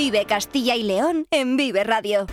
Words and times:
Vive 0.00 0.26
Castilla 0.26 0.76
y 0.76 0.84
León 0.84 1.26
en 1.32 1.56
Vive 1.56 1.82
Radio. 1.82 2.28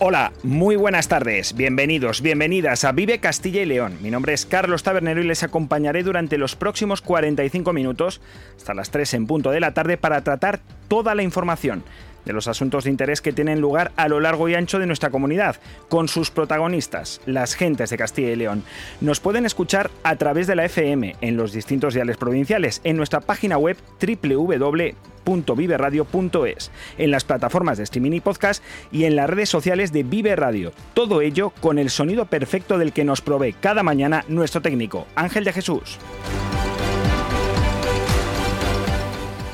Hola, 0.00 0.32
muy 0.42 0.74
buenas 0.74 1.06
tardes, 1.06 1.54
bienvenidos, 1.54 2.22
bienvenidas 2.22 2.82
a 2.82 2.90
Vive 2.90 3.20
Castilla 3.20 3.62
y 3.62 3.66
León. 3.66 3.98
Mi 4.02 4.10
nombre 4.10 4.32
es 4.32 4.46
Carlos 4.46 4.82
Tabernero 4.82 5.22
y 5.22 5.28
les 5.28 5.44
acompañaré 5.44 6.02
durante 6.02 6.38
los 6.38 6.56
próximos 6.56 7.02
45 7.02 7.72
minutos, 7.72 8.20
hasta 8.56 8.74
las 8.74 8.90
3 8.90 9.14
en 9.14 9.26
punto 9.28 9.52
de 9.52 9.60
la 9.60 9.72
tarde, 9.74 9.96
para 9.96 10.24
tratar 10.24 10.58
toda 10.88 11.14
la 11.14 11.22
información 11.22 11.84
de 12.24 12.32
los 12.32 12.48
asuntos 12.48 12.84
de 12.84 12.90
interés 12.90 13.20
que 13.20 13.32
tienen 13.32 13.60
lugar 13.60 13.92
a 13.96 14.06
lo 14.08 14.20
largo 14.20 14.48
y 14.48 14.54
ancho 14.54 14.78
de 14.78 14.86
nuestra 14.86 15.10
comunidad, 15.10 15.56
con 15.88 16.06
sus 16.08 16.30
protagonistas, 16.30 17.20
las 17.26 17.54
gentes 17.54 17.90
de 17.90 17.98
Castilla 17.98 18.30
y 18.30 18.36
León. 18.36 18.62
Nos 19.00 19.20
pueden 19.20 19.46
escuchar 19.46 19.90
a 20.02 20.16
través 20.16 20.46
de 20.46 20.56
la 20.56 20.64
FM 20.64 21.16
en 21.20 21.36
los 21.36 21.52
distintos 21.52 21.92
diales 21.94 22.16
provinciales, 22.16 22.80
en 22.84 22.96
nuestra 22.96 23.20
página 23.20 23.58
web 23.58 23.76
www.viveradio.es, 24.00 26.70
en 26.98 27.10
las 27.10 27.24
plataformas 27.24 27.78
de 27.78 27.84
streaming 27.84 28.12
y 28.12 28.20
podcast 28.20 28.62
y 28.90 29.04
en 29.04 29.16
las 29.16 29.28
redes 29.28 29.48
sociales 29.48 29.92
de 29.92 30.02
Vive 30.02 30.36
Radio. 30.36 30.72
Todo 30.94 31.20
ello 31.20 31.52
con 31.60 31.78
el 31.78 31.90
sonido 31.90 32.26
perfecto 32.26 32.78
del 32.78 32.92
que 32.92 33.04
nos 33.04 33.20
provee 33.20 33.52
cada 33.52 33.82
mañana 33.82 34.24
nuestro 34.28 34.62
técnico, 34.62 35.06
Ángel 35.14 35.44
de 35.44 35.52
Jesús. 35.52 35.98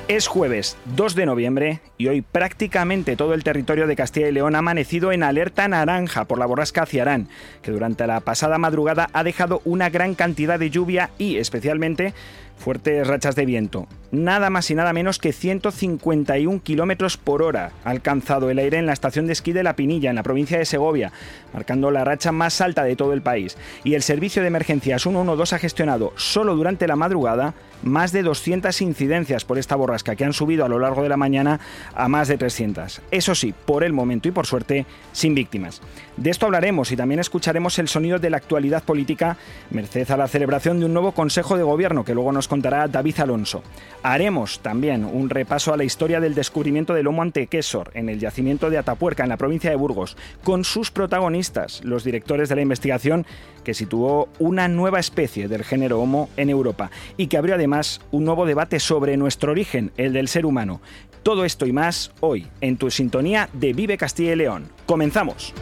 Es 0.09 0.27
jueves 0.27 0.79
2 0.97 1.15
de 1.17 1.27
noviembre 1.27 1.81
y 1.99 2.07
hoy 2.07 2.23
prácticamente 2.23 3.15
todo 3.15 3.35
el 3.35 3.45
territorio 3.45 3.87
de 3.87 3.95
Castilla 3.95 4.29
y 4.29 4.33
León 4.33 4.55
ha 4.55 4.61
amanecido 4.61 5.13
en 5.13 5.23
alerta 5.23 5.69
naranja 5.69 6.25
por 6.25 6.39
la 6.39 6.47
borrasca 6.47 6.87
Ciarán, 6.87 7.29
que 7.61 7.73
durante 7.73 8.07
la 8.07 8.21
pasada 8.21 8.57
madrugada 8.57 9.11
ha 9.13 9.23
dejado 9.23 9.61
una 9.67 9.91
gran 9.91 10.15
cantidad 10.15 10.59
de 10.59 10.71
lluvia 10.71 11.11
y 11.19 11.37
especialmente 11.37 12.15
fuertes 12.57 13.07
rachas 13.07 13.37
de 13.37 13.45
viento. 13.45 13.87
Nada 14.11 14.49
más 14.49 14.71
y 14.71 14.75
nada 14.75 14.95
menos 14.95 15.19
que 15.19 15.35
151 15.35 16.63
kilómetros 16.63 17.19
por 17.19 17.43
hora 17.43 17.73
ha 17.85 17.91
alcanzado 17.91 18.49
el 18.49 18.59
aire 18.59 18.79
en 18.79 18.87
la 18.87 18.95
estación 18.95 19.27
de 19.27 19.35
esquí 19.35 19.53
de 19.53 19.63
La 19.63 19.77
Pinilla, 19.77 20.09
en 20.09 20.17
la 20.17 20.23
provincia 20.23 20.57
de 20.57 20.65
Segovia, 20.65 21.13
marcando 21.53 21.91
la 21.91 22.05
racha 22.05 22.33
más 22.33 22.63
alta 22.63 22.85
de 22.85 22.97
todo 22.97 23.13
el 23.13 23.21
país. 23.21 23.59
Y 23.85 23.93
el 23.93 24.03
servicio 24.03 24.41
de 24.41 24.49
emergencias 24.49 25.03
112 25.03 25.55
ha 25.55 25.59
gestionado 25.59 26.15
solo 26.17 26.57
durante 26.57 26.89
la 26.89 26.97
madrugada 26.97 27.53
más 27.83 28.13
de 28.13 28.23
200 28.23 28.81
incidencias 28.81 29.45
por 29.45 29.59
esta 29.59 29.77
borrasca 29.77 30.17
que 30.17 30.25
han 30.25 30.33
subido 30.33 30.65
a 30.65 30.69
lo 30.69 30.79
largo 30.79 31.03
de 31.03 31.11
la 31.11 31.19
mañana 31.19 31.61
a 31.95 32.09
más 32.09 32.29
de 32.29 32.39
300. 32.39 33.03
Eso 33.11 33.35
sí, 33.35 33.55
por 33.67 33.85
el 33.85 33.93
momento 33.93 34.27
y 34.27 34.33
por 34.33 34.47
suerte, 34.47 34.87
sin 35.13 35.35
víctimas. 35.35 35.83
De 36.17 36.31
esto 36.31 36.47
hablaremos 36.47 36.91
y 36.93 36.97
también 36.97 37.21
escucharemos 37.21 37.79
el 37.79 37.89
sonido 37.89 38.19
de 38.19 38.31
la 38.31 38.39
actualidad 38.39 38.83
política, 38.83 39.37
merced 39.71 40.11
a 40.11 40.17
la 40.17 40.29
celebración 40.29 40.81
de 40.81 40.87
un 40.87 40.95
nuevo 40.95 41.13
Consejo 41.13 41.57
de 41.57 41.63
Gobierno 41.63 42.05
que 42.05 42.15
luego 42.15 42.33
nos 42.33 42.49
contará 42.49 42.89
David 42.89 43.21
Alonso. 43.21 43.63
Haremos 44.03 44.61
también 44.61 45.05
un 45.05 45.29
repaso 45.29 45.73
a 45.73 45.77
la 45.77 45.85
historia 45.85 46.21
del 46.21 46.35
descubrimiento 46.35 46.95
del 46.95 47.09
Homo 47.09 47.23
antequesor 47.23 47.91
en 47.95 48.09
el 48.09 48.21
yacimiento 48.21 48.71
de 48.71 48.79
Atapuerca, 48.79 49.25
en 49.25 49.29
la 49.29 49.37
provincia 49.37 49.71
de 49.71 49.77
Burgos, 49.77 50.17
con 50.45 50.65
sus 50.65 50.91
protagonistas, 50.91 51.83
los 51.85 52.05
directores 52.05 52.49
de 52.49 52.55
la 52.55 52.63
investigación 52.63 53.27
que 53.65 53.75
situó 53.75 54.29
una 54.39 54.69
nueva 54.69 55.01
especie 55.01 55.49
del 55.49 55.65
género 55.65 56.01
Homo 56.01 56.31
en 56.37 56.49
Europa 56.49 56.91
y 57.17 57.27
que 57.27 57.37
abrió 57.37 57.57
además 57.57 58.01
un 58.13 58.25
nuevo 58.25 58.47
debate 58.47 58.79
sobre 58.79 59.17
nuestro 59.17 59.51
origen, 59.51 59.91
el 59.97 60.13
del 60.13 60.29
ser 60.29 60.47
humano. 60.47 60.81
Todo 61.25 61.45
esto 61.45 61.67
y 61.67 61.73
más 61.73 62.13
hoy 62.21 62.47
en 62.61 62.77
tu 62.77 62.91
sintonía 62.91 63.49
de 63.53 63.73
Vive 63.73 63.99
Castilla 63.99 64.33
y 64.33 64.37
León. 64.37 64.69
Comenzamos. 64.87 65.53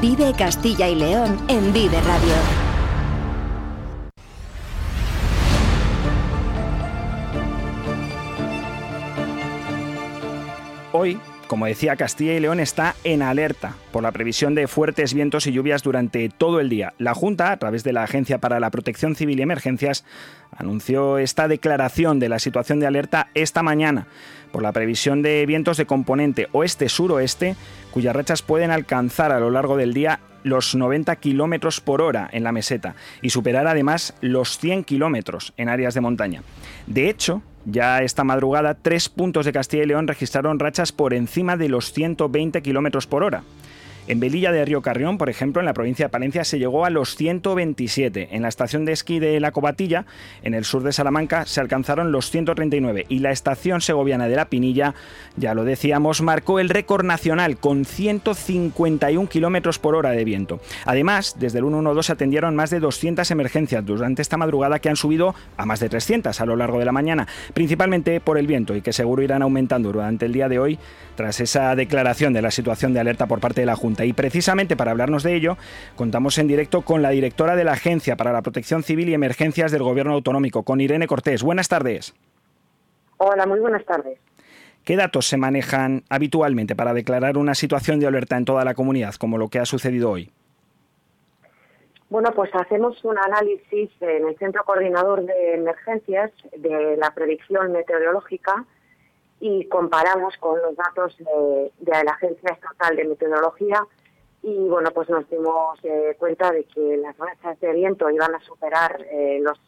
Vive 0.00 0.32
Castilla 0.36 0.88
y 0.88 0.94
León 0.94 1.38
en 1.48 1.72
Vive 1.72 2.00
Radio. 2.00 2.61
Hoy, 10.94 11.18
como 11.46 11.64
decía, 11.64 11.96
Castilla 11.96 12.34
y 12.34 12.40
León 12.40 12.60
está 12.60 12.94
en 13.02 13.22
alerta 13.22 13.76
por 13.92 14.02
la 14.02 14.12
previsión 14.12 14.54
de 14.54 14.68
fuertes 14.68 15.14
vientos 15.14 15.46
y 15.46 15.52
lluvias 15.52 15.82
durante 15.82 16.28
todo 16.28 16.60
el 16.60 16.68
día. 16.68 16.92
La 16.98 17.14
Junta, 17.14 17.50
a 17.50 17.56
través 17.56 17.82
de 17.82 17.94
la 17.94 18.02
Agencia 18.02 18.38
para 18.38 18.60
la 18.60 18.70
Protección 18.70 19.16
Civil 19.16 19.38
y 19.38 19.42
Emergencias, 19.42 20.04
anunció 20.54 21.16
esta 21.16 21.48
declaración 21.48 22.18
de 22.18 22.28
la 22.28 22.38
situación 22.38 22.78
de 22.78 22.86
alerta 22.86 23.28
esta 23.32 23.62
mañana 23.62 24.06
por 24.52 24.62
la 24.62 24.72
previsión 24.72 25.22
de 25.22 25.46
vientos 25.46 25.78
de 25.78 25.86
componente 25.86 26.48
oeste-suroeste, 26.52 27.56
cuyas 27.90 28.14
rachas 28.14 28.42
pueden 28.42 28.70
alcanzar 28.70 29.32
a 29.32 29.40
lo 29.40 29.50
largo 29.50 29.78
del 29.78 29.94
día 29.94 30.20
los 30.42 30.74
90 30.74 31.16
kilómetros 31.16 31.80
por 31.80 32.02
hora 32.02 32.28
en 32.32 32.44
la 32.44 32.52
meseta 32.52 32.96
y 33.22 33.30
superar 33.30 33.66
además 33.66 34.14
los 34.20 34.58
100 34.58 34.84
kilómetros 34.84 35.54
en 35.56 35.70
áreas 35.70 35.94
de 35.94 36.02
montaña. 36.02 36.42
De 36.86 37.08
hecho, 37.08 37.42
ya 37.64 38.02
esta 38.02 38.24
madrugada, 38.24 38.74
tres 38.74 39.08
puntos 39.08 39.44
de 39.44 39.52
Castilla 39.52 39.84
y 39.84 39.86
León 39.86 40.08
registraron 40.08 40.58
rachas 40.58 40.92
por 40.92 41.14
encima 41.14 41.56
de 41.56 41.68
los 41.68 41.92
120 41.92 42.62
kilómetros 42.62 43.06
por 43.06 43.22
hora. 43.22 43.42
En 44.08 44.18
Velilla 44.18 44.50
de 44.50 44.64
Río 44.64 44.82
Carrión, 44.82 45.16
por 45.16 45.30
ejemplo, 45.30 45.60
en 45.60 45.66
la 45.66 45.74
provincia 45.74 46.06
de 46.06 46.10
Palencia, 46.10 46.42
se 46.42 46.58
llegó 46.58 46.84
a 46.84 46.90
los 46.90 47.14
127. 47.14 48.30
En 48.32 48.42
la 48.42 48.48
estación 48.48 48.84
de 48.84 48.90
esquí 48.90 49.20
de 49.20 49.38
La 49.38 49.52
Cobatilla, 49.52 50.06
en 50.42 50.54
el 50.54 50.64
sur 50.64 50.82
de 50.82 50.92
Salamanca, 50.92 51.46
se 51.46 51.60
alcanzaron 51.60 52.10
los 52.10 52.28
139. 52.32 53.06
Y 53.08 53.20
la 53.20 53.30
estación 53.30 53.80
segoviana 53.80 54.26
de 54.26 54.34
La 54.34 54.46
Pinilla, 54.46 54.94
ya 55.36 55.54
lo 55.54 55.62
decíamos, 55.62 56.20
marcó 56.20 56.58
el 56.58 56.68
récord 56.68 57.04
nacional 57.04 57.58
con 57.58 57.84
151 57.84 59.28
kilómetros 59.28 59.78
por 59.78 59.94
hora 59.94 60.10
de 60.10 60.24
viento. 60.24 60.60
Además, 60.84 61.36
desde 61.38 61.58
el 61.60 61.64
112 61.64 62.02
se 62.04 62.12
atendieron 62.12 62.56
más 62.56 62.70
de 62.70 62.80
200 62.80 63.30
emergencias 63.30 63.86
durante 63.86 64.20
esta 64.20 64.36
madrugada 64.36 64.80
que 64.80 64.88
han 64.88 64.96
subido 64.96 65.36
a 65.56 65.64
más 65.64 65.78
de 65.78 65.88
300 65.88 66.40
a 66.40 66.46
lo 66.46 66.56
largo 66.56 66.80
de 66.80 66.86
la 66.86 66.92
mañana, 66.92 67.28
principalmente 67.54 68.20
por 68.20 68.36
el 68.36 68.48
viento 68.48 68.74
y 68.74 68.82
que 68.82 68.92
seguro 68.92 69.22
irán 69.22 69.42
aumentando 69.42 69.92
durante 69.92 70.26
el 70.26 70.32
día 70.32 70.48
de 70.48 70.58
hoy 70.58 70.78
tras 71.14 71.38
esa 71.38 71.76
declaración 71.76 72.32
de 72.32 72.42
la 72.42 72.50
situación 72.50 72.92
de 72.94 73.00
alerta 73.00 73.26
por 73.26 73.38
parte 73.38 73.60
de 73.60 73.66
la 73.66 73.76
Junta 73.76 73.91
y 74.00 74.12
precisamente 74.12 74.76
para 74.76 74.90
hablarnos 74.90 75.22
de 75.22 75.34
ello, 75.34 75.56
contamos 75.96 76.38
en 76.38 76.48
directo 76.48 76.82
con 76.82 77.02
la 77.02 77.10
directora 77.10 77.56
de 77.56 77.64
la 77.64 77.72
Agencia 77.72 78.16
para 78.16 78.32
la 78.32 78.42
Protección 78.42 78.82
Civil 78.82 79.08
y 79.08 79.14
Emergencias 79.14 79.72
del 79.72 79.82
Gobierno 79.82 80.14
Autonómico, 80.14 80.62
con 80.62 80.80
Irene 80.80 81.06
Cortés. 81.06 81.42
Buenas 81.42 81.68
tardes. 81.68 82.14
Hola, 83.18 83.46
muy 83.46 83.60
buenas 83.60 83.84
tardes. 83.84 84.18
¿Qué 84.84 84.96
datos 84.96 85.26
se 85.26 85.36
manejan 85.36 86.02
habitualmente 86.08 86.74
para 86.74 86.92
declarar 86.92 87.38
una 87.38 87.54
situación 87.54 88.00
de 88.00 88.06
alerta 88.08 88.36
en 88.36 88.44
toda 88.44 88.64
la 88.64 88.74
comunidad, 88.74 89.14
como 89.14 89.38
lo 89.38 89.48
que 89.48 89.60
ha 89.60 89.64
sucedido 89.64 90.10
hoy? 90.10 90.32
Bueno, 92.10 92.30
pues 92.34 92.50
hacemos 92.54 93.02
un 93.04 93.16
análisis 93.16 93.90
en 94.00 94.28
el 94.28 94.36
Centro 94.38 94.64
Coordinador 94.64 95.24
de 95.24 95.54
Emergencias 95.54 96.30
de 96.56 96.96
la 96.98 97.14
predicción 97.14 97.72
meteorológica 97.72 98.66
y 99.42 99.64
comparamos 99.66 100.36
con 100.36 100.62
los 100.62 100.76
datos 100.76 101.16
de, 101.18 101.72
la 102.04 102.12
Agencia 102.12 102.52
Estatal 102.52 102.94
de 102.94 103.04
Meteorología 103.06 103.84
y 104.40 104.56
bueno, 104.68 104.92
pues 104.92 105.10
nos 105.10 105.28
dimos 105.28 105.80
eh, 105.82 106.14
cuenta 106.16 106.52
de 106.52 106.62
que 106.62 106.96
las 106.96 107.18
rachas 107.18 107.58
de 107.58 107.72
viento 107.72 108.08
iban 108.08 108.32
a 108.36 108.40
superar 108.40 109.04
eh, 109.10 109.40
los 109.42 109.58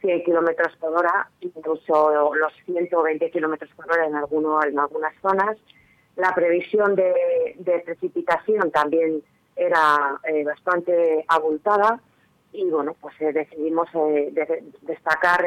100 0.00 0.24
kilómetros 0.24 0.74
por 0.78 0.98
hora, 0.98 1.28
incluso 1.42 2.34
los 2.34 2.52
120 2.64 3.30
kilómetros 3.30 3.70
por 3.76 3.88
hora 3.92 4.04
en, 4.04 4.16
alguno, 4.16 4.60
en 4.64 4.76
algunas 4.80 5.14
zonas. 5.22 5.58
La 6.16 6.34
previsión 6.34 6.96
de, 6.96 7.54
precipitación 7.84 8.72
también 8.72 9.22
era 9.54 10.18
eh, 10.24 10.42
bastante 10.42 11.24
abultada 11.28 12.00
y 12.52 12.68
bueno, 12.68 12.96
pues 13.00 13.14
decidimos 13.32 13.88
destacar 14.82 15.46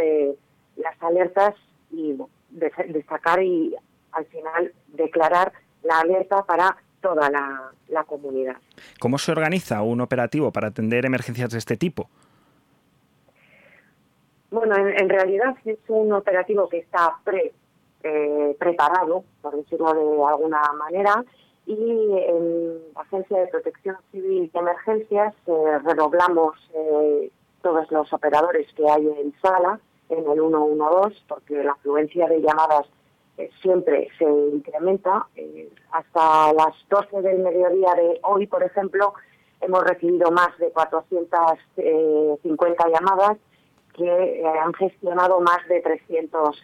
las 0.78 1.04
alertas 1.04 1.54
y 1.92 2.16
destacar 2.50 3.42
y 3.42 3.76
al 4.12 4.26
final 4.26 4.74
declarar 4.88 5.54
la 5.84 6.00
alerta 6.00 6.44
para 6.44 6.78
toda 7.02 7.30
la, 7.30 8.04
comunidad. 8.06 8.58
¿Cómo 9.00 9.18
se 9.18 9.32
organiza 9.32 9.82
un 9.82 10.02
operativo 10.02 10.52
para 10.52 10.68
atender 10.68 11.06
emergencias 11.06 11.50
de 11.50 11.58
este 11.58 11.78
tipo? 11.78 12.10
Bueno, 14.52 14.76
en, 14.78 15.10
realidad 15.10 15.56
es 15.66 15.80
un 15.88 16.14
operativo 16.14 16.70
que 16.70 16.78
está 16.80 17.18
pre, 17.24 17.54
eh, 18.04 18.56
preparado, 18.60 19.24
por 19.42 19.56
decirlo 19.58 19.94
de 19.94 20.32
alguna 20.32 20.62
manera, 20.74 21.24
y 21.66 21.74
en 21.74 22.94
la 22.96 23.02
Agencia 23.02 23.40
de 23.40 23.48
Protección 23.48 23.98
Civil 24.12 24.50
y 24.54 24.58
Emergencias 24.58 25.34
eh, 25.48 25.80
redoblamos 25.84 26.56
eh, 26.74 27.30
todos 27.62 27.92
los 27.92 28.12
operadores 28.14 28.72
que 28.74 28.90
hay 28.90 29.06
en 29.06 29.34
sala 29.42 29.80
en 30.10 30.20
el 30.20 30.40
112 30.40 31.16
porque 31.28 31.64
la 31.64 31.72
afluencia 31.74 32.28
de 32.28 32.42
llamadas 32.42 32.88
eh, 33.38 33.50
siempre 33.62 34.10
se 34.18 34.26
incrementa. 34.26 35.28
Eh, 35.36 35.70
hasta 35.92 36.54
las 36.54 36.74
12 36.90 37.22
del 37.22 37.40
mediodía 37.40 37.94
de 37.94 38.20
hoy, 38.24 38.48
por 38.48 38.64
ejemplo, 38.64 39.14
hemos 39.62 39.84
recibido 39.84 40.32
más 40.32 40.58
de 40.58 40.72
450 40.72 41.78
eh, 41.78 42.92
llamadas 42.92 43.38
que 43.94 44.44
han 44.46 44.74
gestionado 44.76 45.40
más 45.40 45.58
de 45.68 45.82
300 45.82 46.56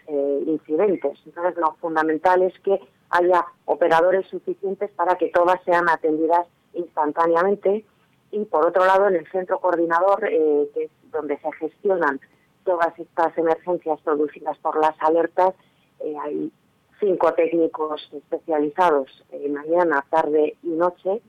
incidentes. 0.46 1.18
Entonces, 1.26 1.58
lo 1.58 1.74
fundamental 1.82 2.44
es 2.44 2.54
que 2.60 2.80
haya 3.10 3.44
operadores 3.66 4.28
suficientes 4.28 4.92
para 4.92 5.16
que 5.16 5.30
todas 5.30 5.60
sean 5.64 5.90
atendidas 5.90 6.46
instantáneamente. 6.74 7.86
Y, 8.30 8.46
por 8.46 8.68
otro 8.68 8.86
lado, 8.86 9.08
en 9.08 9.16
el 9.16 9.28
centro 9.32 9.58
coordinador, 9.60 10.20
que 10.20 10.84
es 10.84 10.92
donde 11.12 11.40
se 11.40 11.52
gestionan 11.54 12.20
todas 12.64 12.98
estas 12.98 13.38
emergencias 13.38 14.00
producidas 14.02 14.58
por 14.60 14.80
las 14.80 14.96
alertas. 15.00 15.54
Eh, 16.00 16.16
hay 16.22 16.52
cinco 17.00 17.34
técnicos 17.34 18.10
especializados 18.14 19.08
eh, 19.32 19.50
mañana, 19.50 20.06
tarde 20.10 20.56
y 20.64 20.70
noche 20.70 21.22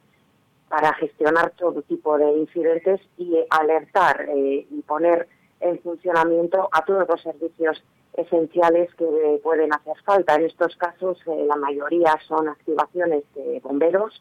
para 0.69 0.95
gestionar 0.95 1.53
todo 1.53 1.83
tipo 1.83 2.19
de 2.19 2.33
incidentes 2.33 3.01
y 3.17 3.37
alertar 3.51 4.29
y 4.35 4.83
poner 4.87 5.29
en 5.61 5.79
funcionamiento 5.81 6.69
a 6.73 6.85
todos 6.85 7.07
los 7.09 7.23
servicios 7.23 7.85
esenciales 8.15 8.93
que 8.95 9.41
pueden 9.43 9.73
hacer 9.73 9.95
falta. 10.05 10.35
En 10.35 10.47
estos 10.47 10.75
casos, 10.77 11.19
la 11.27 11.57
mayoría 11.57 12.19
son 12.27 12.49
activaciones 12.49 13.23
de 13.35 13.61
bomberos, 13.61 14.21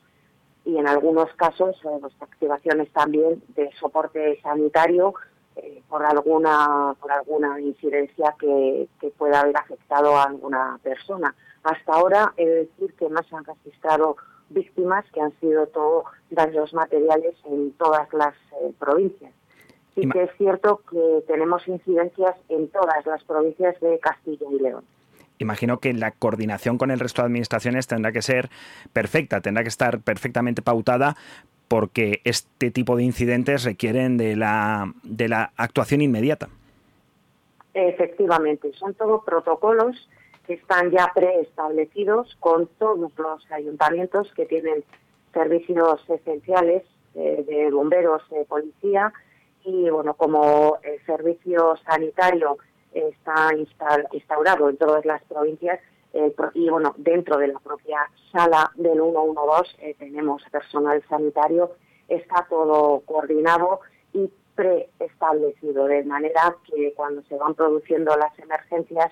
y 0.65 0.77
en 0.77 0.87
algunos 0.87 1.31
casos 1.35 1.75
eh, 1.83 1.97
pues, 1.99 2.13
activaciones 2.21 2.91
también 2.91 3.43
de 3.49 3.69
soporte 3.79 4.39
sanitario 4.41 5.13
eh, 5.55 5.81
por 5.89 6.05
alguna 6.05 6.95
por 6.99 7.11
alguna 7.11 7.59
incidencia 7.59 8.35
que, 8.39 8.87
pueda 9.17 9.41
haber 9.41 9.57
afectado 9.57 10.15
a 10.17 10.23
alguna 10.23 10.79
persona. 10.83 11.35
Hasta 11.63 11.93
ahora 11.93 12.33
he 12.37 12.45
de 12.45 12.55
decir 12.65 12.93
que 12.93 13.09
no 13.09 13.21
se 13.23 13.35
han 13.35 13.45
registrado 13.45 14.17
víctimas 14.49 15.05
que 15.13 15.21
han 15.21 15.31
sido 15.39 15.67
todo 15.67 16.05
daños 16.29 16.73
materiales 16.73 17.35
en 17.45 17.71
todas 17.73 18.11
las 18.13 18.33
eh, 18.61 18.73
provincias. 18.79 19.31
Sí 19.95 20.09
que 20.09 20.23
es 20.23 20.31
cierto 20.37 20.81
que 20.89 21.23
tenemos 21.27 21.67
incidencias 21.67 22.35
en 22.49 22.67
todas 22.69 23.05
las 23.05 23.23
provincias 23.23 23.79
de 23.79 23.99
Castilla 23.99 24.47
y 24.51 24.59
León 24.59 24.83
imagino 25.43 25.79
que 25.79 25.93
la 25.93 26.11
coordinación 26.11 26.77
con 26.77 26.89
el 26.91 26.99
resto 26.99 27.21
de 27.21 27.27
administraciones 27.27 27.87
tendrá 27.87 28.11
que 28.11 28.21
ser 28.21 28.49
perfecta, 28.91 29.41
tendrá 29.41 29.63
que 29.63 29.69
estar 29.69 29.99
perfectamente 29.99 30.61
pautada 30.61 31.15
porque 31.73 32.21
este 32.23 32.69
tipo 32.69 32.95
de 32.95 33.01
incidentes 33.01 33.63
requieren 33.63 34.15
de 34.15 34.35
la, 34.35 34.93
de 35.01 35.27
la 35.27 35.53
actuación 35.57 36.01
inmediata. 36.01 36.47
Efectivamente, 37.73 38.71
son 38.73 38.93
todos 38.93 39.23
protocolos 39.25 40.07
que 40.45 40.53
están 40.53 40.91
ya 40.91 41.11
preestablecidos 41.15 42.37
con 42.39 42.67
todos 42.77 43.11
los 43.17 43.51
ayuntamientos 43.51 44.31
que 44.35 44.45
tienen 44.45 44.83
servicios 45.33 46.07
esenciales 46.07 46.83
eh, 47.15 47.43
de 47.47 47.71
bomberos, 47.71 48.21
de 48.29 48.45
policía 48.45 49.11
y 49.65 49.89
bueno, 49.89 50.13
como 50.13 50.77
el 50.83 51.03
servicio 51.07 51.75
sanitario 51.87 52.59
está 52.93 53.49
instaurado 54.11 54.69
en 54.69 54.77
todas 54.77 55.03
las 55.05 55.23
provincias 55.23 55.79
y 56.53 56.69
bueno, 56.69 56.93
dentro 56.97 57.37
de 57.37 57.47
la 57.47 57.59
propia 57.59 57.97
sala 58.31 58.71
del 58.75 58.99
112 58.99 59.75
eh, 59.79 59.95
tenemos 59.97 60.43
personal 60.51 61.03
sanitario, 61.09 61.71
está 62.07 62.45
todo 62.49 63.01
coordinado 63.01 63.79
y 64.13 64.29
preestablecido, 64.55 65.85
de 65.85 66.03
manera 66.03 66.55
que 66.65 66.93
cuando 66.95 67.23
se 67.23 67.35
van 67.35 67.55
produciendo 67.55 68.15
las 68.15 68.37
emergencias 68.37 69.11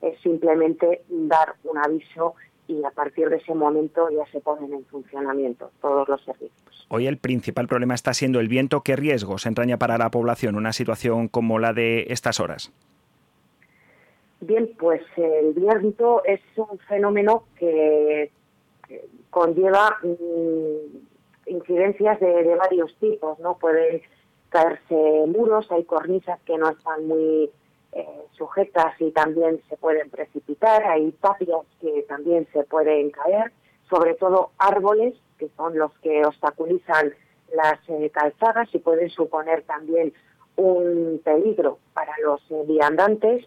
es 0.00 0.20
simplemente 0.20 1.02
dar 1.08 1.56
un 1.64 1.78
aviso 1.78 2.34
y 2.68 2.84
a 2.84 2.90
partir 2.90 3.28
de 3.28 3.36
ese 3.36 3.54
momento 3.54 4.08
ya 4.10 4.26
se 4.30 4.40
ponen 4.40 4.72
en 4.72 4.84
funcionamiento 4.86 5.70
todos 5.80 6.08
los 6.08 6.22
servicios. 6.24 6.86
Hoy 6.88 7.06
el 7.06 7.18
principal 7.18 7.66
problema 7.66 7.94
está 7.94 8.14
siendo 8.14 8.38
el 8.38 8.48
viento. 8.48 8.82
¿Qué 8.82 8.94
riesgos 8.94 9.46
entraña 9.46 9.78
para 9.78 9.98
la 9.98 10.10
población 10.10 10.56
una 10.56 10.72
situación 10.72 11.28
como 11.28 11.58
la 11.58 11.72
de 11.72 12.06
estas 12.10 12.38
horas? 12.38 12.72
Bien, 14.46 14.70
pues 14.78 15.02
el 15.16 15.54
viento 15.54 16.22
es 16.24 16.40
un 16.56 16.78
fenómeno 16.86 17.46
que 17.58 18.30
conlleva 19.28 19.98
mm, 20.04 21.50
incidencias 21.50 22.20
de, 22.20 22.54
varios 22.54 22.94
tipos, 23.00 23.40
¿no? 23.40 23.58
Pueden 23.58 24.02
caerse 24.48 24.94
muros, 25.26 25.66
hay 25.72 25.82
cornisas 25.82 26.38
que 26.42 26.56
no 26.58 26.70
están 26.70 27.08
muy 27.08 27.50
eh, 27.90 28.06
sujetas 28.38 28.94
y 29.00 29.10
también 29.10 29.60
se 29.68 29.76
pueden 29.78 30.10
precipitar, 30.10 30.84
hay 30.84 31.10
tapias 31.20 31.66
que 31.80 32.04
también 32.04 32.46
se 32.52 32.62
pueden 32.62 33.10
caer, 33.10 33.50
sobre 33.90 34.14
todo 34.14 34.52
árboles, 34.58 35.14
que 35.38 35.48
son 35.56 35.76
los 35.76 35.90
que 35.98 36.24
obstaculizan 36.24 37.12
las 37.52 37.80
eh, 37.88 38.10
calzadas 38.10 38.72
y 38.72 38.78
pueden 38.78 39.10
suponer 39.10 39.62
también 39.62 40.12
un 40.54 41.20
peligro 41.24 41.78
para 41.94 42.12
los 42.22 42.40
eh, 42.52 42.62
viandantes 42.68 43.44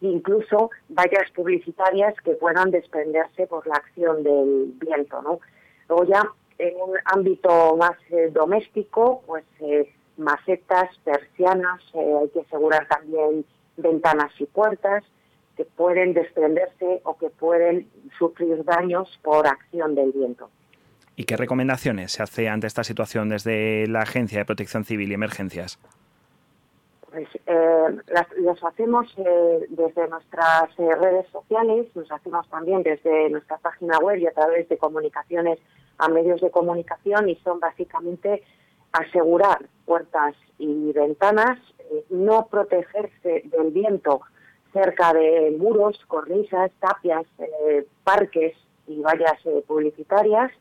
incluso 0.00 0.70
vallas 0.88 1.30
publicitarias 1.34 2.14
que 2.24 2.32
puedan 2.32 2.70
desprenderse 2.70 3.46
por 3.46 3.66
la 3.66 3.74
acción 3.74 4.22
del 4.22 4.72
viento. 4.76 5.20
¿no? 5.22 5.40
Luego 5.88 6.04
ya 6.04 6.22
en 6.58 6.74
un 6.76 6.96
ámbito 7.04 7.76
más 7.76 7.96
eh, 8.10 8.30
doméstico, 8.32 9.22
pues 9.26 9.44
eh, 9.60 9.92
macetas, 10.16 10.90
persianas, 11.04 11.80
eh, 11.94 12.14
hay 12.20 12.28
que 12.28 12.40
asegurar 12.40 12.86
también 12.86 13.44
ventanas 13.76 14.32
y 14.38 14.44
puertas 14.44 15.04
que 15.56 15.64
pueden 15.64 16.14
desprenderse 16.14 17.00
o 17.04 17.16
que 17.16 17.30
pueden 17.30 17.88
sufrir 18.18 18.64
daños 18.64 19.18
por 19.22 19.46
acción 19.46 19.94
del 19.94 20.12
viento. 20.12 20.50
¿Y 21.16 21.24
qué 21.24 21.36
recomendaciones 21.36 22.12
se 22.12 22.22
hace 22.22 22.48
ante 22.48 22.66
esta 22.66 22.84
situación 22.84 23.28
desde 23.28 23.86
la 23.86 24.00
Agencia 24.00 24.38
de 24.38 24.44
Protección 24.44 24.84
Civil 24.84 25.10
y 25.10 25.14
Emergencias? 25.14 25.78
Pues 27.10 27.26
eh, 27.46 27.98
las, 28.08 28.64
hacemos 28.64 29.12
eh, 29.16 29.66
desde 29.68 30.06
nuestras 30.08 30.70
eh, 30.78 30.94
redes 30.94 31.26
sociales, 31.32 31.88
los 31.94 32.10
hacemos 32.12 32.48
también 32.48 32.84
desde 32.84 33.30
nuestra 33.30 33.58
página 33.58 33.98
web 33.98 34.18
y 34.18 34.26
a 34.28 34.32
través 34.32 34.68
de 34.68 34.78
comunicaciones 34.78 35.58
a 35.98 36.08
medios 36.08 36.40
de 36.40 36.50
comunicación 36.50 37.28
y 37.28 37.34
son 37.36 37.58
básicamente 37.58 38.42
asegurar 38.92 39.58
puertas 39.86 40.36
y 40.58 40.92
ventanas, 40.92 41.58
no 42.10 42.46
protegerse 42.46 43.42
del 43.44 43.70
viento 43.72 44.20
cerca 44.72 45.12
de 45.12 45.54
muros, 45.58 45.98
cornisas, 46.06 46.70
tapias, 46.78 47.26
parques 48.04 48.54
y 48.86 49.00
vallas 49.00 49.38
publicitarias, 49.66 50.52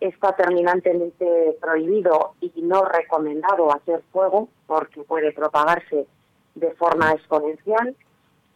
está 0.00 0.34
terminantemente 0.36 1.56
prohibido 1.60 2.34
y 2.40 2.52
no 2.62 2.84
recomendado 2.84 3.72
hacer 3.72 4.02
fuego 4.12 4.48
porque 4.66 5.02
puede 5.02 5.32
propagarse 5.32 6.06
de 6.54 6.70
forma 6.72 7.12
exponencial. 7.12 7.96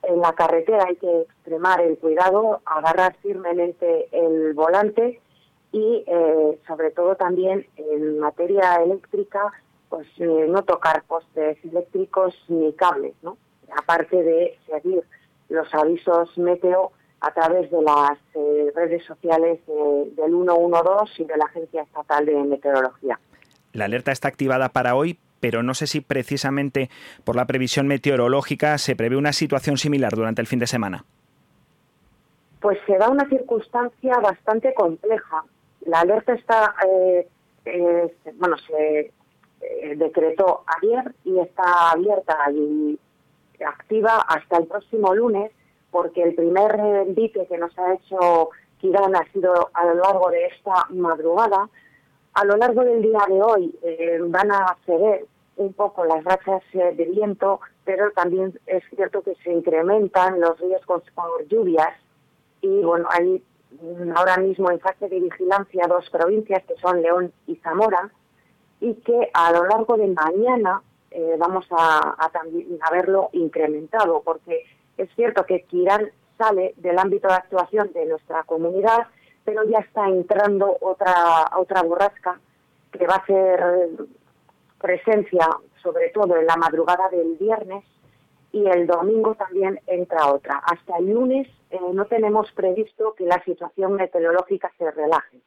En 0.02 0.20
la 0.20 0.32
carretera 0.32 0.84
hay 0.88 0.96
que 0.96 1.22
extremar 1.22 1.80
el 1.80 1.98
cuidado, 1.98 2.60
agarrar 2.64 3.14
firmemente 3.22 4.08
el 4.12 4.54
volante 4.54 5.20
y 5.72 6.04
eh, 6.06 6.58
sobre 6.66 6.90
todo 6.90 7.16
también 7.16 7.66
en 7.76 8.18
materia 8.18 8.76
eléctrica, 8.76 9.52
pues 9.88 10.06
eh, 10.18 10.46
no 10.48 10.62
tocar 10.62 11.02
postes 11.04 11.56
eléctricos 11.64 12.34
ni 12.48 12.72
cables, 12.74 13.14
¿no? 13.22 13.36
Aparte 13.76 14.22
de 14.22 14.58
seguir 14.66 15.02
los 15.48 15.72
avisos 15.74 16.36
meteo 16.36 16.92
a 17.22 17.30
través 17.30 17.70
de 17.70 17.80
las 17.82 18.18
eh, 18.34 18.72
redes 18.74 19.04
sociales 19.04 19.60
del 19.66 20.30
112 20.32 21.22
y 21.22 21.24
de 21.24 21.36
la 21.36 21.44
Agencia 21.44 21.82
Estatal 21.82 22.26
de 22.26 22.34
Meteorología. 22.34 23.18
La 23.72 23.84
alerta 23.84 24.10
está 24.10 24.26
activada 24.26 24.68
para 24.70 24.96
hoy, 24.96 25.18
pero 25.38 25.62
no 25.62 25.72
sé 25.74 25.86
si 25.86 26.00
precisamente 26.00 26.90
por 27.24 27.36
la 27.36 27.46
previsión 27.46 27.86
meteorológica 27.86 28.76
se 28.76 28.96
prevé 28.96 29.16
una 29.16 29.32
situación 29.32 29.76
similar 29.76 30.12
durante 30.14 30.40
el 30.40 30.48
fin 30.48 30.58
de 30.58 30.66
semana. 30.66 31.04
Pues 32.60 32.78
se 32.86 32.98
da 32.98 33.08
una 33.08 33.28
circunstancia 33.28 34.18
bastante 34.18 34.74
compleja. 34.74 35.44
La 35.86 36.00
alerta 36.00 36.34
está, 36.34 36.74
eh, 36.84 37.28
bueno, 38.34 38.56
se 38.66 39.12
eh, 39.60 39.94
decretó 39.96 40.64
ayer 40.80 41.14
y 41.24 41.38
está 41.38 41.92
abierta 41.92 42.36
y 42.52 42.98
activa 43.64 44.24
hasta 44.28 44.58
el 44.58 44.66
próximo 44.66 45.14
lunes 45.14 45.52
porque 45.92 46.22
el 46.22 46.34
primer 46.34 46.74
envite 47.06 47.46
que 47.46 47.58
nos 47.58 47.78
ha 47.78 47.94
hecho 47.94 48.50
Kirán 48.78 49.14
ha 49.14 49.24
sido 49.32 49.70
a 49.72 49.84
lo 49.84 49.94
largo 49.94 50.28
de 50.30 50.46
esta 50.46 50.86
madrugada. 50.90 51.68
A 52.34 52.44
lo 52.44 52.56
largo 52.56 52.82
del 52.82 53.02
día 53.02 53.20
de 53.28 53.40
hoy 53.40 53.78
eh, 53.82 54.18
van 54.24 54.50
a 54.50 54.76
ceder 54.84 55.26
un 55.56 55.72
poco 55.74 56.04
las 56.04 56.24
rachas 56.24 56.62
eh, 56.72 56.92
de 56.96 57.04
viento, 57.04 57.60
pero 57.84 58.10
también 58.12 58.58
es 58.66 58.82
cierto 58.96 59.22
que 59.22 59.36
se 59.44 59.52
incrementan 59.52 60.40
los 60.40 60.58
riesgos 60.58 61.02
por 61.14 61.46
lluvias 61.46 61.94
y 62.62 62.82
bueno, 62.82 63.06
hay 63.10 63.44
ahora 64.16 64.38
mismo 64.38 64.70
en 64.70 64.80
fase 64.80 65.08
de 65.08 65.20
vigilancia 65.20 65.86
dos 65.88 66.08
provincias 66.10 66.64
que 66.64 66.74
son 66.76 67.02
León 67.02 67.32
y 67.46 67.56
Zamora 67.56 68.10
y 68.80 68.94
que 68.94 69.30
a 69.32 69.52
lo 69.52 69.64
largo 69.66 69.96
de 69.96 70.08
mañana 70.08 70.82
eh, 71.10 71.36
vamos 71.38 71.66
a, 71.70 72.16
a, 72.18 72.30
también 72.30 72.78
a 72.80 72.90
verlo 72.90 73.28
incrementado 73.32 74.22
porque 74.24 74.64
es 74.96 75.08
cierto 75.14 75.44
que 75.44 75.62
Kirán 75.64 76.10
sale 76.38 76.74
del 76.76 76.98
ámbito 76.98 77.28
de 77.28 77.34
actuación 77.34 77.92
de 77.92 78.06
nuestra 78.06 78.44
comunidad, 78.44 79.06
pero 79.44 79.64
ya 79.64 79.78
está 79.78 80.08
entrando 80.08 80.76
otra, 80.80 81.50
otra 81.56 81.82
borrasca 81.82 82.40
que 82.90 83.06
va 83.06 83.16
a 83.16 83.26
ser 83.26 83.88
presencia 84.80 85.48
sobre 85.82 86.10
todo 86.10 86.36
en 86.36 86.46
la 86.46 86.56
madrugada 86.56 87.08
del 87.08 87.36
viernes 87.36 87.84
y 88.52 88.66
el 88.66 88.86
domingo 88.86 89.34
también 89.34 89.80
entra 89.86 90.32
otra. 90.32 90.58
Hasta 90.58 90.98
el 90.98 91.10
lunes 91.10 91.48
eh, 91.70 91.80
no 91.92 92.04
tenemos 92.04 92.50
previsto 92.52 93.14
que 93.14 93.24
la 93.24 93.42
situación 93.44 93.94
meteorológica 93.94 94.70
se 94.78 94.90
relaje. 94.90 95.40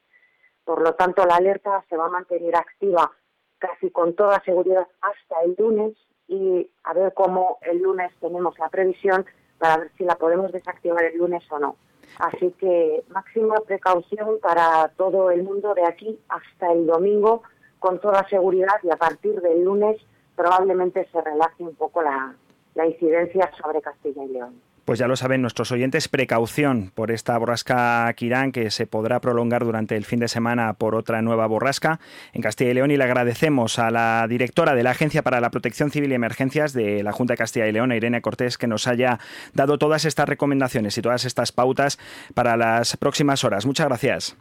Por 0.64 0.82
lo 0.82 0.94
tanto, 0.94 1.24
la 1.24 1.36
alerta 1.36 1.84
se 1.88 1.96
va 1.96 2.06
a 2.06 2.10
mantener 2.10 2.56
activa 2.56 3.12
casi 3.58 3.90
con 3.90 4.14
toda 4.14 4.42
seguridad 4.44 4.86
hasta 5.00 5.42
el 5.44 5.54
lunes 5.56 5.96
y 6.28 6.70
a 6.84 6.92
ver 6.92 7.14
cómo 7.14 7.58
el 7.62 7.78
lunes 7.78 8.12
tenemos 8.20 8.58
la 8.58 8.68
previsión 8.68 9.24
para 9.58 9.78
ver 9.78 9.90
si 9.96 10.04
la 10.04 10.16
podemos 10.16 10.52
desactivar 10.52 11.04
el 11.04 11.18
lunes 11.18 11.44
o 11.50 11.58
no. 11.58 11.76
Así 12.18 12.52
que 12.58 13.04
máxima 13.08 13.56
precaución 13.66 14.38
para 14.40 14.88
todo 14.96 15.30
el 15.30 15.42
mundo 15.42 15.74
de 15.74 15.84
aquí 15.84 16.18
hasta 16.28 16.72
el 16.72 16.86
domingo 16.86 17.42
con 17.78 18.00
toda 18.00 18.26
seguridad 18.28 18.76
y 18.82 18.90
a 18.90 18.96
partir 18.96 19.40
del 19.40 19.64
lunes 19.64 20.00
probablemente 20.34 21.06
se 21.12 21.20
relaje 21.20 21.62
un 21.62 21.74
poco 21.74 22.02
la, 22.02 22.34
la 22.74 22.86
incidencia 22.86 23.50
sobre 23.60 23.82
Castilla 23.82 24.24
y 24.24 24.28
León. 24.28 24.60
Pues 24.86 25.00
ya 25.00 25.08
lo 25.08 25.16
saben 25.16 25.42
nuestros 25.42 25.72
oyentes, 25.72 26.06
precaución 26.06 26.92
por 26.94 27.10
esta 27.10 27.36
borrasca 27.36 28.12
Quirán 28.14 28.52
que 28.52 28.70
se 28.70 28.86
podrá 28.86 29.18
prolongar 29.18 29.64
durante 29.64 29.96
el 29.96 30.04
fin 30.04 30.20
de 30.20 30.28
semana 30.28 30.74
por 30.74 30.94
otra 30.94 31.22
nueva 31.22 31.48
borrasca 31.48 31.98
en 32.32 32.40
Castilla 32.40 32.70
y 32.70 32.74
León 32.74 32.92
y 32.92 32.96
le 32.96 33.02
agradecemos 33.02 33.80
a 33.80 33.90
la 33.90 34.24
directora 34.28 34.76
de 34.76 34.84
la 34.84 34.92
Agencia 34.92 35.22
para 35.22 35.40
la 35.40 35.50
Protección 35.50 35.90
Civil 35.90 36.12
y 36.12 36.14
Emergencias 36.14 36.72
de 36.72 37.02
la 37.02 37.10
Junta 37.10 37.32
de 37.32 37.38
Castilla 37.38 37.66
y 37.66 37.72
León, 37.72 37.90
Irene 37.90 38.22
Cortés, 38.22 38.58
que 38.58 38.68
nos 38.68 38.86
haya 38.86 39.18
dado 39.54 39.76
todas 39.76 40.04
estas 40.04 40.28
recomendaciones 40.28 40.96
y 40.96 41.02
todas 41.02 41.24
estas 41.24 41.50
pautas 41.50 41.98
para 42.34 42.56
las 42.56 42.96
próximas 42.96 43.42
horas. 43.42 43.66
Muchas 43.66 43.88
gracias. 43.88 44.36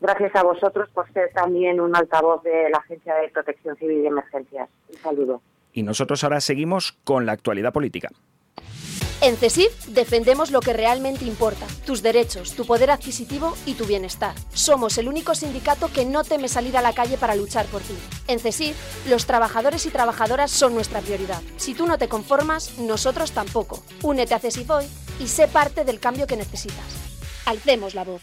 Gracias 0.00 0.36
a 0.36 0.44
vosotros 0.44 0.88
por 0.90 1.12
ser 1.12 1.32
también 1.32 1.80
un 1.80 1.96
altavoz 1.96 2.44
de 2.44 2.70
la 2.70 2.78
Agencia 2.78 3.16
de 3.16 3.28
Protección 3.30 3.74
Civil 3.74 4.04
y 4.04 4.06
Emergencias. 4.06 4.68
Un 4.88 4.98
saludo. 4.98 5.42
Y 5.72 5.82
nosotros 5.82 6.22
ahora 6.22 6.40
seguimos 6.40 6.92
con 7.02 7.26
la 7.26 7.32
actualidad 7.32 7.72
política. 7.72 8.10
En 9.20 9.36
CESIF 9.36 9.86
defendemos 9.86 10.52
lo 10.52 10.60
que 10.60 10.72
realmente 10.72 11.24
importa, 11.24 11.66
tus 11.84 12.02
derechos, 12.02 12.54
tu 12.54 12.64
poder 12.64 12.92
adquisitivo 12.92 13.56
y 13.66 13.74
tu 13.74 13.84
bienestar. 13.84 14.32
Somos 14.54 14.96
el 14.96 15.08
único 15.08 15.34
sindicato 15.34 15.90
que 15.92 16.04
no 16.04 16.22
teme 16.22 16.48
salir 16.48 16.76
a 16.76 16.82
la 16.82 16.92
calle 16.92 17.18
para 17.18 17.34
luchar 17.34 17.66
por 17.66 17.82
ti. 17.82 17.94
En 18.28 18.38
CESIF, 18.38 18.76
los 19.08 19.26
trabajadores 19.26 19.86
y 19.86 19.90
trabajadoras 19.90 20.52
son 20.52 20.72
nuestra 20.72 21.00
prioridad. 21.00 21.42
Si 21.56 21.74
tú 21.74 21.88
no 21.88 21.98
te 21.98 22.08
conformas, 22.08 22.78
nosotros 22.78 23.32
tampoco. 23.32 23.82
Únete 24.02 24.34
a 24.34 24.38
CESIF 24.38 24.70
hoy 24.70 24.86
y 25.18 25.26
sé 25.26 25.48
parte 25.48 25.84
del 25.84 25.98
cambio 25.98 26.28
que 26.28 26.36
necesitas. 26.36 26.86
Alcemos 27.44 27.96
la 27.96 28.04
voz. 28.04 28.22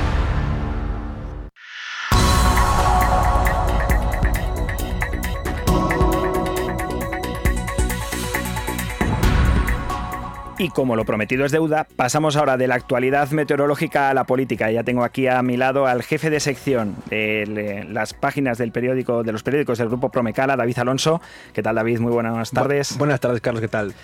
Y 10.61 10.69
como 10.69 10.95
lo 10.95 11.05
prometido 11.05 11.43
es 11.43 11.51
deuda, 11.51 11.87
pasamos 11.95 12.35
ahora 12.35 12.55
de 12.55 12.67
la 12.67 12.75
actualidad 12.75 13.27
meteorológica 13.31 14.11
a 14.11 14.13
la 14.13 14.25
política. 14.25 14.69
Ya 14.69 14.83
tengo 14.83 15.03
aquí 15.03 15.25
a 15.27 15.41
mi 15.41 15.57
lado 15.57 15.87
al 15.87 16.03
jefe 16.03 16.29
de 16.29 16.39
sección 16.39 16.95
de 17.09 17.83
las 17.89 18.13
páginas 18.13 18.59
del 18.59 18.71
periódico, 18.71 19.23
de 19.23 19.31
los 19.31 19.41
periódicos 19.41 19.79
del 19.79 19.87
grupo 19.87 20.09
Promecala, 20.09 20.55
David 20.55 20.77
Alonso. 20.77 21.19
¿Qué 21.53 21.63
tal, 21.63 21.73
David? 21.75 21.99
Muy 21.99 22.11
buenas 22.11 22.51
tardes. 22.51 22.93
Bu- 22.93 22.99
buenas 22.99 23.19
tardes, 23.19 23.41
Carlos, 23.41 23.59
¿qué 23.61 23.69
tal? 23.69 23.95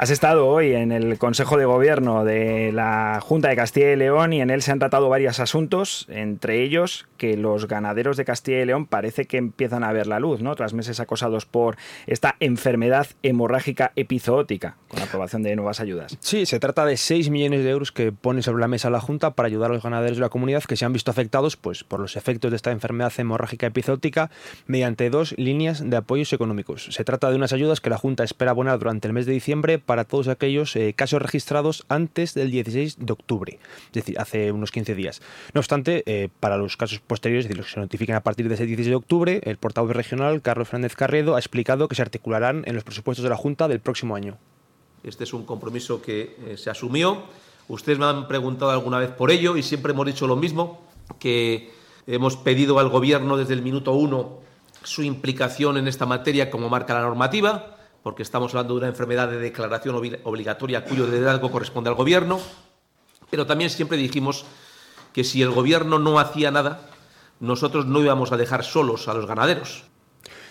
Has 0.00 0.10
estado 0.10 0.46
hoy 0.46 0.74
en 0.74 0.92
el 0.92 1.18
Consejo 1.18 1.56
de 1.56 1.64
Gobierno 1.64 2.24
de 2.24 2.70
la 2.70 3.18
Junta 3.20 3.48
de 3.48 3.56
Castilla 3.56 3.92
y 3.92 3.96
León 3.96 4.32
y 4.32 4.40
en 4.40 4.48
él 4.48 4.62
se 4.62 4.70
han 4.70 4.78
tratado 4.78 5.08
varios 5.08 5.40
asuntos, 5.40 6.06
entre 6.08 6.62
ellos 6.62 7.08
que 7.16 7.36
los 7.36 7.66
ganaderos 7.66 8.16
de 8.16 8.24
Castilla 8.24 8.60
y 8.60 8.64
León 8.64 8.86
parece 8.86 9.24
que 9.24 9.38
empiezan 9.38 9.82
a 9.82 9.92
ver 9.92 10.06
la 10.06 10.20
luz, 10.20 10.40
¿no? 10.40 10.54
Tras 10.54 10.72
meses 10.72 11.00
acosados 11.00 11.46
por 11.46 11.76
esta 12.06 12.36
enfermedad 12.38 13.08
hemorrágica 13.24 13.90
epizootica, 13.96 14.76
con 14.86 15.00
la 15.00 15.06
aprobación 15.06 15.42
de 15.42 15.56
nuevas 15.56 15.80
ayudas. 15.80 16.16
Sí, 16.20 16.46
se 16.46 16.60
trata 16.60 16.86
de 16.86 16.96
6 16.96 17.30
millones 17.30 17.64
de 17.64 17.70
euros 17.70 17.90
que 17.90 18.12
pone 18.12 18.42
sobre 18.42 18.60
la 18.60 18.68
mesa 18.68 18.90
la 18.90 19.00
Junta 19.00 19.32
para 19.32 19.48
ayudar 19.48 19.72
a 19.72 19.74
los 19.74 19.82
ganaderos 19.82 20.18
de 20.18 20.22
la 20.22 20.28
comunidad 20.28 20.62
que 20.62 20.76
se 20.76 20.84
han 20.84 20.92
visto 20.92 21.10
afectados 21.10 21.56
pues, 21.56 21.82
por 21.82 21.98
los 21.98 22.14
efectos 22.14 22.52
de 22.52 22.56
esta 22.56 22.70
enfermedad 22.70 23.12
hemorrágica 23.18 23.66
epizootica 23.66 24.30
mediante 24.68 25.10
dos 25.10 25.34
líneas 25.36 25.90
de 25.90 25.96
apoyos 25.96 26.32
económicos. 26.32 26.86
Se 26.92 27.02
trata 27.02 27.30
de 27.30 27.36
unas 27.36 27.52
ayudas 27.52 27.80
que 27.80 27.90
la 27.90 27.98
Junta 27.98 28.22
espera 28.22 28.52
abonar 28.52 28.78
durante 28.78 29.08
el 29.08 29.12
mes 29.12 29.26
de 29.26 29.32
diciembre 29.32 29.80
para 29.88 30.04
todos 30.04 30.28
aquellos 30.28 30.76
eh, 30.76 30.92
casos 30.92 31.22
registrados 31.22 31.86
antes 31.88 32.34
del 32.34 32.50
16 32.50 32.98
de 32.98 33.10
octubre, 33.10 33.58
es 33.86 33.92
decir, 33.92 34.20
hace 34.20 34.52
unos 34.52 34.70
15 34.70 34.94
días. 34.94 35.22
No 35.54 35.60
obstante, 35.60 36.02
eh, 36.04 36.28
para 36.40 36.58
los 36.58 36.76
casos 36.76 37.00
posteriores, 37.00 37.46
es 37.46 37.48
decir, 37.48 37.56
los 37.56 37.68
que 37.68 37.72
se 37.72 37.80
notifiquen 37.80 38.14
a 38.14 38.20
partir 38.20 38.48
de 38.48 38.54
ese 38.54 38.66
16 38.66 38.90
de 38.90 38.94
octubre, 38.94 39.40
el 39.44 39.56
portavoz 39.56 39.92
regional, 39.92 40.42
Carlos 40.42 40.68
Fernández 40.68 40.94
Carredo, 40.94 41.36
ha 41.36 41.38
explicado 41.38 41.88
que 41.88 41.94
se 41.94 42.02
articularán 42.02 42.64
en 42.66 42.74
los 42.74 42.84
presupuestos 42.84 43.22
de 43.22 43.30
la 43.30 43.36
Junta 43.36 43.66
del 43.66 43.80
próximo 43.80 44.14
año. 44.14 44.36
Este 45.02 45.24
es 45.24 45.32
un 45.32 45.46
compromiso 45.46 46.02
que 46.02 46.36
eh, 46.46 46.58
se 46.58 46.68
asumió. 46.68 47.22
Ustedes 47.68 47.98
me 47.98 48.04
han 48.04 48.28
preguntado 48.28 48.70
alguna 48.70 48.98
vez 48.98 49.10
por 49.12 49.30
ello 49.30 49.56
y 49.56 49.62
siempre 49.62 49.94
hemos 49.94 50.04
dicho 50.04 50.26
lo 50.26 50.36
mismo, 50.36 50.82
que 51.18 51.70
hemos 52.06 52.36
pedido 52.36 52.78
al 52.78 52.90
Gobierno 52.90 53.38
desde 53.38 53.54
el 53.54 53.62
minuto 53.62 53.94
uno 53.94 54.40
su 54.84 55.02
implicación 55.02 55.78
en 55.78 55.88
esta 55.88 56.04
materia 56.04 56.50
como 56.50 56.68
marca 56.68 56.92
la 56.92 57.00
normativa, 57.00 57.77
porque 58.02 58.22
estamos 58.22 58.52
hablando 58.54 58.74
de 58.74 58.78
una 58.78 58.88
enfermedad 58.88 59.28
de 59.28 59.38
declaración 59.38 59.96
obli- 59.96 60.20
obligatoria 60.24 60.84
cuyo 60.84 61.06
liderazgo 61.06 61.50
corresponde 61.50 61.90
al 61.90 61.96
Gobierno. 61.96 62.40
Pero 63.30 63.46
también 63.46 63.70
siempre 63.70 63.98
dijimos 63.98 64.44
que 65.12 65.24
si 65.24 65.42
el 65.42 65.50
Gobierno 65.50 65.98
no 65.98 66.18
hacía 66.18 66.50
nada, 66.50 66.88
nosotros 67.40 67.86
no 67.86 68.00
íbamos 68.00 68.32
a 68.32 68.36
dejar 68.36 68.64
solos 68.64 69.08
a 69.08 69.14
los 69.14 69.26
ganaderos. 69.26 69.84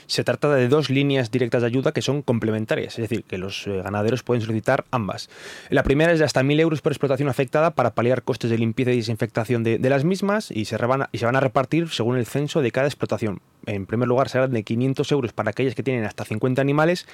Se 0.08 0.24
trata 0.24 0.54
de 0.56 0.70
dos 0.70 0.90
líneas 0.90 1.32
directas 1.32 1.62
de 1.62 1.68
ayuda 1.68 1.92
que 1.92 2.02
son 2.02 2.22
complementarias, 2.22 2.98
es 2.98 3.10
decir, 3.10 3.24
que 3.26 3.38
los 3.38 3.68
eh, 3.68 3.82
ganaderos 3.84 4.24
pueden 4.24 4.42
solicitar 4.42 4.86
ambas. 4.90 5.30
La 5.70 5.84
primera 5.84 6.14
es 6.14 6.20
de 6.20 6.26
hasta 6.26 6.44
1.000 6.44 6.62
euros 6.62 6.82
por 6.82 6.94
explotación 6.94 7.30
afectada 7.30 7.72
para 7.72 7.94
paliar 7.94 8.24
costes 8.24 8.50
de 8.50 8.58
limpieza 8.58 8.92
y 8.92 8.98
desinfectación 8.98 9.64
de, 9.64 9.78
las 9.88 10.04
mismas 10.04 10.52
y 10.52 10.66
se 10.66 10.78
van 10.78 11.36
a 11.36 11.40
repartir 11.40 11.90
según 11.90 12.18
el 12.18 12.26
censo 12.26 12.62
de 12.62 12.72
cada 12.72 12.88
explotación. 12.88 13.42
En 13.68 13.86
primer 13.86 14.08
lugar, 14.08 14.30
serán 14.30 14.52
de 14.52 14.64
500 14.64 15.12
euros 15.12 15.34
para 15.34 15.50
aquellas 15.50 15.76
que 15.76 15.84
tienen 15.84 16.06
hasta 16.06 16.24
50 16.24 16.62
animales, 16.62 17.06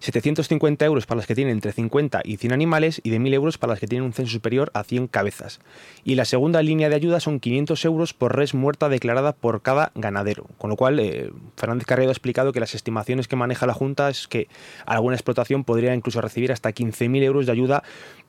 750 0.00 0.84
euros 0.84 1.06
para 1.06 1.16
las 1.16 1.26
que 1.26 1.34
tienen 1.34 1.54
entre 1.54 1.72
50 1.72 2.20
y 2.24 2.36
100 2.36 2.52
animales 2.52 3.00
y 3.02 3.08
de 3.08 3.18
1.000 3.18 3.34
euros 3.34 3.56
para 3.56 3.72
las 3.72 3.80
que 3.80 3.86
tienen 3.86 4.04
un 4.04 4.12
censo 4.12 4.32
superior 4.32 4.70
a 4.74 4.84
100 4.84 5.06
cabezas. 5.06 5.60
Y 6.04 6.16
la 6.16 6.26
segunda 6.26 6.62
línea 6.62 6.90
de 6.90 6.96
ayuda 6.96 7.18
son 7.18 7.40
500 7.40 7.82
euros 7.86 8.12
por 8.12 8.36
res 8.36 8.52
muerta 8.52 8.90
declarada 8.90 9.32
por 9.32 9.62
cada 9.62 9.90
ganadero. 9.94 10.46
Con 10.58 10.68
lo 10.68 10.76
cual, 10.76 11.00
eh, 11.00 11.32
Fernández 11.56 11.86
Carrero 11.86 12.10
ha 12.10 12.12
explicado 12.12 12.41
que 12.50 12.58
las 12.58 12.74
estimaciones 12.74 13.28
que 13.28 13.36
maneja 13.36 13.66
la 13.66 13.74
Junta 13.74 14.08
es 14.08 14.26
que 14.26 14.48
alguna 14.86 15.14
explotación 15.14 15.62
podría 15.62 15.94
incluso 15.94 16.20
recibir 16.20 16.50
hasta 16.50 16.70
15.000 16.70 17.22
euros 17.22 17.46
de 17.46 17.52
ayuda 17.52 17.84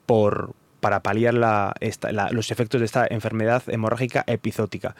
por 0.05 0.53
para 0.83 0.99
paliar 0.99 1.33
los 1.33 2.51
efectos 2.51 2.81
de 2.81 2.85
esta 2.85 3.07
enfermedad 3.09 3.63
hemorrágica 3.67 4.25
epizótica. 4.27 4.97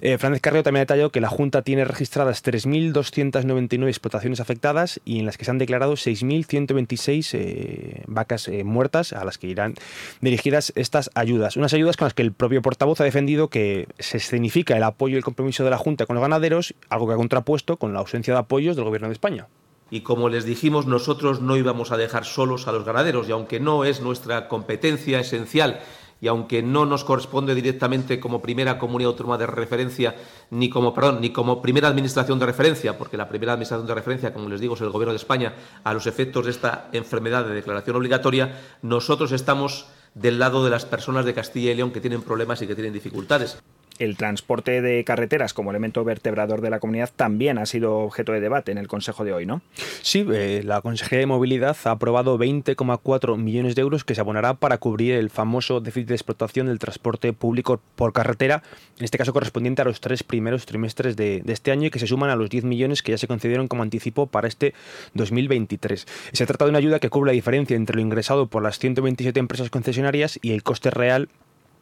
Eh, 0.00 0.16
Carrero 0.40 0.62
también 0.62 0.80
ha 0.80 0.86
detallado 0.86 1.12
que 1.12 1.20
la 1.20 1.28
Junta 1.28 1.60
tiene 1.60 1.84
registradas 1.84 2.42
3.299 2.42 3.86
explotaciones 3.86 4.40
afectadas 4.40 4.98
y 5.04 5.18
en 5.18 5.26
las 5.26 5.36
que 5.36 5.44
se 5.44 5.50
han 5.50 5.58
declarado 5.58 5.92
6.126 5.92 7.34
eh, 7.34 8.02
vacas 8.06 8.48
eh, 8.48 8.64
muertas 8.64 9.12
a 9.12 9.26
las 9.26 9.36
que 9.36 9.48
irán 9.48 9.74
dirigidas 10.22 10.72
estas 10.74 11.10
ayudas. 11.14 11.58
Unas 11.58 11.74
ayudas 11.74 11.98
con 11.98 12.06
las 12.06 12.14
que 12.14 12.22
el 12.22 12.32
propio 12.32 12.62
portavoz 12.62 13.02
ha 13.02 13.04
defendido 13.04 13.48
que 13.48 13.88
se 13.98 14.16
escenifica 14.16 14.74
el 14.74 14.84
apoyo 14.84 15.16
y 15.16 15.18
el 15.18 15.24
compromiso 15.24 15.64
de 15.64 15.70
la 15.70 15.76
Junta 15.76 16.06
con 16.06 16.14
los 16.14 16.22
ganaderos, 16.22 16.74
algo 16.88 17.08
que 17.08 17.12
ha 17.12 17.18
contrapuesto 17.18 17.76
con 17.76 17.92
la 17.92 17.98
ausencia 17.98 18.32
de 18.32 18.40
apoyos 18.40 18.74
del 18.74 18.86
Gobierno 18.86 19.08
de 19.08 19.12
España. 19.12 19.48
Y 19.90 20.00
como 20.00 20.28
les 20.28 20.44
dijimos, 20.44 20.86
nosotros 20.86 21.40
no 21.40 21.56
íbamos 21.56 21.92
a 21.92 21.96
dejar 21.96 22.24
solos 22.24 22.66
a 22.66 22.72
los 22.72 22.84
ganaderos, 22.84 23.28
y 23.28 23.32
aunque 23.32 23.60
no 23.60 23.84
es 23.84 24.00
nuestra 24.00 24.48
competencia 24.48 25.20
esencial, 25.20 25.80
y 26.20 26.28
aunque 26.28 26.62
no 26.62 26.86
nos 26.86 27.04
corresponde 27.04 27.54
directamente 27.54 28.18
como 28.18 28.40
primera 28.40 28.78
comunidad 28.78 29.10
autónoma 29.10 29.38
de 29.38 29.46
referencia, 29.46 30.16
ni 30.50 30.70
como, 30.70 30.94
perdón, 30.94 31.20
ni 31.20 31.30
como 31.30 31.60
primera 31.60 31.88
administración 31.88 32.38
de 32.38 32.46
referencia, 32.46 32.96
porque 32.96 33.16
la 33.16 33.28
primera 33.28 33.52
administración 33.52 33.86
de 33.86 33.94
referencia, 33.94 34.32
como 34.32 34.48
les 34.48 34.60
digo, 34.60 34.74
es 34.74 34.80
el 34.80 34.90
Gobierno 34.90 35.12
de 35.12 35.18
España, 35.18 35.54
a 35.84 35.92
los 35.92 36.06
efectos 36.06 36.46
de 36.46 36.52
esta 36.52 36.88
enfermedad 36.92 37.44
de 37.44 37.54
declaración 37.54 37.96
obligatoria, 37.96 38.60
nosotros 38.82 39.32
estamos 39.32 39.86
del 40.14 40.38
lado 40.38 40.64
de 40.64 40.70
las 40.70 40.86
personas 40.86 41.26
de 41.26 41.34
Castilla 41.34 41.72
y 41.72 41.74
León 41.74 41.90
que 41.90 42.00
tienen 42.00 42.22
problemas 42.22 42.62
y 42.62 42.66
que 42.66 42.74
tienen 42.74 42.92
dificultades. 42.92 43.58
El 43.98 44.16
transporte 44.16 44.82
de 44.82 45.04
carreteras 45.04 45.54
como 45.54 45.70
elemento 45.70 46.04
vertebrador 46.04 46.60
de 46.60 46.70
la 46.70 46.80
comunidad 46.80 47.10
también 47.14 47.58
ha 47.58 47.66
sido 47.66 47.98
objeto 47.98 48.32
de 48.32 48.40
debate 48.40 48.72
en 48.72 48.78
el 48.78 48.88
Consejo 48.88 49.24
de 49.24 49.32
hoy, 49.32 49.46
¿no? 49.46 49.62
Sí, 50.02 50.26
eh, 50.32 50.62
la 50.64 50.80
Consejería 50.80 51.20
de 51.20 51.26
Movilidad 51.26 51.76
ha 51.84 51.90
aprobado 51.90 52.38
20,4 52.38 53.36
millones 53.36 53.74
de 53.74 53.82
euros 53.82 54.04
que 54.04 54.14
se 54.14 54.20
abonará 54.20 54.54
para 54.54 54.78
cubrir 54.78 55.14
el 55.14 55.30
famoso 55.30 55.80
déficit 55.80 56.08
de 56.08 56.14
explotación 56.14 56.66
del 56.66 56.78
transporte 56.78 57.32
público 57.32 57.80
por 57.94 58.12
carretera, 58.12 58.62
en 58.98 59.04
este 59.04 59.18
caso 59.18 59.32
correspondiente 59.32 59.82
a 59.82 59.84
los 59.84 60.00
tres 60.00 60.22
primeros 60.22 60.66
trimestres 60.66 61.16
de, 61.16 61.42
de 61.44 61.52
este 61.52 61.70
año 61.70 61.86
y 61.86 61.90
que 61.90 61.98
se 61.98 62.06
suman 62.06 62.30
a 62.30 62.36
los 62.36 62.50
10 62.50 62.64
millones 62.64 63.02
que 63.02 63.12
ya 63.12 63.18
se 63.18 63.26
concedieron 63.26 63.68
como 63.68 63.82
anticipo 63.82 64.26
para 64.26 64.48
este 64.48 64.74
2023. 65.14 66.06
Se 66.32 66.46
trata 66.46 66.64
de 66.64 66.70
una 66.70 66.78
ayuda 66.78 66.98
que 66.98 67.10
cubre 67.10 67.30
la 67.30 67.34
diferencia 67.34 67.76
entre 67.76 67.96
lo 67.96 68.02
ingresado 68.02 68.46
por 68.46 68.62
las 68.62 68.78
127 68.78 69.38
empresas 69.38 69.70
concesionarias 69.70 70.38
y 70.42 70.52
el 70.52 70.62
coste 70.62 70.90
real 70.90 71.28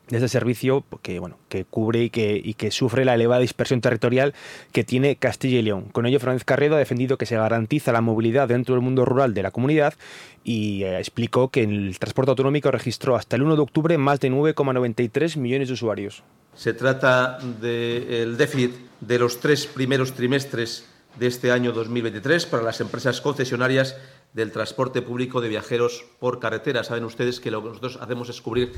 de 0.08 0.18
este 0.18 0.28
servicio 0.28 0.84
que, 1.02 1.18
bueno, 1.18 1.38
que 1.49 1.64
cubre 1.64 2.04
y 2.04 2.11
que, 2.11 2.40
y 2.42 2.54
que 2.54 2.70
sufre 2.70 3.04
la 3.04 3.14
elevada 3.14 3.40
dispersión 3.40 3.80
territorial 3.80 4.34
que 4.73 4.84
tiene 4.84 5.16
Castilla 5.16 5.58
y 5.58 5.62
León. 5.62 5.87
Con 5.92 6.06
ello, 6.06 6.20
Fernández 6.20 6.44
Carredo 6.44 6.76
ha 6.76 6.78
defendido 6.78 7.16
que 7.16 7.26
se 7.26 7.37
garantiza 7.37 7.92
la 7.92 8.00
movilidad 8.00 8.49
dentro 8.49 8.75
del 8.75 8.82
mundo 8.82 9.04
rural 9.04 9.34
de 9.34 9.42
la 9.42 9.50
comunidad 9.50 9.94
y 10.42 10.82
eh, 10.82 10.99
explicó 10.99 11.49
que 11.49 11.62
el 11.62 11.99
transporte 11.99 12.30
autonómico 12.30 12.70
registró 12.70 13.16
hasta 13.16 13.37
el 13.37 13.42
1 13.42 13.56
de 13.56 13.62
octubre 13.62 13.99
más 13.99 14.20
de 14.20 14.30
9,93 14.30 15.38
millones 15.38 15.68
de 15.68 15.75
usuarios. 15.75 16.23
Se 16.54 16.75
trata 16.75 17.38
del 17.61 18.37
déficit 18.37 18.73
de 19.00 19.18
los 19.18 19.40
tres 19.40 19.66
primeros 19.66 20.12
trimestres 20.12 20.84
de 21.18 21.26
este 21.26 21.50
año 21.50 21.73
2023 21.73 22.46
para 22.46 22.62
las 22.62 22.80
empresas 22.80 23.20
concesionarias 23.20 23.96
del 24.35 24.50
transporte 24.53 25.00
público 25.00 25.41
de 25.41 25.49
viajeros 25.49 26.05
por 26.19 26.41
carretera. 26.41 26.85
Saben 26.85 27.05
ustedes 27.05 27.41
que 27.41 27.50
lo 27.50 27.62
que 27.62 27.69
nosotros 27.69 27.99
hacemos 28.00 28.29
es 28.29 28.43
cubrir 28.43 28.73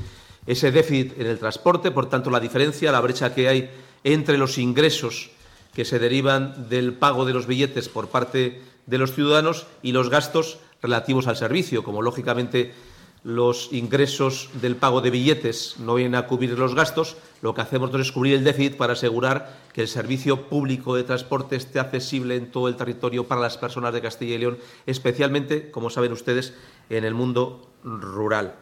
ese 0.47 0.71
déficit 0.71 1.19
en 1.19 1.27
el 1.27 1.39
transporte, 1.39 1.91
por 1.91 2.09
tanto, 2.09 2.31
la 2.31 2.41
diferencia, 2.41 2.93
la 2.93 3.01
brecha 3.01 3.35
que 3.35 3.49
hay 3.49 3.71
entre 4.05 4.39
los 4.39 4.59
ingresos 4.59 5.31
que 5.75 5.85
se 5.85 5.99
derivan 5.99 6.69
del 6.69 6.95
pago 6.95 7.25
de 7.25 7.33
los 7.33 7.47
billetes 7.47 7.89
por 7.89 8.09
parte 8.09 8.63
de 8.87 8.99
los 8.99 9.15
ciudadanos 9.15 9.67
y 9.83 9.93
los 9.93 10.11
gastos 10.11 10.59
relativos 10.83 11.27
al 11.27 11.37
servicio, 11.37 11.83
como 11.83 12.03
lógicamente 12.03 12.73
los 13.27 13.73
ingresos 13.73 14.51
del 14.63 14.77
pago 14.77 15.01
de 15.01 15.11
billetes 15.11 15.75
no 15.81 15.97
vienen 15.97 16.15
a 16.15 16.29
cubrir 16.29 16.57
los 16.57 16.77
gastos, 16.77 17.17
lo 17.43 17.55
que 17.55 17.61
hacemos 17.61 17.93
es 17.93 18.13
cubrir 18.13 18.35
el 18.35 18.45
déficit 18.45 18.77
para 18.77 18.93
asegurar 18.93 19.59
que 19.73 19.81
el 19.81 19.89
servicio 19.89 20.49
público 20.49 20.95
de 20.95 21.03
transporte 21.03 21.57
esté 21.57 21.81
accesible 21.81 22.37
en 22.37 22.53
todo 22.53 22.69
el 22.69 22.77
territorio 22.77 23.27
para 23.27 23.41
las 23.41 23.59
personas 23.59 23.93
de 23.93 24.01
Castilla 24.01 24.37
y 24.37 24.39
León, 24.39 24.59
especialmente, 24.87 25.73
como 25.73 25.91
saben 25.91 26.13
ustedes, 26.13 26.55
en 26.89 27.05
el 27.05 27.15
mundo 27.15 27.69
rural 27.83 28.55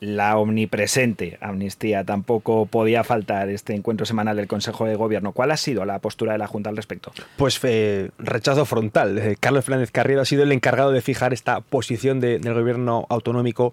la 0.00 0.38
omnipresente 0.38 1.38
amnistía. 1.40 2.04
Tampoco 2.04 2.66
podía 2.66 3.04
faltar 3.04 3.48
este 3.48 3.74
encuentro 3.74 4.06
semanal 4.06 4.36
del 4.36 4.46
Consejo 4.46 4.84
de 4.84 4.94
Gobierno. 4.94 5.32
¿Cuál 5.32 5.50
ha 5.50 5.56
sido 5.56 5.84
la 5.84 5.98
postura 5.98 6.32
de 6.32 6.38
la 6.38 6.46
Junta 6.46 6.70
al 6.70 6.76
respecto? 6.76 7.12
Pues 7.36 7.58
eh, 7.64 8.10
rechazo 8.18 8.64
frontal. 8.64 9.18
Eh, 9.18 9.36
Carlos 9.38 9.64
Fernández 9.64 9.90
Carrero 9.90 10.20
ha 10.20 10.24
sido 10.24 10.42
el 10.42 10.52
encargado 10.52 10.92
de 10.92 11.00
fijar 11.00 11.32
esta 11.32 11.60
posición 11.60 12.20
del 12.20 12.54
Gobierno 12.54 13.06
autonómico 13.08 13.72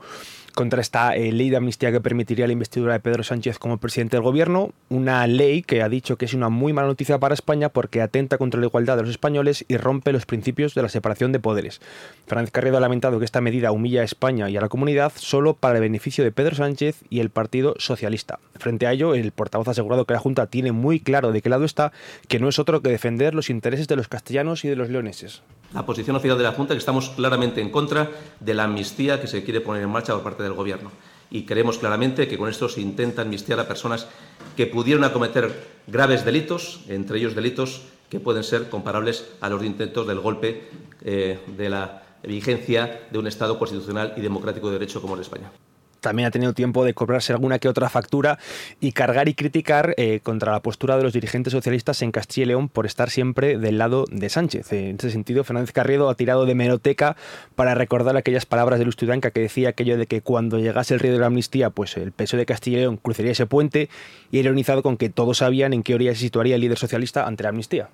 contra 0.55 0.81
esta 0.81 1.15
eh, 1.15 1.31
ley 1.31 1.49
de 1.49 1.57
amnistía 1.57 1.91
que 1.91 2.01
permitiría 2.01 2.47
la 2.47 2.53
investidura 2.53 2.93
de 2.93 2.99
Pedro 2.99 3.23
Sánchez 3.23 3.59
como 3.59 3.77
presidente 3.77 4.15
del 4.15 4.23
gobierno, 4.23 4.71
una 4.89 5.27
ley 5.27 5.61
que 5.61 5.83
ha 5.83 5.89
dicho 5.89 6.17
que 6.17 6.25
es 6.25 6.33
una 6.33 6.49
muy 6.49 6.73
mala 6.73 6.87
noticia 6.87 7.19
para 7.19 7.33
España 7.33 7.69
porque 7.69 8.01
atenta 8.01 8.37
contra 8.37 8.59
la 8.59 8.65
igualdad 8.65 8.95
de 8.95 9.03
los 9.03 9.11
españoles 9.11 9.65
y 9.67 9.77
rompe 9.77 10.13
los 10.13 10.25
principios 10.25 10.73
de 10.73 10.81
la 10.81 10.89
separación 10.89 11.31
de 11.31 11.39
poderes. 11.39 11.81
Fernández 12.25 12.51
Carrero 12.51 12.77
ha 12.77 12.79
lamentado 12.79 13.19
que 13.19 13.25
esta 13.25 13.41
medida 13.41 13.71
humilla 13.71 14.01
a 14.01 14.05
España 14.05 14.49
y 14.49 14.57
a 14.57 14.61
la 14.61 14.69
comunidad 14.69 15.11
solo 15.15 15.53
para 15.53 15.75
el 15.75 15.81
beneficio 15.81 16.23
de 16.23 16.31
Pedro 16.31 16.55
Sánchez 16.55 17.03
y 17.09 17.19
el 17.19 17.29
Partido 17.29 17.75
Socialista. 17.77 18.39
Frente 18.55 18.87
a 18.87 18.93
ello, 18.93 19.13
el 19.13 19.31
portavoz 19.33 19.67
ha 19.67 19.71
asegurado 19.71 20.05
que 20.05 20.13
la 20.13 20.19
Junta 20.19 20.47
tiene 20.47 20.71
muy 20.71 20.99
claro 20.99 21.31
de 21.31 21.41
qué 21.41 21.49
lado 21.49 21.65
está, 21.65 21.91
que 22.27 22.39
no 22.39 22.47
es 22.47 22.57
otro 22.57 22.81
que 22.81 22.89
defender 22.89 23.35
los 23.35 23.49
intereses 23.49 23.87
de 23.87 23.97
los 23.97 24.07
castellanos 24.07 24.63
y 24.63 24.69
de 24.69 24.77
los 24.77 24.89
leoneses 24.89 25.43
la 25.75 25.85
posición 25.85 26.15
oficial 26.15 26.37
de 26.37 26.43
la 26.45 26.53
Junta 26.53 26.73
es 26.73 26.77
que 26.77 26.79
estamos 26.79 27.09
claramente 27.09 27.61
en 27.61 27.69
contra 27.69 28.09
de 28.39 28.53
la 28.53 28.63
amnistía 28.63 29.19
que 29.19 29.27
se 29.27 29.43
quiere 29.43 29.59
poner 29.59 29.83
en 29.83 29.89
marcha 29.89 30.13
por 30.13 30.23
parte 30.23 30.41
del 30.45 30.53
Gobierno. 30.53 30.91
Y 31.29 31.43
creemos 31.45 31.77
claramente 31.77 32.27
que 32.27 32.37
con 32.37 32.49
esto 32.49 32.69
se 32.69 32.81
intenta 32.81 33.23
amnistiar 33.23 33.59
a 33.59 33.67
personas 33.67 34.07
que 34.55 34.67
pudieron 34.67 35.03
acometer 35.03 35.51
graves 35.87 36.23
delitos, 36.23 36.81
entre 36.87 37.17
ellos 37.17 37.35
delitos 37.35 37.81
que 38.09 38.19
pueden 38.19 38.43
ser 38.43 38.69
comparables 38.69 39.25
a 39.41 39.49
los 39.49 39.63
intentos 39.63 40.07
del 40.07 40.19
golpe 40.19 40.69
eh, 41.01 41.39
de 41.57 41.69
la 41.69 42.03
vigencia 42.23 43.07
de 43.11 43.19
un 43.19 43.27
Estado 43.27 43.59
constitucional 43.59 44.13
y 44.17 44.21
democrático 44.21 44.67
de 44.67 44.73
derecho 44.73 45.01
como 45.01 45.15
el 45.15 45.19
de 45.19 45.23
España 45.23 45.51
también 46.05 46.27
ha 46.27 46.31
tenido 46.31 46.53
tiempo 46.53 46.85
de 46.85 46.93
cobrarse 46.93 47.33
alguna 47.33 47.57
que 47.57 47.67
otra 47.67 47.89
factura 47.89 48.37
y 48.79 48.91
cargar 48.91 49.27
y 49.27 49.33
criticar 49.33 49.95
eh, 49.97 50.19
contra 50.21 50.51
la 50.51 50.61
postura 50.61 50.97
de 50.97 51.03
los 51.03 51.13
dirigentes 51.13 51.51
socialistas 51.51 52.03
en 52.03 52.11
Castilla 52.11 52.43
y 52.43 52.47
León 52.49 52.69
por 52.69 52.85
estar 52.85 53.09
siempre 53.09 53.57
del 53.57 53.79
lado 53.79 54.05
de 54.11 54.29
Sánchez. 54.29 54.71
En 54.71 54.97
ese 54.97 55.09
sentido, 55.09 55.43
Fernández 55.43 55.71
Carriedo 55.71 56.07
ha 56.07 56.13
tirado 56.13 56.45
de 56.45 56.53
meroteca 56.53 57.17
para 57.55 57.73
recordar 57.73 58.17
aquellas 58.17 58.45
palabras 58.45 58.77
de 58.77 58.85
Luz 58.85 58.95
que 58.95 59.39
decía 59.39 59.69
aquello 59.69 59.97
de 59.97 60.05
que 60.05 60.21
cuando 60.21 60.59
llegase 60.59 60.93
el 60.93 60.99
río 60.99 61.13
de 61.13 61.17
la 61.17 61.25
amnistía, 61.25 61.71
pues 61.71 61.97
el 61.97 62.11
peso 62.11 62.37
de 62.37 62.45
Castilla 62.45 62.77
y 62.77 62.81
León 62.81 62.97
cruzaría 62.97 63.31
ese 63.31 63.47
puente 63.47 63.89
y 64.29 64.37
ironizado 64.37 64.83
con 64.83 64.97
que 64.97 65.09
todos 65.09 65.39
sabían 65.39 65.73
en 65.73 65.81
qué 65.81 65.95
orilla 65.95 66.13
se 66.13 66.19
situaría 66.19 66.53
el 66.53 66.61
líder 66.61 66.77
socialista 66.77 67.25
ante 67.25 67.41
la 67.41 67.49
amnistía. 67.49 67.89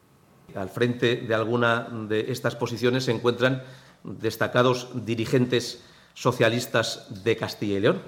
Al 0.53 0.67
frente 0.67 1.15
de 1.15 1.33
alguna 1.33 1.87
de 2.09 2.25
estas 2.29 2.57
posiciones 2.57 3.05
se 3.05 3.11
encuentran 3.11 3.63
destacados 4.03 4.89
dirigentes 5.05 5.85
socialistas 6.13 7.23
de 7.23 7.35
Castilla 7.37 7.77
y 7.77 7.79
León. 7.81 8.01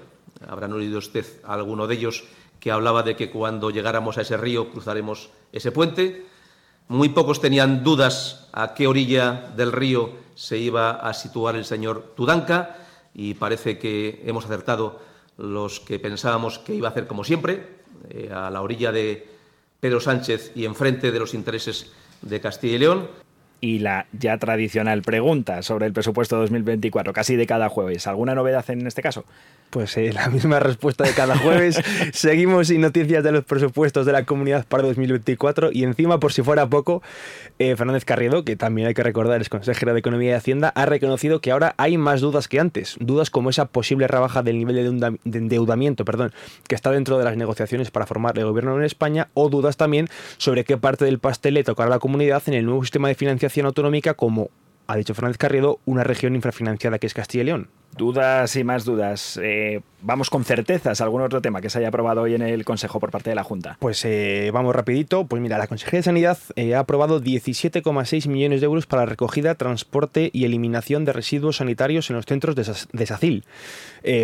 Habrán 0.46 0.72
oído 0.72 0.98
usted 0.98 1.24
a 1.44 1.54
alguno 1.54 1.86
de 1.86 1.94
ellos 1.94 2.24
que 2.60 2.70
hablaba 2.70 3.02
de 3.02 3.16
que 3.16 3.30
cuando 3.30 3.70
llegáramos 3.70 4.18
a 4.18 4.22
ese 4.22 4.36
río 4.36 4.70
cruzaremos 4.70 5.30
ese 5.52 5.72
puente. 5.72 6.26
Muy 6.88 7.10
pocos 7.10 7.40
tenían 7.40 7.82
dudas 7.82 8.48
a 8.52 8.74
qué 8.74 8.86
orilla 8.86 9.52
del 9.56 9.72
río 9.72 10.12
se 10.34 10.58
iba 10.58 10.90
a 10.90 11.14
situar 11.14 11.56
el 11.56 11.64
señor 11.64 12.12
Tudanca 12.16 12.76
y 13.14 13.34
parece 13.34 13.78
que 13.78 14.22
hemos 14.26 14.44
acertado 14.44 15.00
los 15.38 15.80
que 15.80 15.98
pensábamos 15.98 16.58
que 16.58 16.74
iba 16.74 16.88
a 16.88 16.90
hacer 16.90 17.06
como 17.06 17.24
siempre, 17.24 17.66
eh, 18.10 18.30
a 18.32 18.50
la 18.50 18.62
orilla 18.62 18.92
de 18.92 19.28
Pedro 19.80 20.00
Sánchez 20.00 20.52
y 20.54 20.64
enfrente 20.64 21.12
de 21.12 21.18
los 21.18 21.34
intereses 21.34 21.92
de 22.22 22.40
Castilla 22.40 22.74
y 22.74 22.78
León 22.78 23.08
y 23.60 23.78
la 23.78 24.06
ya 24.12 24.38
tradicional 24.38 25.02
pregunta 25.02 25.62
sobre 25.62 25.86
el 25.86 25.92
presupuesto 25.92 26.36
2024, 26.36 27.12
casi 27.12 27.36
de 27.36 27.46
cada 27.46 27.68
jueves. 27.68 28.06
¿Alguna 28.06 28.34
novedad 28.34 28.64
en 28.68 28.86
este 28.86 29.02
caso? 29.02 29.24
Pues 29.74 29.96
eh, 29.96 30.12
la 30.12 30.28
misma 30.28 30.60
respuesta 30.60 31.02
de 31.02 31.10
cada 31.14 31.36
jueves. 31.36 31.80
Seguimos 32.12 32.68
sin 32.68 32.80
noticias 32.80 33.24
de 33.24 33.32
los 33.32 33.44
presupuestos 33.44 34.06
de 34.06 34.12
la 34.12 34.24
comunidad 34.24 34.64
para 34.68 34.84
2024 34.84 35.72
y 35.72 35.82
encima, 35.82 36.20
por 36.20 36.32
si 36.32 36.42
fuera 36.42 36.68
poco, 36.68 37.02
eh, 37.58 37.74
Fernández 37.74 38.04
Carriedo, 38.04 38.44
que 38.44 38.54
también 38.54 38.86
hay 38.86 38.94
que 38.94 39.02
recordar 39.02 39.40
es 39.40 39.48
consejero 39.48 39.92
de 39.92 39.98
Economía 39.98 40.30
y 40.30 40.34
Hacienda, 40.34 40.68
ha 40.76 40.86
reconocido 40.86 41.40
que 41.40 41.50
ahora 41.50 41.74
hay 41.76 41.98
más 41.98 42.20
dudas 42.20 42.46
que 42.46 42.60
antes. 42.60 42.94
Dudas 43.00 43.30
como 43.30 43.50
esa 43.50 43.64
posible 43.64 44.06
rebaja 44.06 44.44
del 44.44 44.58
nivel 44.58 44.76
de 45.24 45.38
endeudamiento 45.38 46.04
perdón, 46.04 46.32
que 46.68 46.76
está 46.76 46.92
dentro 46.92 47.18
de 47.18 47.24
las 47.24 47.36
negociaciones 47.36 47.90
para 47.90 48.06
formar 48.06 48.38
el 48.38 48.44
gobierno 48.44 48.78
en 48.78 48.84
España 48.84 49.26
o 49.34 49.48
dudas 49.48 49.76
también 49.76 50.06
sobre 50.36 50.62
qué 50.62 50.76
parte 50.76 51.04
del 51.04 51.18
pastel 51.18 51.54
le 51.54 51.64
tocará 51.64 51.88
a 51.88 51.90
la 51.90 51.98
comunidad 51.98 52.44
en 52.46 52.54
el 52.54 52.64
nuevo 52.64 52.84
sistema 52.84 53.08
de 53.08 53.16
financiación 53.16 53.66
autonómica 53.66 54.14
como 54.14 54.50
ha 54.86 54.96
dicho 54.96 55.14
Fernández 55.14 55.38
Carriedo, 55.38 55.80
una 55.84 56.04
región 56.04 56.36
infrafinanciada 56.36 57.00
que 57.00 57.08
es 57.08 57.14
Castilla 57.14 57.42
y 57.42 57.46
León. 57.46 57.68
Dudas 57.96 58.56
y 58.56 58.64
más 58.64 58.84
dudas. 58.84 59.38
Eh, 59.40 59.80
vamos 60.02 60.28
con 60.28 60.44
certezas. 60.44 61.00
¿Algún 61.00 61.22
otro 61.22 61.40
tema 61.40 61.60
que 61.60 61.70
se 61.70 61.78
haya 61.78 61.88
aprobado 61.88 62.22
hoy 62.22 62.34
en 62.34 62.42
el 62.42 62.64
Consejo 62.64 62.98
por 62.98 63.12
parte 63.12 63.30
de 63.30 63.36
la 63.36 63.44
Junta? 63.44 63.76
Pues 63.78 64.04
eh, 64.04 64.50
vamos 64.52 64.74
rapidito. 64.74 65.26
Pues 65.26 65.40
mira, 65.40 65.58
la 65.58 65.68
Consejería 65.68 66.00
de 66.00 66.04
Sanidad 66.04 66.38
eh, 66.56 66.74
ha 66.74 66.80
aprobado 66.80 67.22
17,6 67.22 68.28
millones 68.28 68.60
de 68.60 68.64
euros 68.64 68.86
para 68.86 69.06
recogida, 69.06 69.54
transporte 69.54 70.30
y 70.32 70.44
eliminación 70.44 71.04
de 71.04 71.12
residuos 71.12 71.58
sanitarios 71.58 72.10
en 72.10 72.16
los 72.16 72.26
centros 72.26 72.56
de, 72.56 73.06
SACIL. 73.06 73.44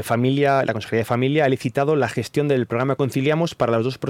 familia, 0.03 0.65
la 0.65 0.73
Consejería 0.73 1.03
de 1.03 1.05
Familia 1.05 1.45
ha 1.45 1.49
licitado 1.49 1.95
la 1.95 2.09
gestión 2.09 2.49
del 2.49 2.67
programa 2.67 2.97
Conciliamos 2.97 3.55
para 3.55 3.73
los 3.73 3.85
dos, 3.85 4.01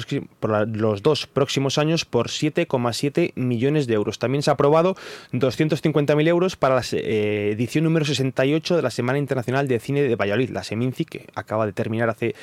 para 0.40 0.64
los 0.64 1.02
dos 1.02 1.26
próximos 1.26 1.76
años 1.76 2.06
por 2.06 2.28
7,7 2.28 3.32
millones 3.34 3.86
de 3.86 3.94
euros. 3.94 4.18
También 4.18 4.42
se 4.42 4.50
ha 4.50 4.54
aprobado 4.54 4.96
250.000 5.34 6.28
euros 6.28 6.56
para 6.56 6.76
la 6.76 6.82
edición 6.90 7.84
número 7.84 8.06
68 8.06 8.76
de 8.76 8.82
la 8.82 8.90
Semana 8.90 9.18
Internacional 9.18 9.49
de 9.50 9.80
Cine 9.80 10.02
de 10.02 10.16
Valladolid, 10.16 10.50
la 10.50 10.62
Seminci, 10.62 11.04
que 11.04 11.26
acaba 11.34 11.66
de 11.66 11.72
terminar 11.72 12.08
hace 12.08 12.34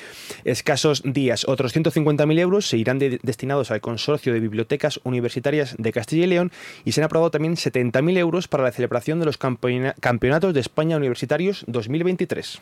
escasos 0.44 1.02
días. 1.04 1.46
Otros 1.48 1.74
150.000 1.74 2.38
euros 2.38 2.68
se 2.68 2.76
irán 2.76 2.98
destinados 2.98 3.70
al 3.70 3.80
Consorcio 3.80 4.32
de 4.32 4.40
Bibliotecas 4.40 5.00
Universitarias 5.04 5.74
de 5.78 5.92
Castilla 5.92 6.24
y 6.24 6.28
León 6.28 6.52
y 6.84 6.92
se 6.92 7.00
han 7.00 7.06
aprobado 7.06 7.30
también 7.30 7.56
70.000 7.56 8.18
euros 8.18 8.48
para 8.48 8.64
la 8.64 8.72
celebración 8.72 9.20
de 9.20 9.26
los 9.26 9.38
Campeonatos 9.38 10.54
de 10.54 10.60
España 10.60 10.96
Universitarios 10.96 11.64
2023. 11.66 12.60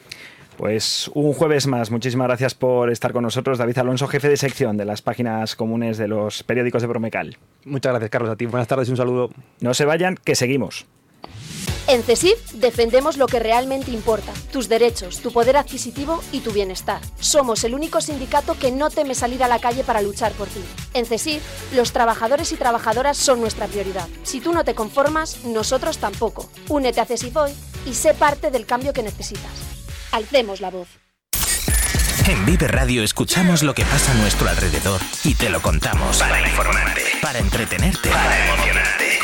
Pues 0.57 1.11
un 1.13 1.35
jueves 1.35 1.67
más. 1.67 1.91
Muchísimas 1.91 2.29
gracias 2.29 2.55
por 2.55 2.91
estar 2.91 3.13
con 3.13 3.23
nosotros, 3.23 3.59
David 3.59 3.79
Alonso, 3.79 4.07
jefe 4.07 4.29
de 4.29 4.39
sección 4.39 4.79
de 4.79 4.87
las 4.87 5.03
páginas 5.03 5.55
comunes 5.55 5.99
de 5.99 6.09
los 6.09 6.43
periódicos 6.45 6.81
de 6.81 6.89
Bromecal. 6.89 7.37
Muchas 7.65 7.93
gracias, 7.93 8.11
Carlos. 8.11 8.31
A 8.31 8.37
ti. 8.37 8.47
Buenas 8.47 8.69
tardes 8.69 8.89
y 8.89 8.93
un 8.93 8.97
saludo. 8.97 9.31
No 9.61 9.75
se 9.75 9.85
vayan, 9.85 10.17
que 10.17 10.35
seguimos. 10.35 10.87
En 11.89 12.03
CESIF 12.03 12.53
defendemos 12.55 13.17
lo 13.17 13.29
que 13.29 13.39
realmente 13.39 13.93
importa, 13.93 14.33
tus 14.53 14.69
derechos, 14.69 15.21
tu 15.21 15.33
poder 15.33 15.57
adquisitivo 15.57 16.21
y 16.33 16.41
tu 16.41 16.51
bienestar. 16.51 17.01
Somos 17.21 17.63
el 17.63 17.75
único 17.75 18.01
sindicato 18.01 18.59
que 18.59 18.73
no 18.73 18.91
teme 18.91 19.15
salir 19.15 19.45
a 19.45 19.49
la 19.49 19.61
calle 19.61 19.85
para 19.85 20.03
luchar 20.03 20.33
por 20.33 20.49
ti. 20.49 20.61
En 20.95 21.07
CESIF, 21.07 21.41
los 21.75 21.93
trabajadores 21.93 22.51
y 22.51 22.57
trabajadoras 22.57 23.17
son 23.17 23.41
nuestra 23.41 23.69
prioridad. 23.69 24.09
Si 24.25 24.41
tú 24.41 24.53
no 24.53 24.65
te 24.65 24.75
conformas, 24.75 25.45
nosotros 25.45 25.99
tampoco. 25.99 26.51
Únete 26.69 27.01
a 27.01 27.07
CESIF 27.07 27.37
hoy 27.37 27.53
y 27.87 27.95
sé 27.95 28.15
parte 28.15 28.51
del 28.51 28.67
cambio 28.67 28.93
que 28.93 29.05
necesitas. 29.05 29.53
Alcemos 30.11 30.61
la 30.61 30.71
voz. 30.71 30.89
En 32.27 32.45
Vive 32.45 32.67
Radio 32.67 33.05
escuchamos 33.05 33.63
lo 33.63 33.75
que 33.75 33.85
pasa 33.85 34.11
a 34.11 34.15
nuestro 34.17 34.49
alrededor 34.49 35.01
y 35.23 35.35
te 35.35 35.51
lo 35.51 35.63
contamos. 35.63 36.19
Para 36.19 36.41
informarte, 36.41 37.03
para 37.23 37.39
entretenerte, 37.39 38.09
para 38.09 38.45
emocionarte. 38.49 39.06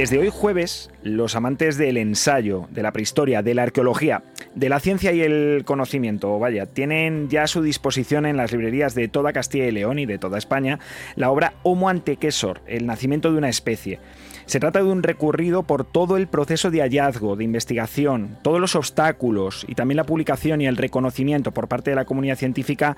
Desde 0.00 0.18
hoy 0.18 0.30
jueves, 0.30 0.88
los 1.02 1.36
amantes 1.36 1.76
del 1.76 1.98
ensayo, 1.98 2.66
de 2.70 2.82
la 2.82 2.90
prehistoria, 2.90 3.42
de 3.42 3.52
la 3.52 3.64
arqueología, 3.64 4.22
de 4.54 4.70
la 4.70 4.80
ciencia 4.80 5.12
y 5.12 5.20
el 5.20 5.62
conocimiento, 5.66 6.38
vaya, 6.38 6.64
tienen 6.64 7.28
ya 7.28 7.42
a 7.42 7.46
su 7.46 7.60
disposición 7.60 8.24
en 8.24 8.38
las 8.38 8.50
librerías 8.50 8.94
de 8.94 9.08
toda 9.08 9.34
Castilla 9.34 9.66
y 9.66 9.72
León 9.72 9.98
y 9.98 10.06
de 10.06 10.16
toda 10.16 10.38
España 10.38 10.78
la 11.16 11.30
obra 11.30 11.52
Homo 11.64 11.90
antequesor, 11.90 12.62
el 12.66 12.86
nacimiento 12.86 13.30
de 13.30 13.36
una 13.36 13.50
especie. 13.50 13.98
Se 14.46 14.58
trata 14.58 14.78
de 14.78 14.86
un 14.86 15.02
recurrido 15.02 15.64
por 15.64 15.84
todo 15.84 16.16
el 16.16 16.28
proceso 16.28 16.70
de 16.70 16.80
hallazgo, 16.80 17.36
de 17.36 17.44
investigación, 17.44 18.38
todos 18.42 18.58
los 18.58 18.76
obstáculos 18.76 19.66
y 19.68 19.74
también 19.74 19.98
la 19.98 20.04
publicación 20.04 20.62
y 20.62 20.66
el 20.66 20.78
reconocimiento 20.78 21.52
por 21.52 21.68
parte 21.68 21.90
de 21.90 21.96
la 21.96 22.06
comunidad 22.06 22.36
científica 22.36 22.96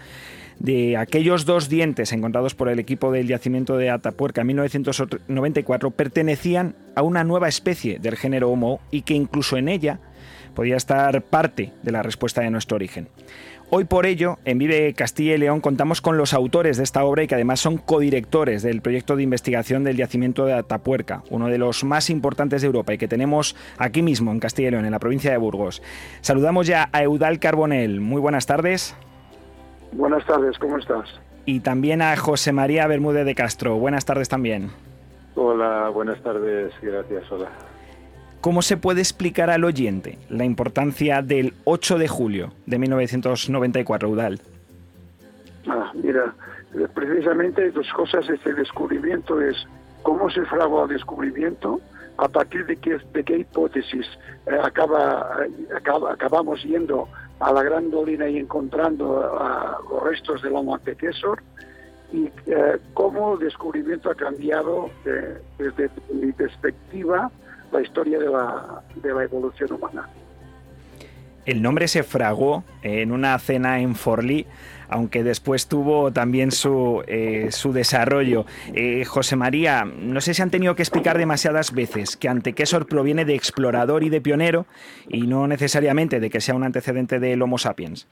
de 0.62 0.96
aquellos 0.96 1.44
dos 1.44 1.68
dientes 1.68 2.12
encontrados 2.12 2.54
por 2.54 2.68
el 2.68 2.78
equipo 2.78 3.10
del 3.10 3.26
yacimiento 3.26 3.76
de 3.76 3.90
Atapuerca 3.90 4.42
en 4.42 4.46
1994 4.46 5.90
pertenecían 5.90 6.76
a 6.94 7.02
una 7.02 7.24
nueva 7.24 7.48
especie 7.48 7.98
del 7.98 8.16
género 8.16 8.48
Homo 8.48 8.80
y 8.92 9.02
que 9.02 9.14
incluso 9.14 9.56
en 9.56 9.68
ella 9.68 9.98
podía 10.54 10.76
estar 10.76 11.20
parte 11.22 11.72
de 11.82 11.90
la 11.90 12.04
respuesta 12.04 12.42
de 12.42 12.50
nuestro 12.50 12.76
origen. 12.76 13.08
Hoy 13.70 13.84
por 13.84 14.06
ello, 14.06 14.38
en 14.44 14.58
Vive 14.58 14.94
Castilla 14.94 15.34
y 15.34 15.38
León 15.38 15.60
contamos 15.60 16.00
con 16.00 16.16
los 16.16 16.32
autores 16.32 16.76
de 16.76 16.84
esta 16.84 17.02
obra 17.02 17.24
y 17.24 17.26
que 17.26 17.34
además 17.34 17.58
son 17.58 17.78
codirectores 17.78 18.62
del 18.62 18.82
proyecto 18.82 19.16
de 19.16 19.24
investigación 19.24 19.82
del 19.82 19.96
yacimiento 19.96 20.44
de 20.44 20.52
Atapuerca, 20.52 21.24
uno 21.30 21.48
de 21.48 21.58
los 21.58 21.82
más 21.82 22.08
importantes 22.08 22.60
de 22.60 22.66
Europa 22.66 22.94
y 22.94 22.98
que 22.98 23.08
tenemos 23.08 23.56
aquí 23.78 24.02
mismo 24.02 24.30
en 24.30 24.38
Castilla 24.38 24.68
y 24.68 24.70
León, 24.72 24.84
en 24.84 24.92
la 24.92 25.00
provincia 25.00 25.32
de 25.32 25.38
Burgos. 25.38 25.82
Saludamos 26.20 26.68
ya 26.68 26.88
a 26.92 27.02
Eudal 27.02 27.40
Carbonel. 27.40 28.00
Muy 28.00 28.20
buenas 28.20 28.46
tardes. 28.46 28.94
Buenas 29.92 30.24
tardes, 30.26 30.58
¿cómo 30.58 30.78
estás? 30.78 31.08
Y 31.44 31.60
también 31.60 32.02
a 32.02 32.16
José 32.16 32.52
María 32.52 32.86
Bermúdez 32.86 33.26
de 33.26 33.34
Castro. 33.34 33.76
Buenas 33.76 34.04
tardes 34.04 34.28
también. 34.28 34.70
Hola, 35.34 35.88
buenas 35.88 36.20
tardes, 36.22 36.72
gracias, 36.80 37.30
hola. 37.30 37.48
¿Cómo 38.40 38.62
se 38.62 38.76
puede 38.76 39.00
explicar 39.00 39.50
al 39.50 39.64
oyente 39.64 40.18
la 40.28 40.44
importancia 40.44 41.22
del 41.22 41.54
8 41.64 41.98
de 41.98 42.08
julio 42.08 42.52
de 42.66 42.78
1994, 42.78 44.08
Udal? 44.08 44.40
Ah, 45.68 45.92
mira, 45.94 46.34
precisamente 46.94 47.70
dos 47.70 47.86
cosas, 47.92 48.28
este 48.28 48.52
descubrimiento 48.54 49.40
es 49.40 49.56
cómo 50.02 50.28
se 50.30 50.44
fraguó 50.46 50.84
el 50.84 50.90
descubrimiento, 50.90 51.80
a 52.18 52.28
partir 52.28 52.66
de 52.66 52.76
qué, 52.76 52.98
de 53.12 53.24
qué 53.24 53.38
hipótesis 53.38 54.06
eh, 54.46 54.58
acaba, 54.62 55.36
acaba, 55.74 56.12
acabamos 56.12 56.62
yendo 56.62 57.08
a 57.42 57.52
la 57.52 57.62
Gran 57.62 57.90
Dolina 57.90 58.28
y 58.28 58.38
encontrando 58.38 59.80
los 59.90 60.02
restos 60.02 60.42
del 60.42 60.54
Homo 60.54 60.74
antecesor 60.74 61.42
y 62.12 62.26
eh, 62.46 62.78
cómo 62.94 63.34
el 63.34 63.40
descubrimiento 63.40 64.10
ha 64.10 64.14
cambiado 64.14 64.90
desde 65.58 65.90
mi 66.12 66.32
perspectiva 66.32 67.30
la 67.72 67.80
historia 67.80 68.18
de 68.18 68.28
la, 68.28 68.82
de 68.96 69.14
la 69.14 69.24
evolución 69.24 69.72
humana. 69.72 70.08
El 71.44 71.60
nombre 71.60 71.88
se 71.88 72.02
fragó 72.04 72.62
en 72.82 73.10
una 73.10 73.36
cena 73.38 73.80
en 73.80 73.96
Forlí 73.96 74.46
aunque 74.92 75.24
después 75.24 75.68
tuvo 75.68 76.12
también 76.12 76.50
su, 76.50 77.02
eh, 77.06 77.50
su 77.50 77.72
desarrollo. 77.72 78.44
Eh, 78.74 79.04
José 79.04 79.36
María, 79.36 79.84
no 79.84 80.20
sé 80.20 80.34
si 80.34 80.42
han 80.42 80.50
tenido 80.50 80.74
que 80.74 80.82
explicar 80.82 81.18
demasiadas 81.18 81.74
veces 81.74 82.16
que 82.16 82.28
Antequesor 82.28 82.86
proviene 82.86 83.24
de 83.24 83.34
explorador 83.34 84.04
y 84.04 84.10
de 84.10 84.20
pionero 84.20 84.66
y 85.08 85.26
no 85.26 85.46
necesariamente 85.46 86.20
de 86.20 86.30
que 86.30 86.40
sea 86.40 86.54
un 86.54 86.64
antecedente 86.64 87.18
del 87.18 87.40
Homo 87.42 87.58
sapiens. 87.58 88.06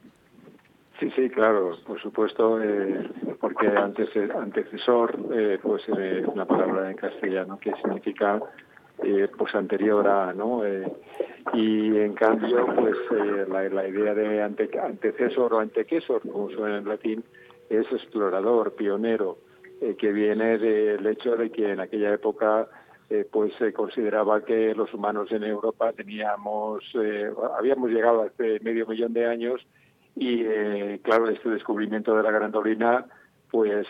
Sí, 0.99 1.11
sí, 1.17 1.31
claro, 1.31 1.77
por 1.87 2.01
supuesto, 2.01 2.63
eh, 2.63 3.09
porque 3.41 3.69
antecesor 3.69 5.19
pues, 5.63 5.83
es 5.89 6.27
una 6.27 6.45
palabra 6.45 6.91
en 6.91 6.97
castellano 6.97 7.59
que 7.59 7.73
significa 7.83 8.41
pues 9.37 9.55
anterior 9.55 10.07
a, 10.07 10.33
¿no? 10.33 10.63
y 11.53 11.97
en 11.97 12.15
cambio 12.15 12.67
pues 12.67 12.97
eh, 13.13 13.47
la, 13.49 13.89
idea 13.89 14.15
de 14.15 14.43
ante, 14.43 14.71
antecesor 14.79 15.55
o 15.55 15.61
antequesor 15.61 16.21
como 16.23 16.51
suena 16.51 16.79
en 16.79 16.89
latín 16.89 17.25
es 17.69 17.87
explorador 17.93 18.75
pionero 18.75 19.39
eh, 19.81 19.97
que 19.99 20.13
viene 20.13 20.59
del 20.59 21.07
hecho 21.07 21.37
de 21.37 21.51
que 21.51 21.73
en 21.73 21.81
aquella 21.81 22.13
época 22.13 22.69
eh, 23.09 23.27
pues 23.31 23.53
se 23.59 23.73
consideraba 23.73 24.45
que 24.45 24.75
los 24.75 24.93
humanos 24.95 25.33
en 25.33 25.45
Europa 25.45 25.93
teníamos 25.93 26.85
habíamos 27.59 27.91
llegado 27.91 28.23
hace 28.23 28.61
medio 28.61 28.87
millón 28.87 29.13
de 29.13 29.27
años 29.27 29.67
y 30.15 30.45
claro 30.99 31.29
este 31.29 31.51
descubrimiento 31.51 32.15
de 32.17 32.23
la 32.23 32.31
grandolina 32.31 33.07
pues 33.51 33.87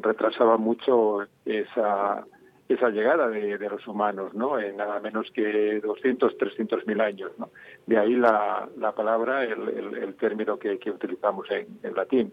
retrasaba 0.00 0.56
mucho 0.56 1.26
esa 1.44 2.24
esa 2.68 2.90
llegada 2.90 3.28
de, 3.28 3.58
los 3.58 3.86
humanos, 3.86 4.34
¿no? 4.34 4.60
En 4.60 4.76
nada 4.76 5.00
menos 5.00 5.30
que 5.32 5.80
200, 5.80 6.36
300 6.36 6.86
mil 6.86 7.00
años, 7.00 7.32
¿no? 7.38 7.50
De 7.86 7.98
ahí 7.98 8.14
la, 8.14 8.68
la 8.76 8.92
palabra, 8.94 9.42
el, 9.44 9.96
el, 9.96 10.14
término 10.16 10.58
que, 10.58 10.78
que 10.78 10.90
utilizamos 10.90 11.46
en, 11.50 11.94
latín, 11.94 12.32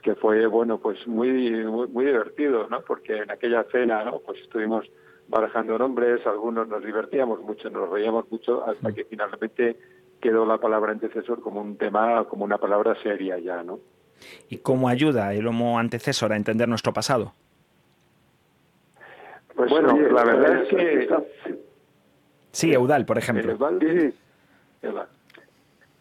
que 0.00 0.14
fue, 0.14 0.46
bueno, 0.46 0.78
pues 0.78 1.04
muy, 1.08 1.64
muy, 1.64 2.04
divertido, 2.04 2.68
¿no? 2.68 2.80
Porque 2.82 3.18
en 3.18 3.30
aquella 3.32 3.64
cena, 3.72 4.04
¿no? 4.04 4.20
Pues 4.20 4.40
estuvimos 4.40 4.88
barajando 5.28 5.76
nombres, 5.78 6.24
algunos 6.26 6.68
nos 6.68 6.84
divertíamos 6.84 7.40
mucho, 7.40 7.68
nos 7.68 7.90
reíamos 7.90 8.30
mucho, 8.30 8.64
hasta 8.64 8.92
que 8.92 9.04
finalmente 9.04 9.76
quedó 10.20 10.46
la 10.46 10.58
palabra 10.58 10.92
antecesor 10.92 11.40
como 11.40 11.60
un 11.60 11.76
tema, 11.76 12.24
como 12.28 12.44
una 12.44 12.58
palabra 12.58 12.94
seria 13.02 13.38
ya, 13.38 13.64
¿no? 13.64 13.80
¿Y 14.48 14.58
cómo 14.58 14.88
ayuda 14.88 15.34
el 15.34 15.48
Homo 15.48 15.80
antecesor 15.80 16.32
a 16.32 16.36
entender 16.36 16.68
nuestro 16.68 16.92
pasado? 16.92 17.34
Pues 19.68 19.70
bueno, 19.70 19.96
la 19.96 20.24
verdad 20.24 20.62
es 20.62 20.68
que... 20.68 21.58
Sí, 22.50 22.72
Eudal, 22.72 23.06
por 23.06 23.16
ejemplo. 23.16 23.56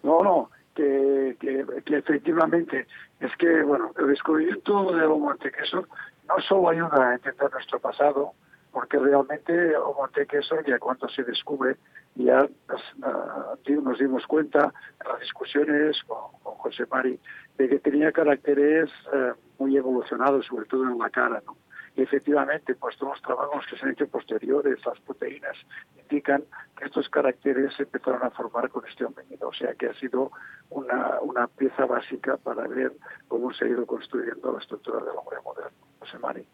No, 0.02 0.24
no, 0.24 0.50
que, 0.74 1.38
que, 1.39 1.95
efectivamente 1.95 2.88
es 3.19 3.36
que, 3.38 3.62
bueno, 3.62 3.91
el 4.00 4.08
descubrimiento 4.08 4.91
del 4.93 5.06
Homo 5.06 5.30
antequesor 5.30 5.88
no 6.28 6.39
solo 6.41 6.69
ayuda 6.69 7.12
a 7.12 7.13
entender 7.13 7.52
nuestro 7.52 7.80
pasado, 7.80 8.32
porque 8.71 8.97
realmente 8.97 9.78
Homo 9.78 10.06
antequesor 10.06 10.65
ya 10.65 10.80
cuando 10.80 11.08
se 11.10 11.24
descubre, 11.24 11.78
ya 12.15 12.47
nos, 12.67 13.84
nos 13.84 14.00
dimos 14.00 14.26
cuenta 14.26 14.74
en 15.04 15.08
las 15.08 15.19
discusiones 15.21 16.02
con, 16.08 16.17
José 16.58 16.86
Mari 16.91 17.19
de 17.58 17.69
que 17.69 17.80
tenía 17.80 18.12
caracteres 18.12 18.89
eh, 19.13 19.34
muy 19.60 19.78
evolucionados, 19.78 20.45
sobre 20.47 20.65
todo 20.65 20.84
en 20.84 20.97
la 20.97 21.10
cara, 21.10 21.41
¿no? 21.45 21.56
Y 21.95 22.04
efectivamente, 22.04 22.75
pues 22.75 22.97
todos 22.97 23.13
los 23.13 23.21
trabajos 23.21 23.65
que 23.69 23.77
se 23.77 23.86
han 23.86 23.91
hecho 23.91 24.08
posteriores, 24.08 24.86
las 24.86 24.99
proteínas, 25.01 25.58
indican 25.99 26.43
que 26.77 26.86
estos 26.86 27.10
caracteres 27.10 27.73
se 27.75 27.84
empezaron 27.84 28.23
a 28.23 28.32
formar 28.32 28.69
con 28.69 28.86
este 28.88 29.06
homínido. 29.06 29.49
O 29.49 29.54
sea 29.54 29.73
que 29.75 29.88
ha 29.88 29.93
sido 29.95 30.32
una, 30.69 31.19
una 31.21 31.47
pieza 31.47 31.86
básica 31.86 32.38
para 32.38 32.67
ver 32.67 32.93
cómo 33.27 33.54
se 33.54 33.65
ha 33.65 33.67
ido 33.67 33.86
construyendo 33.86 34.54
la 34.54 34.60
estructura 34.60 34.99
del 34.99 35.15
hombre 35.17 35.38
moderno. 35.43 35.77
José 35.99 36.17
Mari. 36.19 36.47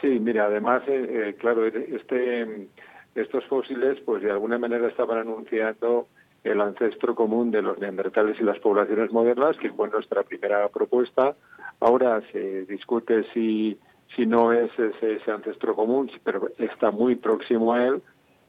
Sí, 0.00 0.20
mira, 0.20 0.46
además, 0.46 0.82
eh, 0.86 1.28
eh, 1.28 1.34
claro, 1.38 1.66
este, 1.66 2.68
estos 3.14 3.44
fósiles, 3.46 4.00
pues 4.00 4.22
de 4.22 4.30
alguna 4.30 4.58
manera 4.58 4.88
estaban 4.88 5.18
anunciando 5.18 6.08
el 6.44 6.60
ancestro 6.60 7.14
común 7.14 7.50
de 7.50 7.62
los 7.62 7.78
neandertales 7.78 8.38
y 8.38 8.44
las 8.44 8.58
poblaciones 8.60 9.10
modernas, 9.10 9.56
que 9.56 9.72
fue 9.72 9.88
nuestra 9.88 10.22
primera 10.22 10.68
propuesta. 10.68 11.34
Ahora 11.80 12.22
se 12.30 12.64
discute 12.66 13.24
si 13.32 13.78
si 14.14 14.26
no 14.26 14.52
es 14.52 14.70
ese, 14.78 15.30
ancestro 15.30 15.74
común, 15.74 16.10
pero 16.22 16.48
está 16.58 16.90
muy 16.90 17.16
próximo 17.16 17.72
a 17.72 17.84
él, 17.86 18.02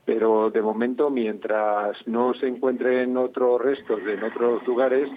pero 0.05 0.51
de 0.51 0.61
momento, 0.61 1.09
mientras 1.09 1.97
no 2.07 2.33
se 2.35 2.47
encuentren 2.47 3.17
otros 3.17 3.61
restos 3.61 3.99
en 4.07 4.23
otros 4.23 4.65
lugares, 4.67 5.09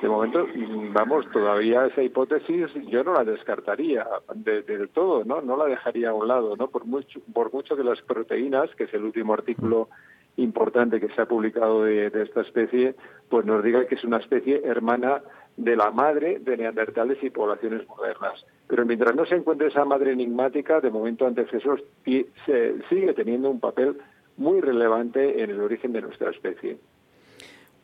de 0.00 0.08
momento, 0.08 0.46
vamos, 0.92 1.26
todavía 1.30 1.84
esa 1.84 2.02
hipótesis 2.02 2.70
yo 2.88 3.04
no 3.04 3.12
la 3.12 3.24
descartaría 3.24 4.06
del 4.34 4.88
todo, 4.88 5.24
¿no? 5.26 5.42
No 5.42 5.58
la 5.58 5.66
dejaría 5.66 6.10
a 6.10 6.14
un 6.14 6.26
lado, 6.26 6.56
¿no? 6.56 6.68
Por 6.68 6.86
mucho, 6.86 7.20
por 7.34 7.52
mucho 7.52 7.76
que 7.76 7.84
las 7.84 8.00
proteínas, 8.00 8.74
que 8.76 8.84
es 8.84 8.94
el 8.94 9.04
último 9.04 9.34
artículo 9.34 9.90
importante 10.36 11.00
que 11.00 11.08
se 11.08 11.22
ha 11.22 11.26
publicado 11.26 11.84
de, 11.84 12.06
esta 12.06 12.40
especie, 12.42 12.94
pues 13.28 13.44
nos 13.44 13.62
diga 13.62 13.86
que 13.86 13.94
es 13.94 14.04
una 14.04 14.18
especie 14.18 14.62
hermana 14.64 15.22
de 15.56 15.76
la 15.76 15.90
madre 15.90 16.38
de 16.38 16.56
neandertales 16.56 17.18
y 17.22 17.30
poblaciones 17.30 17.86
modernas. 17.88 18.44
Pero 18.66 18.86
mientras 18.86 19.14
no 19.14 19.26
se 19.26 19.36
encuentre 19.36 19.68
esa 19.68 19.84
madre 19.84 20.12
enigmática, 20.12 20.80
de 20.80 20.90
momento 20.90 21.26
antecesos 21.26 21.80
sigue 22.04 23.14
teniendo 23.14 23.50
un 23.50 23.60
papel 23.60 23.98
muy 24.36 24.60
relevante 24.60 25.42
en 25.42 25.50
el 25.50 25.60
origen 25.60 25.92
de 25.92 26.02
nuestra 26.02 26.30
especie 26.30 26.78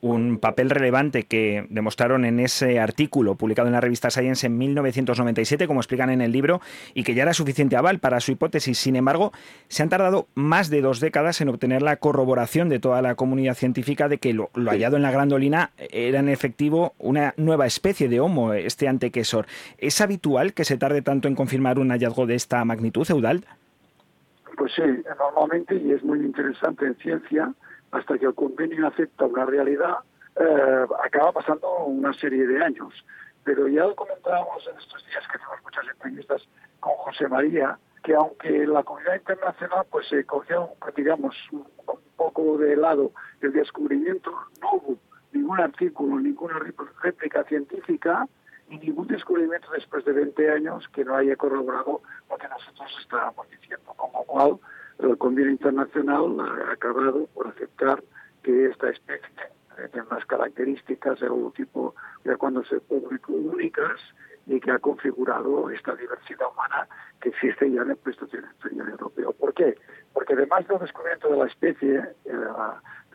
un 0.01 0.39
papel 0.39 0.71
relevante 0.71 1.25
que 1.25 1.67
demostraron 1.71 2.25
en 2.25 2.41
ese 2.41 2.79
artículo 2.81 3.35
publicado 3.35 3.69
en 3.69 3.73
la 3.73 3.81
revista 3.81 4.11
Science 4.11 4.47
en 4.47 4.59
1997, 4.59 5.67
como 5.67 5.81
explican 5.81 6.11
en 6.11 6.21
el 6.21 6.33
libro, 6.33 6.61
y 6.95 7.03
que 7.03 7.15
ya 7.15 7.23
era 7.23 7.35
suficiente 7.35 7.77
aval 7.77 7.99
para 7.99 8.21
su 8.21 8.33
hipótesis. 8.33 8.79
Sin 8.79 8.97
embargo, 8.97 9.33
se 9.69 9.83
han 9.83 9.89
tardado 9.89 10.29
más 10.35 10.71
de 10.71 10.81
dos 10.81 11.01
décadas 11.01 11.41
en 11.41 11.49
obtener 11.49 11.83
la 11.83 11.97
corroboración 11.97 12.69
de 12.69 12.79
toda 12.79 13.03
la 13.03 13.15
comunidad 13.15 13.55
científica 13.55 14.09
de 14.09 14.19
que 14.19 14.33
lo, 14.33 14.51
hallado 14.55 14.97
en 14.97 15.03
la 15.03 15.11
grandolina 15.11 15.71
era 15.91 16.21
en 16.21 16.29
efectivo 16.29 16.95
una 16.99 17.35
nueva 17.37 17.67
especie 17.67 18.09
de 18.09 18.21
Homo, 18.21 18.53
este 18.53 18.89
antequesor. 18.89 19.47
¿Es 19.79 20.01
habitual 20.01 20.53
que 20.53 20.65
se 20.65 20.79
tarde 20.79 21.03
tanto 21.03 21.29
en 21.29 21.35
confirmar 21.35 21.79
un 21.79 21.91
hallazgo 21.91 22.27
de 22.27 22.35
esta 22.35 22.65
magnitud, 22.65 23.07
Eudald? 23.09 23.45
Pues 24.57 24.73
sí, 24.75 24.83
normalmente, 25.19 25.77
y 25.77 25.93
es 25.93 26.03
muy 26.03 26.21
interesante 26.21 26.87
en 26.87 26.95
ciencia, 26.97 27.53
hasta 27.97 28.19
que 28.19 28.27
el 28.27 28.35
convenio 28.35 28.87
acepta 28.87 29.25
una 29.25 29.47
realidad, 29.47 29.97
eh, 30.39 30.87
acaba 31.03 31.33
pasando 31.33 31.85
una 31.87 32.13
serie 32.13 32.47
de 32.47 32.63
años. 32.63 32.93
Pero 33.45 33.69
ya 33.69 33.85
lo 33.85 33.95
comentábamos 33.95 34.67
en 34.69 34.77
estos 34.77 35.05
días 35.07 35.25
que 35.29 35.39
hacemos 35.39 35.63
muchas 35.63 35.85
entrevistas 35.89 36.49
con 36.81 36.95
José 36.95 37.29
María, 37.29 37.79
que 38.03 38.15
aunque 38.15 38.67
la 38.67 38.83
comunidad 38.83 39.15
internacional 39.15 39.87
pues 39.91 40.09
se 40.09 40.25
cogió, 40.25 40.71
digamos, 40.95 41.35
un, 41.53 41.67
poco 42.17 42.57
de 42.59 42.77
lado 42.77 43.13
el 43.41 43.53
descubrimiento, 43.53 44.31
no 44.61 44.73
hubo 44.73 44.99
ningún 45.33 45.61
artículo, 45.61 46.19
ninguna 46.19 46.59
réplica 47.03 47.45
científica 47.45 48.27
y 48.71 48.79
ningún 48.79 49.07
descubrimiento 49.07 49.71
después 49.71 50.05
de 50.07 50.13
20 50.13 50.51
años 50.51 50.89
que 50.89 51.05
no 51.05 51.15
haya 51.15 51.37
corroborado 51.37 52.01
lo 52.31 52.39
que 52.39 52.49
nosotros 52.49 52.91
estábamos 53.01 53.49
diciendo, 53.51 53.93
como 53.97 54.25
cual 54.25 54.59
el 54.99 55.19
convenio 55.19 55.51
internacional 55.51 56.37
ha 56.41 56.73
acabado 56.73 57.27
por 57.35 57.49
aceptar 57.49 58.03
que 58.43 58.67
esta 58.67 58.91
especie 58.91 59.57
tiene 59.93 60.07
unas 60.11 60.25
características 60.27 61.21
de 61.21 61.27
algún 61.27 61.53
tipo 61.53 61.95
de 62.25 62.37
cuando 62.37 62.65
se 62.65 62.81
publicó 62.81 63.33
únicas 63.33 64.01
y 64.47 64.61
que 64.61 64.71
ha 64.71 64.79
configurado 64.79 65.71
esta 65.71 65.95
diversidad 65.95 66.47
humana 66.53 66.89
que 67.21 67.31
existe 67.31 67.71
ya 67.71 67.83
en 67.83 67.91
el 67.91 67.97
Pleistoceno 67.97 68.47
europeo. 68.63 69.33
¿Por 69.33 69.53
qué? 69.55 69.77
Porque 70.13 70.35
además 70.35 70.67
del 70.69 70.79
descubrimiento 70.79 71.29
de 71.29 71.37
la 71.37 71.47
especie, 71.47 71.99
eh, 72.25 72.39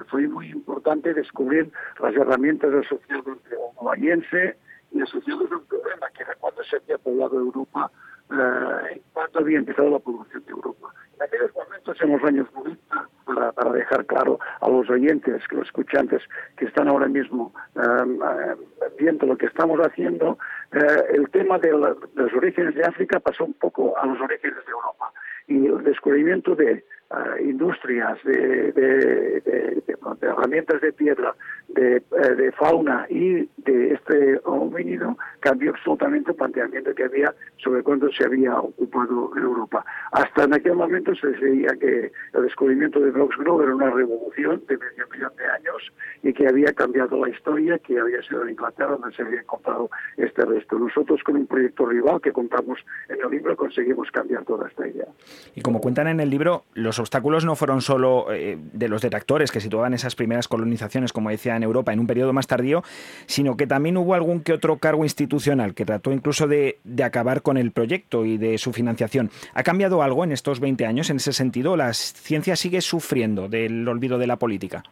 fue 0.10 0.28
muy 0.28 0.50
importante 0.50 1.14
descubrir 1.14 1.72
las 2.00 2.14
herramientas 2.16 2.74
asociadas 2.74 3.26
de 3.50 3.56
Homo 3.56 3.96
y 3.96 5.02
asociadas 5.02 5.52
a 5.52 5.56
un 5.56 5.66
problema 5.66 6.10
que 6.16 6.24
era 6.24 6.36
cuando 6.36 6.64
se 6.64 6.76
había 6.76 6.98
poblado 6.98 7.40
Europa, 7.40 7.90
eh, 8.32 9.02
cuando 9.14 9.40
había 9.40 9.58
empezado 9.58 9.90
la 9.90 10.00
población 10.00 10.44
de 10.46 10.52
Europa 10.52 10.94
en 11.16 11.24
aquellos 11.24 11.54
momentos, 11.54 12.02
en 12.02 12.12
los 12.12 12.24
años 12.24 12.48
90, 12.54 13.10
para, 13.26 13.52
para, 13.52 13.72
dejar 13.72 14.06
claro 14.06 14.40
a 14.60 14.70
los 14.70 14.90
oyentes, 14.90 15.44
los 15.52 15.66
escuchantes 15.68 16.22
que 16.58 16.66
están 16.66 16.88
ahora 16.88 17.08
mismo 17.08 17.54
em, 17.76 18.14
em, 18.14 18.58
viendo 18.98 19.26
lo 19.26 19.38
que 19.38 19.46
estamos 19.46 19.80
haciendo, 19.80 20.38
eh, 20.72 21.04
el 21.14 21.30
tema 21.30 21.60
de, 21.60 21.72
los 21.72 22.34
orígenes 22.34 22.76
de 22.76 22.84
África 22.84 23.20
pasó 23.20 23.46
un 23.46 23.54
poco 23.54 23.98
a 23.98 24.06
los 24.06 24.20
orígenes 24.20 24.66
de 24.66 24.72
Europa. 24.72 25.12
Y 25.48 25.68
el 25.68 25.84
descubrimiento 25.84 26.56
de 26.56 26.84
uh, 27.12 27.44
industrias, 27.44 28.18
de, 28.24 28.72
de, 28.72 29.42
de, 29.42 29.84
herramientas 30.22 30.82
de 30.82 30.94
piedra, 30.94 31.36
eh, 31.76 32.02
de, 32.12 32.52
fauna 32.52 33.06
y 33.10 33.50
de 33.58 33.94
este 33.94 34.40
homínido 34.44 35.18
cambió 35.40 35.72
absolutamente 35.72 36.32
el 36.32 36.38
planteamiento 36.38 36.94
que 36.94 37.06
había 37.06 37.34
sobre 37.58 37.82
cuándo 37.82 38.12
se 38.12 38.26
había 38.26 38.58
ocupado 38.58 39.32
en 39.36 39.44
Europa. 39.44 39.86
Hasta 40.12 40.44
en 40.44 40.54
aquel 40.54 40.76
momento 40.76 41.16
se 41.16 41.28
decía 41.28 41.70
que 41.80 42.12
el 42.34 42.44
descubrimiento 42.44 43.00
de 43.00 43.12
Brox 43.12 43.38
Grove 43.38 43.64
era 43.64 43.76
una 43.76 43.90
revolución 43.90 44.62
de 44.68 44.78
medio 44.78 45.08
millón 45.12 45.32
de 45.38 45.46
años 45.46 45.92
y 46.24 46.34
que 46.34 46.48
había 46.48 46.74
cambiado 46.74 47.26
la 47.26 47.30
historia, 47.30 47.80
que 47.80 48.00
había 48.00 48.22
sido 48.24 48.44
en 48.44 48.52
Inglaterra 48.52 48.98
donde 48.98 49.16
se 49.16 49.24
había 49.24 49.42
encontrado 49.42 49.90
este 50.18 50.44
resto. 50.46 50.78
Nosotros 50.78 51.22
con 51.24 51.38
un 51.38 51.48
proyecto 51.48 51.86
rival 51.86 52.22
que 52.22 52.32
contamos 52.32 52.80
en 53.10 53.22
el 53.24 53.32
libro 53.32 53.56
conseguimos 53.56 54.12
cambiar 54.12 54.44
toda 54.46 54.68
esta 54.68 54.88
idea. 54.88 55.08
Y 55.56 55.62
como 55.62 55.80
cuentan 55.80 56.08
en 56.08 56.20
el 56.20 56.30
libro, 56.30 56.64
los 56.74 57.00
obstáculos 57.02 57.46
no 57.46 57.56
fueron 57.56 57.82
solo 57.82 58.32
eh, 58.32 58.58
de 58.58 58.88
los 58.88 59.02
detractores 59.02 59.52
que 59.52 59.60
situaban 59.60 59.94
esas 59.94 60.16
primeras 60.16 60.48
colonizaciones, 60.48 61.12
como 61.12 61.30
decía, 61.30 61.56
en 61.56 61.64
Europa 61.64 61.92
en 61.92 62.00
un 62.00 62.08
periodo 62.08 62.32
más 62.32 62.48
tardío, 62.48 62.84
sino 63.26 63.58
que 63.58 63.68
también 63.68 63.98
hubo 63.98 64.14
algún 64.14 64.42
que 64.42 64.54
otro 64.54 64.78
cargo 64.78 65.04
institucional 65.04 65.74
que 65.74 65.86
trató 65.86 66.12
incluso 66.12 66.48
de, 66.48 66.80
acabar 67.04 67.42
con 67.42 67.58
el 67.58 67.72
proyecto 67.72 68.26
y 68.26 68.38
de 68.38 68.58
su 68.58 68.74
financiación. 68.74 69.30
¿Ha 69.54 69.64
cambiado 69.64 70.04
algo 70.04 70.24
en 70.24 70.32
estos 70.32 70.60
20 70.60 70.86
años 70.86 71.10
en 71.10 71.18
ese 71.18 71.34
sentido? 71.34 71.76
¿La 71.76 71.94
ciencia 71.94 72.56
sigue 72.56 72.82
sufriendo 72.82 73.50
del 73.50 73.88
olvido 73.88 74.18
de 74.18 74.28
la 74.28 74.38
política? 74.38 74.84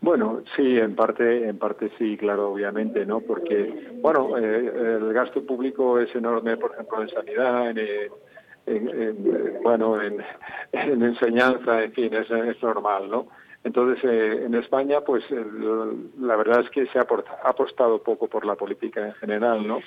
Bueno, 0.00 0.42
sí, 0.54 0.78
en 0.78 0.94
parte, 0.94 1.48
en 1.48 1.58
parte 1.58 1.90
sí, 1.98 2.16
claro, 2.16 2.52
obviamente, 2.52 3.06
¿no? 3.06 3.20
Porque, 3.20 3.90
bueno, 4.02 4.36
eh, 4.38 4.98
el 4.98 5.12
gasto 5.12 5.44
público 5.44 5.98
es 5.98 6.14
enorme, 6.14 6.56
por 6.58 6.72
ejemplo, 6.72 7.02
en 7.02 7.08
sanidad, 7.08 7.70
en, 7.70 7.78
en, 8.66 9.62
bueno, 9.62 10.00
en, 10.00 10.22
enseñanza, 10.72 11.82
en 11.82 11.92
fin, 11.92 12.14
es, 12.14 12.62
normal, 12.62 13.08
¿no? 13.10 13.28
Entonces, 13.64 14.04
eh, 14.04 14.44
en 14.44 14.54
España, 14.54 15.00
pues 15.00 15.24
la 16.20 16.36
verdad 16.36 16.60
es 16.60 16.70
que 16.70 16.86
se 16.86 16.98
ha, 16.98 17.06
apostado 17.44 18.02
poco 18.02 18.28
por 18.28 18.44
la 18.44 18.54
política 18.54 19.06
en 19.06 19.14
general, 19.14 19.66
¿no? 19.66 19.80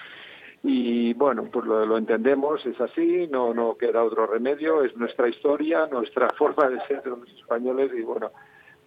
Y 0.63 1.13
bueno, 1.13 1.45
pues 1.51 1.65
lo, 1.65 1.97
entendemos, 1.97 2.65
es 2.65 2.79
así, 2.81 3.27
no, 3.31 3.53
no 3.53 3.77
queda 3.77 4.03
otro 4.03 4.27
remedio, 4.27 4.83
es 4.83 4.95
nuestra 4.97 5.29
historia, 5.29 5.87
nuestra 5.87 6.29
forma 6.37 6.69
de 6.69 6.81
ser 6.87 7.01
de 7.03 7.11
los 7.11 7.29
españoles 7.29 7.91
y 7.97 8.01
bueno, 8.01 8.31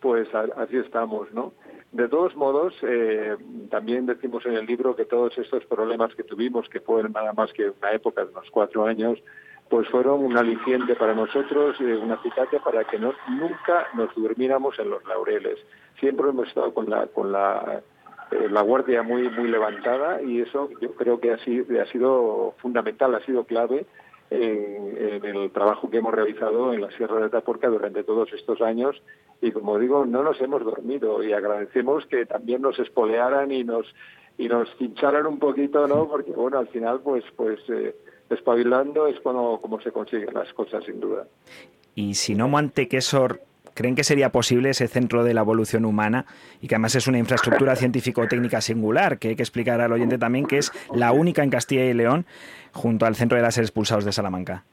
pues 0.00 0.28
así 0.34 0.76
estamos, 0.76 1.32
¿no? 1.32 1.54
De 1.92 2.08
todos 2.08 2.34
modos, 2.36 2.74
eh, 2.82 3.36
también 3.70 4.06
decimos 4.06 4.44
en 4.46 4.54
el 4.54 4.66
libro 4.66 4.96
que 4.96 5.04
todos 5.04 5.36
estos 5.38 5.64
problemas 5.66 6.14
que 6.14 6.24
tuvimos, 6.24 6.68
que 6.68 6.80
fueron 6.80 7.12
nada 7.12 7.32
más 7.34 7.52
que 7.52 7.70
una 7.70 7.92
época 7.92 8.24
de 8.24 8.30
unos 8.30 8.50
cuatro 8.50 8.86
años, 8.86 9.22
pues 9.72 9.88
fueron 9.88 10.22
un 10.22 10.36
aliciente 10.36 10.94
para 10.96 11.14
nosotros 11.14 11.76
y 11.80 11.84
un 11.84 12.12
acicate 12.12 12.60
para 12.60 12.84
que 12.84 12.98
no, 12.98 13.14
nunca 13.30 13.86
nos 13.94 14.14
durmiéramos 14.14 14.78
en 14.78 14.90
los 14.90 15.02
laureles. 15.06 15.58
Siempre 15.98 16.28
hemos 16.28 16.48
estado 16.48 16.74
con 16.74 16.90
la, 16.90 17.06
con 17.06 17.32
la, 17.32 17.80
eh, 18.32 18.48
la 18.50 18.60
guardia 18.60 19.02
muy, 19.02 19.30
muy 19.30 19.48
levantada 19.48 20.20
y 20.20 20.42
eso 20.42 20.68
yo 20.78 20.92
creo 20.92 21.18
que 21.20 21.30
ha 21.32 21.38
sido, 21.38 21.80
ha 21.80 21.86
sido 21.86 22.54
fundamental, 22.58 23.14
ha 23.14 23.24
sido 23.24 23.44
clave 23.44 23.86
en, 24.28 25.24
el 25.24 25.50
trabajo 25.52 25.88
que 25.88 25.96
hemos 25.96 26.12
realizado 26.12 26.74
en 26.74 26.82
la 26.82 26.90
Sierra 26.90 27.20
de 27.20 27.30
Taporca 27.30 27.68
durante 27.68 28.04
todos 28.04 28.30
estos 28.34 28.60
años 28.60 29.02
y 29.40 29.52
como 29.52 29.78
digo, 29.78 30.04
no 30.04 30.22
nos 30.22 30.38
hemos 30.42 30.62
dormido 30.62 31.22
y 31.22 31.32
agradecemos 31.32 32.04
que 32.08 32.26
también 32.26 32.60
nos 32.60 32.78
espolearan 32.78 33.50
y 33.50 33.64
nos 33.64 33.86
y 34.36 34.48
nos 34.48 34.68
un 34.78 35.38
poquito, 35.38 35.88
¿no? 35.88 36.08
Porque 36.08 36.32
bueno, 36.32 36.58
al 36.58 36.68
final 36.68 37.00
pues 37.00 37.24
pues 37.36 37.58
eh, 37.70 37.96
espabilando 38.32 39.06
es 39.06 39.20
cuando 39.20 39.58
como 39.60 39.80
se 39.80 39.92
consiguen 39.92 40.34
las 40.34 40.52
cosas, 40.52 40.84
sin 40.84 41.00
duda. 41.00 41.26
Y 41.94 42.14
si 42.14 42.34
no 42.34 42.48
Montequesor 42.48 43.40
¿Creen 43.74 43.94
que 43.94 44.04
sería 44.04 44.30
posible 44.30 44.70
ese 44.70 44.86
centro 44.86 45.24
de 45.24 45.32
la 45.32 45.40
evolución 45.40 45.84
humana 45.84 46.26
y 46.60 46.68
que 46.68 46.74
además 46.74 46.94
es 46.94 47.06
una 47.06 47.18
infraestructura 47.18 47.74
científico-técnica 47.74 48.60
singular, 48.60 49.18
que 49.18 49.28
hay 49.28 49.36
que 49.36 49.42
explicar 49.42 49.80
al 49.80 49.92
oyente 49.92 50.18
también 50.18 50.46
que 50.46 50.58
es 50.58 50.72
la 50.94 51.12
única 51.12 51.42
en 51.42 51.50
Castilla 51.50 51.84
y 51.86 51.94
León 51.94 52.26
junto 52.72 53.06
al 53.06 53.16
Centro 53.16 53.36
de 53.36 53.42
Láser 53.42 53.64
Expulsados 53.64 54.04
de 54.04 54.12
Salamanca? 54.12 54.64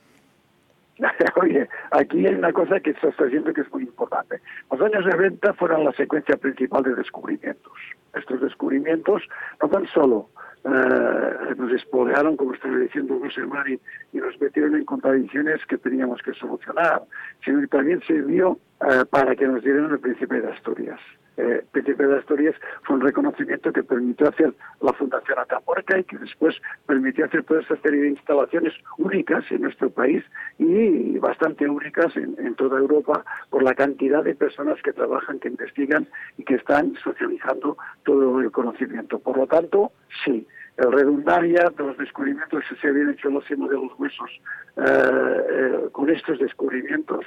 Oye, 1.41 1.69
aquí 1.91 2.27
hay 2.27 2.35
una 2.35 2.51
cosa 2.51 2.81
que 2.81 2.93
se 2.95 3.07
está 3.07 3.23
diciendo 3.23 3.53
que 3.53 3.61
es 3.61 3.71
muy 3.71 3.83
importante. 3.83 4.41
Los 4.69 4.81
años 4.81 5.05
de 5.05 5.15
venta 5.15 5.53
fueron 5.53 5.85
la 5.85 5.93
secuencia 5.93 6.35
principal 6.35 6.83
de 6.83 6.95
descubrimientos. 6.95 7.71
Estos 8.13 8.41
descubrimientos 8.41 9.23
no 9.61 9.69
tan 9.69 9.87
solo 9.87 10.27
eh, 10.65 11.55
nos 11.55 11.71
espolearon, 11.71 12.35
como 12.35 12.53
estaba 12.53 12.75
diciendo 12.75 13.17
José 13.19 13.45
Mari, 13.45 13.79
y 14.11 14.17
nos 14.17 14.39
metieron 14.41 14.75
en 14.75 14.83
contradicciones 14.83 15.65
que 15.65 15.77
teníamos 15.77 16.21
que 16.21 16.33
solucionar, 16.33 17.03
sino 17.45 17.61
que 17.61 17.67
también 17.67 18.01
sirvió 18.01 18.59
eh, 18.81 19.05
para 19.09 19.33
que 19.33 19.47
nos 19.47 19.63
dieran 19.63 19.91
el 19.91 19.99
príncipe 19.99 20.41
de 20.41 20.51
Asturias. 20.51 20.99
Eh, 21.39 21.63
Príncipe 21.71 22.05
de 22.05 22.17
Asturias 22.17 22.55
fue 22.83 22.97
un 22.97 23.01
reconocimiento 23.01 23.71
que 23.71 23.83
permitió 23.83 24.27
hacer 24.27 24.53
la 24.81 24.91
Fundación 24.93 25.39
Atapuerca 25.39 25.97
y 25.97 26.03
que 26.03 26.17
después 26.17 26.55
permitió 26.85 27.25
hacer 27.25 27.43
toda 27.43 27.61
esa 27.61 27.77
serie 27.77 28.01
de 28.01 28.09
instalaciones 28.09 28.73
únicas 28.97 29.43
en 29.49 29.61
nuestro 29.61 29.89
país 29.89 30.23
y 30.57 31.17
bastante 31.19 31.67
únicas 31.69 32.15
en, 32.17 32.55
toda 32.55 32.77
Europa 32.79 33.23
por 33.49 33.63
la 33.63 33.73
cantidad 33.73 34.21
de 34.21 34.35
personas 34.35 34.81
que 34.81 34.91
trabajan, 34.91 35.39
que 35.39 35.47
investigan 35.47 36.07
y 36.37 36.43
que 36.43 36.55
están 36.55 36.93
socializando 37.01 37.77
todo 38.03 38.41
el 38.41 38.51
conocimiento. 38.51 39.17
Por 39.19 39.37
lo 39.37 39.47
tanto, 39.47 39.93
sí, 40.25 40.45
el 40.75 40.91
redundaria 40.91 41.71
de 41.77 41.83
los 41.83 41.97
descubrimientos 41.97 42.63
que 42.67 42.75
se 42.75 42.87
habían 42.89 43.11
hecho 43.11 43.29
en 43.29 43.35
los 43.35 43.47
de 43.47 43.55
los 43.55 43.97
huesos 43.97 44.29
eh, 44.75 44.83
eh, 44.85 45.89
con 45.93 46.09
estos 46.09 46.37
descubrimientos 46.39 47.25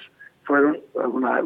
fueron 0.53 0.77
una, 1.15 1.41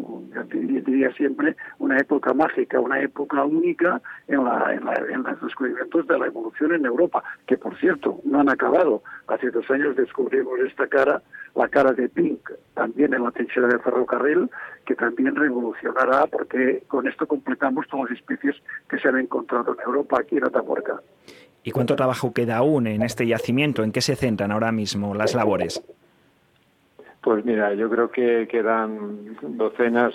diría 0.52 1.12
siempre, 1.12 1.54
una 1.78 1.96
época 1.96 2.34
mágica, 2.34 2.80
una 2.80 3.00
época 3.00 3.44
única 3.44 4.02
en, 4.26 4.42
la, 4.42 4.74
los 4.74 5.40
descubrimientos 5.42 6.08
de 6.08 6.18
la 6.18 6.26
evolución 6.26 6.74
en 6.74 6.84
Europa, 6.84 7.22
que 7.46 7.56
por 7.56 7.78
cierto 7.78 8.18
no 8.24 8.40
han 8.40 8.48
acabado. 8.48 9.04
Hace 9.28 9.52
dos 9.52 9.70
años 9.70 9.94
descubrimos 9.94 10.58
esta 10.58 10.88
cara, 10.88 11.22
la 11.54 11.68
cara 11.68 11.92
de 11.92 12.08
Pink, 12.08 12.50
también 12.74 13.14
en 13.14 13.22
la 13.22 13.30
trinchera 13.30 13.68
de 13.68 13.78
ferrocarril, 13.78 14.50
que 14.84 14.96
también 14.96 15.36
revolucionará 15.36 16.26
porque 16.26 16.82
con 16.88 17.06
esto 17.06 17.28
completamos 17.28 17.86
todas 17.86 18.10
las 18.10 18.18
especies 18.18 18.56
que 18.90 18.98
se 18.98 19.06
han 19.06 19.20
encontrado 19.20 19.72
en 19.72 19.86
Europa, 19.86 20.18
aquí 20.18 20.36
en 20.36 20.46
Atapuerca. 20.46 21.00
¿Y 21.62 21.70
cuánto 21.70 21.94
trabajo 21.94 22.32
queda 22.32 22.56
aún 22.56 22.88
en 22.88 23.02
este 23.02 23.24
yacimiento? 23.24 23.84
¿En 23.84 23.92
qué 23.92 24.00
se 24.00 24.16
centran 24.16 24.50
ahora 24.50 24.72
mismo 24.72 25.14
las 25.14 25.36
labores? 25.36 25.80
Pues 27.26 27.44
mira, 27.44 27.74
yo 27.74 27.90
creo 27.90 28.08
que 28.08 28.46
quedan 28.46 29.36
docenas 29.58 30.14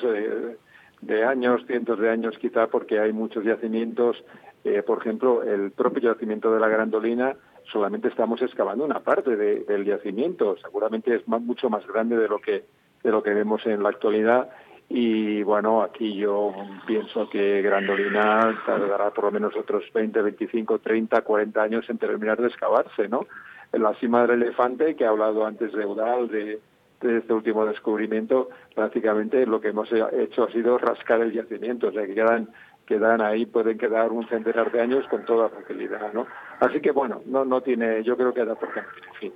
de 1.02 1.26
años, 1.26 1.62
cientos 1.67 2.00
de 2.00 2.10
años 2.10 2.38
quizá, 2.38 2.67
porque 2.67 3.02
hay 3.02 3.12
muchos 3.12 3.43
yacimientos. 3.43 4.24
Eh, 4.63 4.82
por 4.82 5.00
ejemplo, 5.00 5.43
el 5.43 5.71
propio 5.71 6.13
yacimiento 6.13 6.54
de 6.54 6.62
la 6.62 6.69
Grandolina, 6.69 7.36
solamente 7.69 8.08
estamos 8.08 8.41
excavando 8.41 8.86
una 8.86 9.02
parte 9.02 9.36
del 9.36 9.84
yacimiento. 9.84 10.56
Seguramente 10.62 11.13
es 11.13 11.28
mucho 11.28 11.69
más 11.69 11.86
grande 11.86 12.15
de 12.15 12.30
lo 12.30 12.39
que 12.39 12.63
de 13.04 13.12
lo 13.12 13.21
que 13.21 13.34
vemos 13.34 13.65
en 13.65 13.84
la 13.84 13.89
actualidad. 13.89 14.50
Y 14.88 15.43
bueno, 15.43 15.82
aquí 15.82 16.15
yo 16.15 16.54
pienso 16.88 17.30
que 17.30 17.62
Grandolina 17.62 18.58
tardará 18.65 19.10
por 19.10 19.26
lo 19.26 19.32
menos 19.32 19.54
otros 19.58 19.84
20, 19.93 20.21
25, 20.21 20.80
30, 20.80 21.24
40 21.24 21.62
años 21.62 21.89
en 21.89 21.97
terminar 21.97 22.39
de 22.39 22.47
excavarse, 22.47 23.10
¿no? 23.10 23.28
La 23.74 23.93
cima 23.95 24.26
del 24.26 24.43
elefante, 24.43 24.95
que 24.95 25.04
ha 25.04 25.10
hablado 25.10 25.45
antes 25.45 25.74
de 25.74 25.86
Udal, 25.86 26.30
de, 26.30 26.62
de 27.08 27.20
este 27.20 27.34
último 27.34 27.66
descubrimiento, 27.66 28.50
prácticamente 28.76 29.46
lo 29.46 29.60
que 29.60 29.70
hemos 29.70 29.90
hecho 29.92 30.44
ha 30.44 30.52
sido 30.52 30.78
rascar 30.78 31.22
el 31.22 31.34
yacimiento, 31.34 31.88
o 31.88 31.92
sea 31.92 32.06
que 32.06 32.16
quedan 32.16 32.50
quedan 32.86 33.22
ahí, 33.22 33.46
pueden 33.46 33.78
quedar 33.78 34.12
un 34.12 34.28
centenar 34.28 34.72
de 34.72 34.82
años 34.82 35.06
con 35.08 35.24
toda 35.24 35.50
facilidad, 35.50 36.12
¿no? 36.14 36.28
Así 36.60 36.82
que 36.82 36.92
bueno, 36.92 37.22
no 37.26 37.46
no 37.46 37.62
tiene, 37.62 38.04
yo 38.04 38.18
creo 38.18 38.34
que 38.34 38.44
da 38.44 38.54
no 38.54 38.58
tiene 38.58 38.88
fin. 39.20 39.34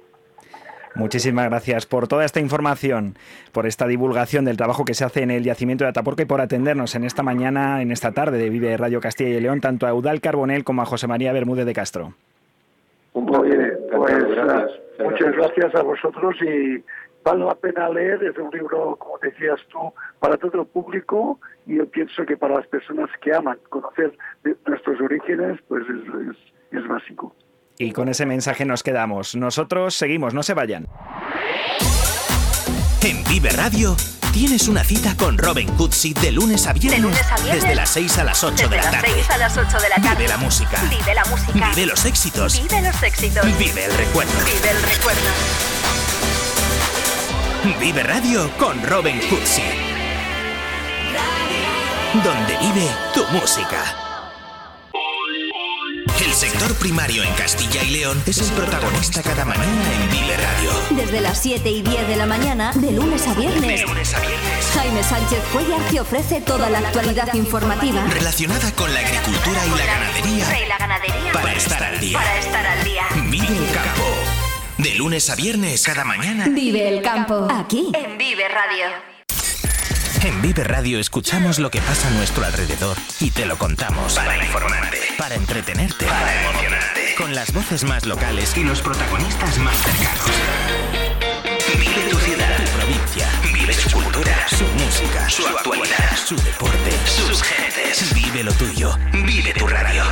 Muchísimas 0.95 1.49
gracias 1.49 1.86
por 1.86 2.08
toda 2.08 2.23
esta 2.23 2.39
información, 2.39 3.15
por 3.51 3.65
esta 3.65 3.86
divulgación 3.86 4.45
del 4.45 4.56
trabajo 4.56 4.86
que 4.86 4.93
se 4.93 5.04
hace 5.04 5.23
en 5.23 5.32
el 5.32 5.43
yacimiento 5.43 5.84
de 5.84 5.89
Ataporca 5.89 6.23
y 6.23 6.25
por 6.25 6.39
atendernos 6.39 6.95
en 6.95 7.04
esta 7.04 7.21
mañana, 7.21 7.82
en 7.82 7.91
esta 7.91 8.13
tarde 8.13 8.38
de 8.38 8.49
Vive 8.49 8.78
Radio 8.78 9.01
Castilla 9.01 9.38
y 9.38 9.41
León, 9.41 9.60
tanto 9.60 9.86
a 9.86 9.89
Eudal 9.89 10.21
Carbonel 10.21 10.63
como 10.63 10.82
a 10.82 10.86
José 10.86 11.08
María 11.08 11.34
Bermúdez 11.34 11.65
de 11.65 11.73
Castro. 11.73 12.13
Muy 13.13 13.49
bien, 13.49 13.73
pues, 13.93 14.23
muchas 14.99 15.36
gracias 15.36 15.75
a 15.75 15.84
vosotros 15.84 16.36
y 16.41 16.82
vale 17.25 17.43
la 17.43 17.55
pena 17.55 17.89
leer, 17.89 18.23
es 18.23 18.38
un 18.38 18.51
libro, 18.51 18.95
como 18.97 19.17
decías 19.17 19.59
tú, 19.69 19.91
para 20.19 20.38
todo 20.38 20.61
el 20.61 20.67
público 20.67 21.39
y 21.65 21.77
yo 21.77 21.89
pienso 21.89 22.23
que 22.25 22.38
para 22.38 22.55
las 22.55 22.67
personas 22.67 23.09
que 23.21 23.33
aman 23.33 23.57
conocer 23.69 24.15
nuestros 24.65 25.01
orígenes, 25.01 25.59
pues 25.67 25.83
es, 26.71 26.88
básico. 26.88 27.35
Y 27.79 27.91
con 27.91 28.09
ese 28.09 28.25
mensaje 28.25 28.63
nos 28.63 28.83
quedamos. 28.83 29.35
Nosotros 29.35 29.95
seguimos, 29.95 30.33
no 30.33 30.43
se 30.43 30.53
vayan. 30.53 30.88
En 33.01 33.23
Vive 33.23 33.49
Radio 33.49 33.95
tienes 34.31 34.67
una 34.67 34.83
cita 34.83 35.15
con 35.17 35.38
Robin 35.38 35.67
Cootsy 35.75 36.13
de 36.13 36.31
lunes 36.31 36.67
a 36.67 36.73
viernes. 36.73 37.17
Desde 37.43 37.73
las 37.73 37.89
6 37.89 38.19
a 38.19 38.23
las 38.23 38.43
8 38.43 38.67
de 38.69 38.77
la 38.77 38.91
tarde. 38.91 39.07
a 39.33 39.38
las 39.38 39.57
8 39.57 39.67
de 39.79 39.89
la 39.89 39.95
tarde. 39.95 40.15
Vive 40.17 40.29
la 40.29 40.38
música. 40.38 40.77
Vive 40.89 41.15
la 41.15 41.25
música. 41.25 41.69
Vive 41.73 41.88
los 41.88 42.05
éxitos. 42.05 42.61
Vive 42.61 42.81
los 42.83 43.03
éxitos. 43.03 43.45
Vive 43.57 43.85
el 43.85 43.93
recuerdo. 43.97 44.33
Vive 44.45 44.69
el 44.69 44.81
recuerdo. 44.83 46.04
Vive 47.73 48.04
Radio 48.04 48.47
con 48.60 48.80
Robin 48.84 49.19
Cootsy. 49.28 49.63
Donde 52.13 52.58
vive 52.60 52.88
tu 53.12 53.25
música. 53.30 53.84
El 56.23 56.32
sector 56.32 56.75
primario 56.75 57.23
en 57.23 57.34
Castilla 57.34 57.84
y 57.84 57.89
León 57.89 58.21
es 58.28 58.38
el 58.38 58.49
protagonista 58.56 59.23
cada 59.23 59.45
mañana 59.45 59.93
en 59.93 60.12
Vive 60.12 60.38
Radio. 60.38 60.71
Desde 60.91 61.21
las 61.21 61.41
7 61.41 61.67
y 61.71 61.82
10 61.82 62.08
de 62.08 62.15
la 62.15 62.28
mañana, 62.28 62.71
de 62.75 62.91
lunes 62.91 63.28
a 63.28 63.34
viernes. 63.34 63.82
De 63.82 63.88
lunes 63.88 64.13
a 64.13 64.19
viernes. 64.19 64.65
Jaime 64.75 65.04
Sánchez 65.04 65.43
Cuellar 65.51 65.82
te 65.89 65.99
ofrece 65.99 66.41
toda 66.41 66.69
la 66.69 66.80
actualidad 66.80 67.34
informativa 67.34 68.06
relacionada 68.12 68.71
con 68.73 68.93
la 68.93 68.99
agricultura 68.99 69.65
y 69.65 69.69
la 69.71 69.86
ganadería. 69.86 70.63
Y 70.63 70.67
la 70.67 70.78
ganadería. 70.78 71.32
Para 71.34 71.54
estar 71.54 71.84
al 71.84 71.99
día. 71.99 72.19
Para 72.19 72.38
estar 72.38 72.65
al 72.65 72.84
día. 72.84 73.04
Vive 73.32 73.58
el 73.58 73.71
campo. 73.73 74.24
De 74.86 74.93
lunes 74.93 75.32
a 75.32 75.36
viernes, 75.36 75.82
cada 75.82 76.04
mañana. 76.04 76.45
Vive 76.48 76.88
el 76.88 77.02
campo. 77.02 77.48
Aquí, 77.50 77.91
en 77.95 78.19
Vive 78.19 78.48
Radio. 78.48 78.86
En 80.21 80.43
Vive 80.43 80.63
Radio 80.63 81.00
escuchamos 81.00 81.58
lo 81.58 81.71
que 81.71 81.82
pasa 81.82 82.08
a 82.08 82.12
nuestro 82.12 82.45
alrededor 82.45 82.95
y 83.19 83.32
te 83.32 83.48
lo 83.48 83.58
contamos. 83.58 84.13
Para 84.13 84.38
informarte, 84.38 85.00
para 85.17 85.34
entretenerte, 85.34 86.06
para 86.06 86.39
emocionarte. 86.39 87.15
Con 87.17 87.34
las 87.34 87.52
voces 87.52 87.84
más 87.84 88.06
locales 88.06 88.56
y 88.58 88.63
los 88.63 88.84
protagonistas 88.84 89.58
más 89.58 89.76
cercanos. 89.76 90.30
Vive 91.80 92.10
tu 92.12 92.17
ciudad, 92.19 92.56
tu 92.56 92.71
provincia. 92.78 93.28
Vive 93.56 93.74
su 93.74 93.89
cultura, 93.89 94.48
su 94.48 94.65
música, 94.65 95.28
su 95.32 95.48
actualidad, 95.48 96.15
su 96.15 96.36
deporte, 96.36 96.91
sus 97.08 97.41
gentes. 97.41 98.13
Vive 98.13 98.43
lo 98.43 98.54
tuyo. 98.54 98.95
Vive 99.12 99.52
tu 99.52 99.65
radio. 99.65 100.04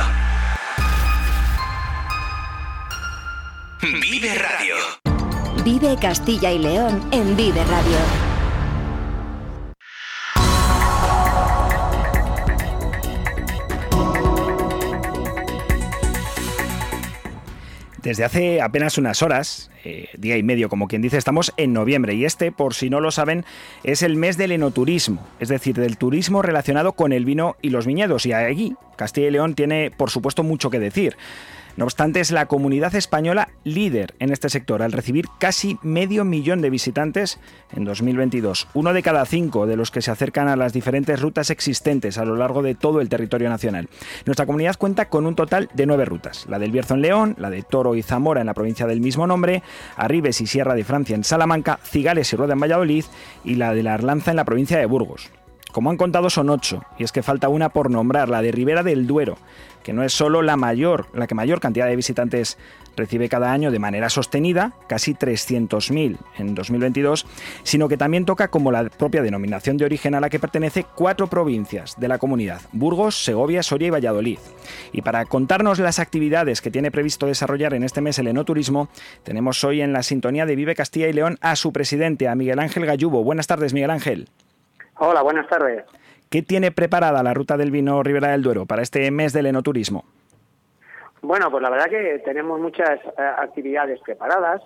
Vive 3.84 4.34
Radio. 4.34 4.76
Vive 5.62 5.98
Castilla 6.00 6.50
y 6.50 6.58
León 6.58 7.06
en 7.12 7.36
Vive 7.36 7.62
Radio. 7.64 7.98
Desde 18.02 18.24
hace 18.24 18.62
apenas 18.62 18.96
unas 18.96 19.22
horas, 19.22 19.70
eh, 19.84 20.08
día 20.16 20.38
y 20.38 20.42
medio 20.42 20.70
como 20.70 20.88
quien 20.88 21.02
dice, 21.02 21.18
estamos 21.18 21.52
en 21.58 21.74
noviembre 21.74 22.14
y 22.14 22.24
este, 22.24 22.52
por 22.52 22.72
si 22.72 22.88
no 22.88 23.00
lo 23.00 23.10
saben, 23.10 23.44
es 23.82 24.02
el 24.02 24.16
mes 24.16 24.38
del 24.38 24.52
enoturismo, 24.52 25.26
es 25.40 25.50
decir, 25.50 25.76
del 25.76 25.98
turismo 25.98 26.40
relacionado 26.40 26.92
con 26.92 27.12
el 27.12 27.26
vino 27.26 27.56
y 27.60 27.68
los 27.68 27.84
viñedos. 27.84 28.24
Y 28.24 28.32
allí 28.32 28.76
Castilla 28.96 29.28
y 29.28 29.32
León 29.32 29.54
tiene, 29.54 29.90
por 29.90 30.08
supuesto, 30.08 30.42
mucho 30.42 30.70
que 30.70 30.78
decir. 30.80 31.18
No 31.76 31.84
obstante, 31.86 32.20
es 32.20 32.30
la 32.30 32.46
comunidad 32.46 32.94
española 32.94 33.48
líder 33.64 34.14
en 34.20 34.30
este 34.30 34.48
sector, 34.48 34.80
al 34.80 34.92
recibir 34.92 35.26
casi 35.40 35.76
medio 35.82 36.24
millón 36.24 36.60
de 36.60 36.70
visitantes 36.70 37.40
en 37.72 37.84
2022, 37.84 38.68
uno 38.74 38.92
de 38.92 39.02
cada 39.02 39.26
cinco 39.26 39.66
de 39.66 39.76
los 39.76 39.90
que 39.90 40.00
se 40.00 40.12
acercan 40.12 40.46
a 40.46 40.54
las 40.54 40.72
diferentes 40.72 41.20
rutas 41.20 41.50
existentes 41.50 42.16
a 42.16 42.24
lo 42.24 42.36
largo 42.36 42.62
de 42.62 42.76
todo 42.76 43.00
el 43.00 43.08
territorio 43.08 43.48
nacional. 43.48 43.88
Nuestra 44.24 44.46
comunidad 44.46 44.76
cuenta 44.76 45.08
con 45.08 45.26
un 45.26 45.34
total 45.34 45.68
de 45.74 45.86
nueve 45.86 46.04
rutas, 46.04 46.46
la 46.48 46.60
del 46.60 46.70
Bierzo 46.70 46.94
en 46.94 47.02
León, 47.02 47.34
la 47.38 47.50
de 47.50 47.62
Toro 47.62 47.96
y 47.96 48.02
Zamora 48.02 48.40
en 48.40 48.46
la 48.46 48.54
provincia 48.54 48.86
del 48.86 49.00
mismo 49.00 49.26
nombre, 49.26 49.64
Arribes 49.96 50.40
y 50.40 50.46
Sierra 50.46 50.74
de 50.74 50.84
Francia 50.84 51.16
en 51.16 51.24
Salamanca, 51.24 51.80
Cigales 51.82 52.32
y 52.32 52.36
Rueda 52.36 52.52
en 52.52 52.60
Valladolid 52.60 53.04
y 53.42 53.56
la 53.56 53.74
de 53.74 53.82
la 53.82 53.94
Arlanza 53.94 54.30
en 54.30 54.36
la 54.36 54.44
provincia 54.44 54.78
de 54.78 54.86
Burgos. 54.86 55.30
Como 55.74 55.90
han 55.90 55.96
contado 55.96 56.30
son 56.30 56.50
ocho, 56.50 56.84
y 56.98 57.02
es 57.02 57.10
que 57.10 57.24
falta 57.24 57.48
una 57.48 57.70
por 57.70 57.90
nombrar, 57.90 58.28
la 58.28 58.42
de 58.42 58.52
Ribera 58.52 58.84
del 58.84 59.08
Duero, 59.08 59.38
que 59.84 59.92
no 59.92 60.02
es 60.02 60.12
solo 60.12 60.42
la 60.42 60.56
mayor, 60.56 61.06
la 61.12 61.28
que 61.28 61.36
mayor 61.36 61.60
cantidad 61.60 61.86
de 61.86 61.94
visitantes 61.94 62.58
recibe 62.96 63.28
cada 63.28 63.52
año 63.52 63.70
de 63.70 63.78
manera 63.78 64.08
sostenida, 64.08 64.72
casi 64.88 65.14
300.000 65.14 66.16
en 66.38 66.54
2022, 66.54 67.26
sino 67.62 67.88
que 67.88 67.96
también 67.96 68.24
toca 68.24 68.48
como 68.48 68.72
la 68.72 68.84
propia 68.84 69.22
denominación 69.22 69.76
de 69.76 69.84
origen 69.84 70.14
a 70.14 70.20
la 70.20 70.30
que 70.30 70.38
pertenece 70.38 70.84
cuatro 70.94 71.26
provincias 71.26 71.98
de 71.98 72.08
la 72.08 72.18
comunidad, 72.18 72.62
Burgos, 72.72 73.22
Segovia, 73.22 73.62
Soria 73.62 73.88
y 73.88 73.90
Valladolid. 73.90 74.38
Y 74.92 75.02
para 75.02 75.24
contarnos 75.26 75.78
las 75.78 75.98
actividades 75.98 76.60
que 76.60 76.70
tiene 76.70 76.90
previsto 76.90 77.26
desarrollar 77.26 77.74
en 77.74 77.84
este 77.84 78.00
mes 78.00 78.18
el 78.18 78.28
enoturismo, 78.28 78.88
tenemos 79.22 79.62
hoy 79.64 79.82
en 79.82 79.92
la 79.92 80.02
sintonía 80.02 80.46
de 80.46 80.56
Vive 80.56 80.74
Castilla 80.74 81.08
y 81.08 81.12
León 81.12 81.38
a 81.40 81.56
su 81.56 81.72
presidente, 81.72 82.28
a 82.28 82.34
Miguel 82.34 82.58
Ángel 82.58 82.86
Gallubo. 82.86 83.22
Buenas 83.22 83.46
tardes, 83.46 83.74
Miguel 83.74 83.90
Ángel. 83.90 84.28
Hola, 84.96 85.22
buenas 85.22 85.48
tardes. 85.48 85.84
¿Qué 86.34 86.42
tiene 86.42 86.72
preparada 86.72 87.22
la 87.22 87.32
ruta 87.32 87.56
del 87.56 87.70
vino 87.70 88.02
Ribera 88.02 88.32
del 88.32 88.42
Duero 88.42 88.66
para 88.66 88.82
este 88.82 89.08
mes 89.12 89.32
del 89.32 89.46
enoturismo? 89.46 90.04
Bueno, 91.22 91.48
pues 91.48 91.62
la 91.62 91.70
verdad 91.70 91.86
que 91.88 92.20
tenemos 92.24 92.58
muchas 92.58 92.98
eh, 93.04 93.22
actividades 93.38 94.00
preparadas. 94.00 94.60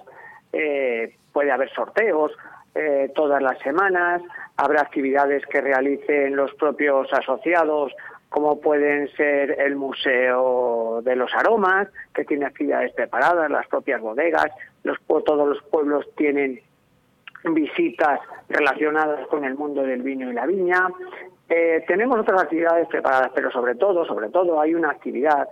Eh, 0.51 1.15
puede 1.31 1.51
haber 1.51 1.71
sorteos 1.75 2.33
eh, 2.75 3.13
todas 3.15 3.43
las 3.43 3.59
semanas. 3.59 4.23
Habrá 4.57 4.81
actividades 4.81 5.45
que 5.45 5.61
realicen 5.61 6.37
los 6.37 6.55
propios 6.55 7.13
asociados 7.13 7.93
como 8.31 8.63
pueden 8.63 9.15
ser 9.15 9.61
el 9.61 9.77
Museo 9.77 11.03
de 11.03 11.17
los 11.17 11.35
Aromas, 11.35 11.89
que 12.15 12.25
tiene 12.25 12.47
actividades 12.47 12.95
preparadas, 12.95 13.51
las 13.51 13.67
propias 13.67 14.01
bodegas, 14.01 14.47
los, 14.85 14.97
todos 15.07 15.47
los 15.47 15.63
pueblos 15.65 16.07
tienen 16.17 16.63
visitas 17.45 18.21
relacionadas 18.49 19.27
con 19.27 19.45
el 19.45 19.55
mundo 19.55 19.83
del 19.83 20.01
vino 20.01 20.31
y 20.31 20.33
la 20.33 20.47
viña. 20.47 20.89
Eh, 21.49 21.85
tenemos 21.87 22.19
otras 22.19 22.43
actividades 22.43 22.89
preparadas, 22.89 23.31
pero 23.35 23.51
sobre 23.51 23.75
todo, 23.75 24.05
sobre 24.05 24.29
todo 24.29 24.61
hay 24.61 24.75
una 24.75 24.91
actividad 24.91 25.49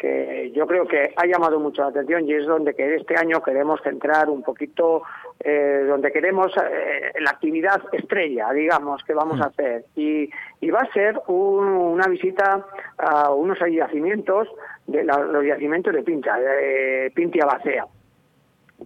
que 0.00 0.50
yo 0.54 0.66
creo 0.66 0.86
que 0.86 1.12
ha 1.14 1.26
llamado 1.26 1.60
mucho 1.60 1.82
la 1.82 1.88
atención 1.88 2.26
y 2.26 2.32
es 2.32 2.46
donde 2.46 2.74
que 2.74 2.94
este 2.94 3.16
año 3.16 3.42
queremos 3.42 3.82
centrar 3.82 4.30
un 4.30 4.42
poquito, 4.42 5.02
eh, 5.38 5.84
donde 5.86 6.10
queremos 6.10 6.52
eh, 6.56 7.12
la 7.20 7.30
actividad 7.30 7.82
estrella, 7.92 8.50
digamos, 8.52 9.04
que 9.04 9.12
vamos 9.12 9.38
a 9.40 9.44
mm. 9.44 9.48
hacer. 9.48 9.84
Y, 9.96 10.30
y 10.60 10.70
va 10.70 10.80
a 10.80 10.92
ser 10.92 11.20
una 11.26 12.06
visita 12.06 12.64
a 12.96 13.30
unos 13.30 13.58
yacimientos, 13.58 14.48
de 14.86 15.04
los 15.04 15.44
yacimientos 15.44 15.92
de 15.92 16.02
Pinta, 16.02 16.38
de 16.38 17.12
Pintia 17.14 17.44
Bacea. 17.44 17.86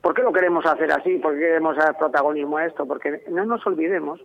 ¿Por 0.02 0.14
qué 0.14 0.22
lo 0.22 0.32
queremos 0.32 0.66
hacer 0.66 0.90
así? 0.90 1.18
¿Por 1.18 1.34
qué 1.34 1.40
queremos 1.40 1.76
dar 1.76 1.96
protagonismo 1.96 2.56
a 2.56 2.66
esto? 2.66 2.86
Porque 2.86 3.22
no 3.30 3.44
nos 3.44 3.64
olvidemos 3.66 4.20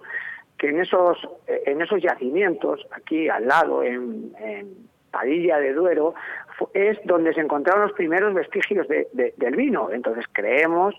que 0.60 0.68
en 0.68 0.82
esos, 0.82 1.18
en 1.47 1.82
esos 1.82 2.01
yacimientos, 2.01 2.86
aquí 2.91 3.30
al 3.30 3.47
lado, 3.47 3.82
en, 3.82 4.34
Padilla 5.10 5.57
de 5.57 5.74
Duero, 5.74 6.14
es 6.74 6.99
donde 7.05 7.34
se 7.34 7.41
encontraron 7.41 7.84
los 7.84 7.93
primeros 7.93 8.34
vestigios 8.34 8.88
del 8.88 9.55
vino. 9.55 9.89
Entonces 9.91 10.26
creemos 10.32 10.93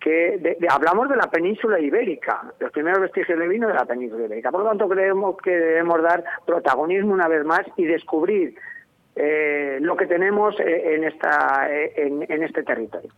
que 0.00 0.56
hablamos 0.70 1.10
de 1.10 1.16
la 1.16 1.30
península 1.30 1.78
ibérica, 1.78 2.54
los 2.58 2.72
primeros 2.72 3.00
vestigios 3.00 3.38
del 3.38 3.48
vino 3.48 3.68
de 3.68 3.74
la 3.74 3.84
península 3.84 4.24
ibérica. 4.24 4.50
Por 4.50 4.62
lo 4.62 4.68
tanto, 4.68 4.88
creemos 4.88 5.36
que 5.42 5.50
debemos 5.50 6.02
dar 6.02 6.24
protagonismo 6.46 7.12
una 7.12 7.28
vez 7.28 7.44
más 7.44 7.66
y 7.76 7.84
descubrir 7.84 8.54
eh, 9.16 9.78
lo 9.82 9.96
que 9.96 10.06
tenemos 10.06 10.58
eh, 10.60 10.94
en, 10.94 11.04
esta, 11.04 11.68
eh, 11.70 11.92
en 11.96 12.42
este 12.42 12.62
territorio. 12.62 13.10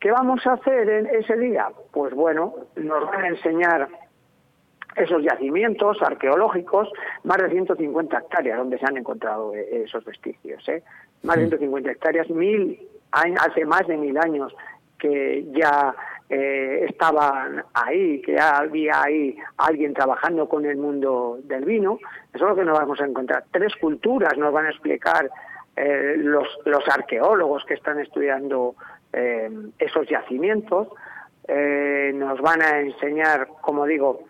¿Qué 0.00 0.10
vamos 0.10 0.46
a 0.46 0.54
hacer 0.54 0.88
en 0.88 1.06
ese 1.06 1.36
día? 1.36 1.68
Pues 1.92 2.12
bueno, 2.12 2.54
nos 2.76 3.06
van 3.06 3.24
a 3.24 3.28
enseñar 3.28 3.88
esos 4.96 5.22
yacimientos 5.22 6.00
arqueológicos, 6.02 6.90
más 7.24 7.36
de 7.38 7.50
150 7.50 8.18
hectáreas 8.18 8.58
donde 8.58 8.78
se 8.78 8.86
han 8.86 8.96
encontrado 8.96 9.54
eh, 9.54 9.82
esos 9.84 10.04
vestigios. 10.04 10.66
¿eh? 10.68 10.82
Más 11.22 11.36
de 11.36 11.42
150 11.42 11.90
hectáreas, 11.90 12.30
mil, 12.30 12.80
hace 13.12 13.64
más 13.64 13.86
de 13.86 13.96
mil 13.96 14.16
años 14.16 14.54
que 14.98 15.46
ya 15.52 15.94
eh, 16.30 16.86
estaban 16.88 17.62
ahí, 17.74 18.22
que 18.22 18.32
ya 18.32 18.58
había 18.58 19.02
ahí 19.02 19.36
alguien 19.58 19.92
trabajando 19.92 20.48
con 20.48 20.64
el 20.64 20.78
mundo 20.78 21.38
del 21.44 21.64
vino. 21.66 21.98
Eso 22.32 22.44
es 22.44 22.50
lo 22.50 22.56
que 22.56 22.64
nos 22.64 22.78
vamos 22.78 23.00
a 23.00 23.04
encontrar. 23.04 23.44
Tres 23.50 23.74
culturas 23.76 24.36
nos 24.38 24.52
van 24.52 24.66
a 24.66 24.70
explicar 24.70 25.30
los, 26.16 26.48
los 26.64 26.88
arqueólogos 26.88 27.62
que 27.66 27.74
están 27.74 28.00
estudiando 28.00 28.76
esos 29.78 30.08
yacimientos. 30.08 30.88
nos 32.14 32.40
van 32.40 32.62
a 32.62 32.80
enseñar, 32.80 33.48
como 33.60 33.84
digo, 33.84 34.22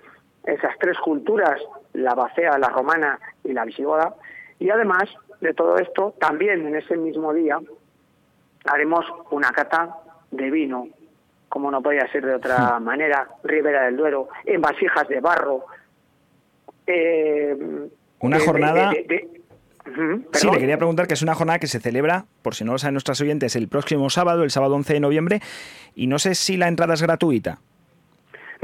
esas 0.47 0.79
tres 0.79 0.97
culturas, 0.99 1.61
la 1.93 2.15
bacea, 2.15 2.59
la 2.59 2.69
romana 2.69 3.19
y 3.45 3.53
la 3.53 3.65
visigoda. 3.65 4.15
Y 4.59 4.71
además 4.71 5.05
de 5.41 5.53
todo 5.53 5.77
esto, 5.79 6.15
también 6.19 6.67
en 6.67 6.77
ese 6.77 6.97
mismo 6.97 7.35
día 7.35 7.59
haremos 8.65 9.05
una 9.31 9.51
cata 9.51 9.97
de 10.31 10.51
vino, 10.51 10.89
como 11.49 11.71
no 11.71 11.83
podía 11.83 12.11
ser 12.11 12.25
de 12.25 12.35
otra 12.35 12.79
manera, 12.81 13.29
Ribera 13.45 13.85
del 13.85 13.97
Duero, 13.97 14.29
en 14.45 14.61
vasijas 14.61 15.09
de 15.09 15.21
barro. 15.21 15.65
Eh, 16.87 17.57
una 18.21 18.41
jornada... 18.41 18.93
sí, 20.33 20.51
le 20.51 20.59
quería 20.59 20.79
preguntar 20.79 21.07
que 21.07 21.15
es 21.15 21.23
una 21.23 21.35
jornada 21.35 21.59
que 21.59 21.67
se 21.67 21.81
celebra, 21.81 22.27
por 22.43 22.55
si 22.55 22.65
no 22.65 22.73
lo 22.73 22.79
saben 22.79 22.95
nuestras 22.95 23.21
oyentes, 23.21 23.57
el 23.57 23.69
próximo 23.69 24.11
sábado, 24.11 24.43
el 24.43 24.51
sábado 24.51 24.75
11 24.75 24.95
de 24.95 25.01
noviembre, 25.01 25.41
y 25.95 26.07
no 26.07 26.19
sé 26.19 26.35
si 26.35 26.57
la 26.57 26.69
entrada 26.69 26.95
es 26.95 27.03
gratuita. 27.03 27.61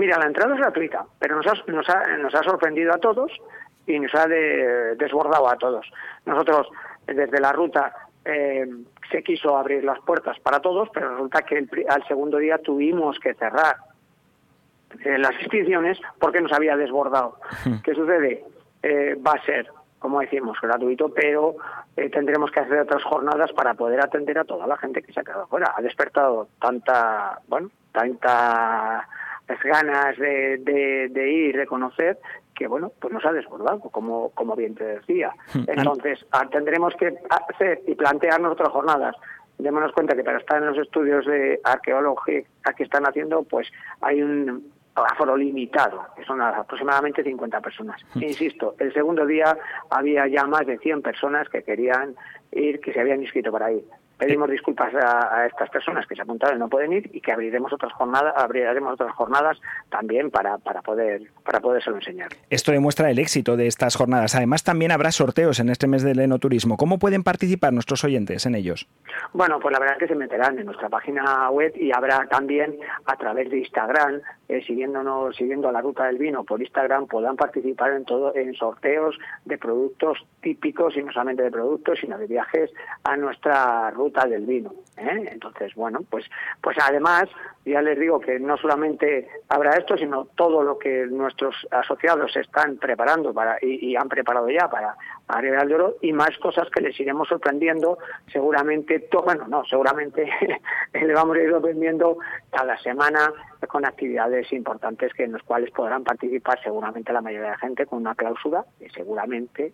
Mira, 0.03 0.19
la 0.19 0.27
entrada 0.27 0.55
es 0.55 0.61
gratuita, 0.61 1.07
pero 1.21 1.37
nos 1.37 1.47
ha, 1.47 1.53
nos 1.69 1.89
ha, 1.89 2.17
nos 2.17 2.35
ha 2.35 2.43
sorprendido 2.43 2.93
a 2.93 2.99
todos 2.99 3.31
y 3.87 4.01
nos 4.01 4.13
ha 4.17 4.27
desbordado 4.27 5.49
a 5.49 5.57
todos. 5.57 5.89
Nosotros, 6.27 6.67
desde 7.07 7.39
la 7.39 7.53
ruta, 7.53 7.95
eh, 8.25 8.67
se 9.13 9.23
quiso 9.23 9.57
abrir 9.57 9.85
las 9.85 10.01
puertas 10.01 10.41
para 10.41 10.59
todos, 10.59 10.89
pero 10.93 11.11
resulta 11.11 11.43
que 11.43 11.65
al 11.89 12.05
segundo 12.09 12.39
día 12.39 12.59
tuvimos 12.59 13.17
que 13.21 13.35
cerrar 13.35 13.77
eh, 15.05 15.19
las 15.19 15.41
inscripciones 15.41 16.01
porque 16.19 16.41
nos 16.41 16.53
había 16.53 16.77
desbordado. 16.77 17.39
¿Qué 17.85 17.95
sucede? 17.95 18.45
Eh, 18.83 19.17
va 19.25 19.35
a 19.35 19.45
ser, 19.45 19.69
como 20.01 20.19
decimos, 20.19 20.59
gratuito, 20.61 21.15
pero 21.15 21.55
tendremos 21.95 22.51
que 22.51 22.59
hacer 22.59 22.81
otras 22.81 23.05
jornadas 23.05 23.53
para 23.53 23.75
poder 23.75 24.01
atender 24.01 24.37
a 24.41 24.45
toda 24.45 24.67
la 24.67 24.77
gente 24.79 25.01
que 25.01 25.13
se 25.13 25.21
ha 25.21 25.23
quedado 25.23 25.47
fuera. 25.47 25.73
Ha 25.77 25.81
despertado 25.81 26.49
tanta, 26.59 27.39
bueno, 27.47 27.71
tanta 27.93 29.07
ganas 29.63 30.17
de, 30.19 30.59
de, 31.11 31.33
ir, 31.33 31.57
de 31.57 31.67
conocer, 31.67 32.19
que 32.55 32.67
bueno, 32.67 32.93
pues 33.01 33.13
nos 33.13 33.25
ha 33.25 33.33
desbordado, 33.33 33.81
como, 33.81 34.31
como 34.31 34.55
bien 34.55 34.75
te 34.75 34.85
decía. 34.85 35.33
Hmm. 35.55 35.65
Entonces, 35.67 36.25
ah, 36.33 36.47
tendremos 36.51 36.95
que 36.97 37.15
hacer 37.29 37.81
y 37.87 37.95
plantearnos 37.95 38.53
otras 38.53 38.71
jornadas. 38.71 39.17
Démonos 39.59 39.93
cuenta 39.93 40.17
que 40.17 40.25
para 40.25 40.39
estar 40.39 40.61
en 40.61 40.69
los 40.69 40.79
estudios 40.79 41.27
de 41.27 41.61
arqueología 41.63 42.43
que 42.77 42.83
están 42.83 43.05
haciendo, 43.07 43.43
pues 43.45 43.69
hay 44.01 44.23
un 44.23 44.73
aforo 44.95 45.37
limitado, 45.37 46.05
que 46.17 46.25
son 46.25 46.41
aproximadamente 46.41 47.23
50 47.23 47.61
personas. 47.61 48.01
Hmm. 48.15 48.23
Insisto, 48.23 48.75
el 48.79 48.93
segundo 48.93 49.25
día 49.27 49.57
había 49.91 50.27
ya 50.27 50.45
más 50.45 50.67
de 50.67 50.79
100 50.79 51.03
personas 51.03 51.49
que 51.49 51.63
querían 51.63 52.15
ir, 52.51 52.81
que 52.81 52.93
se 52.93 53.01
habían 53.01 53.23
inscrito 53.23 53.51
para 53.51 53.73
ir. 53.73 53.85
Pedimos 54.23 54.49
disculpas 54.49 54.95
a, 54.95 55.47
estas 55.47 55.69
personas 55.69 56.07
que 56.07 56.15
se 56.15 56.23
apuntaron 56.23 56.57
y 56.57 56.61
no 56.61 56.69
pueden 56.69 56.93
ir 56.93 57.11
y 57.13 57.21
que 57.21 57.33
abriremos 57.33 57.73
otras 57.73 57.93
jornadas, 57.93 58.33
abriremos 58.37 58.93
otras 58.93 59.13
jornadas 59.17 59.59
también 59.91 60.31
para, 60.31 60.59
para 60.59 60.81
poder 60.81 61.23
para 61.45 61.59
podérselo 61.59 61.97
enseñar. 61.97 62.29
Esto 62.49 62.71
demuestra 62.71 63.11
el 63.11 63.19
éxito 63.19 63.57
de 63.57 63.67
estas 63.67 63.97
jornadas. 63.97 64.37
Además, 64.37 64.63
también 64.63 64.93
habrá 64.93 65.11
sorteos 65.11 65.59
en 65.59 65.71
este 65.71 65.89
mes 65.89 66.05
del 66.05 66.21
enoturismo. 66.21 66.77
¿Cómo 66.77 67.01
pueden 67.01 67.25
participar 67.25 67.73
nuestros 67.73 68.05
oyentes 68.05 68.47
en 68.47 68.55
ellos? 68.55 68.87
Bueno, 69.33 69.59
pues 69.59 69.73
la 69.73 69.81
verdad 69.81 69.97
es 69.97 70.01
que 70.03 70.09
se 70.09 70.15
meterán 70.15 70.57
en 70.57 70.67
nuestra 70.67 70.89
página 70.89 71.51
web 71.51 71.73
y 71.75 71.91
habrá 71.93 72.25
también 72.29 72.79
a 73.07 73.17
través 73.17 73.51
de 73.51 73.59
Instagram, 73.59 74.21
eh, 74.49 74.63
siguiéndonos, 74.65 75.35
siguiendo 75.35 75.73
la 75.73 75.81
ruta 75.81 76.05
del 76.05 76.19
vino 76.19 76.45
por 76.45 76.61
Instagram, 76.61 77.09
puedan 77.09 77.35
participar 77.35 77.93
en 77.95 78.05
todo, 78.05 78.35
en 78.37 78.55
sorteos 78.55 79.19
de 79.45 79.59
productos 79.59 80.25
típicos 80.43 80.97
y 80.97 81.03
no 81.03 81.11
solamente 81.11 81.43
de 81.43 81.51
productos, 81.51 81.99
sino 82.01 82.19
de 82.19 82.27
viajes 82.29 82.71
a 83.03 83.17
nuestra 83.17 83.91
ruta 83.91 84.12
del 84.21 84.47
vino. 84.47 84.73
¿eh? 84.97 85.29
Entonces, 85.33 85.75
bueno, 85.75 86.01
pues, 86.09 86.25
pues 86.61 86.77
además, 86.81 87.25
ya 87.65 87.81
les 87.81 87.99
digo 87.99 88.21
que 88.21 88.39
no 88.39 88.57
solamente 88.57 89.29
habrá 89.49 89.73
esto, 89.73 89.97
sino 89.97 90.27
todo 90.37 90.63
lo 90.63 90.79
que 90.79 91.07
nuestros 91.07 91.55
asociados 91.71 92.37
están 92.37 92.77
preparando 92.77 93.33
para 93.33 93.57
y, 93.61 93.97
han 93.97 94.09
preparado 94.09 94.49
ya 94.49 94.69
para 94.69 94.97
Arriba 95.29 95.65
de 95.65 95.75
Oro 95.75 95.97
y 96.03 96.13
más 96.13 96.37
cosas 96.39 96.69
que 96.71 96.83
les 96.83 96.99
iremos 97.01 97.29
sorprendiendo 97.29 97.99
seguramente, 98.31 99.01
to, 99.01 99.23
bueno, 99.23 99.47
no, 99.49 99.65
seguramente 99.65 100.29
le 100.93 101.15
vamos 101.15 101.37
a 101.37 101.41
ir 101.41 101.51
sorprendiendo 101.51 102.19
cada 102.51 102.79
semana 102.79 103.33
con 103.69 103.85
actividades 103.85 104.53
importantes 104.53 105.13
que 105.15 105.25
en 105.25 105.33
las 105.33 105.43
cuales 105.43 105.71
podrán 105.71 106.05
participar 106.05 106.63
seguramente 106.63 107.13
la 107.13 107.23
mayoría 107.23 107.47
de 107.47 107.53
la 107.53 107.59
gente 107.59 107.87
con 107.87 108.01
una 108.01 108.15
cláusula 108.15 108.65
y 108.81 108.89
seguramente 108.91 109.73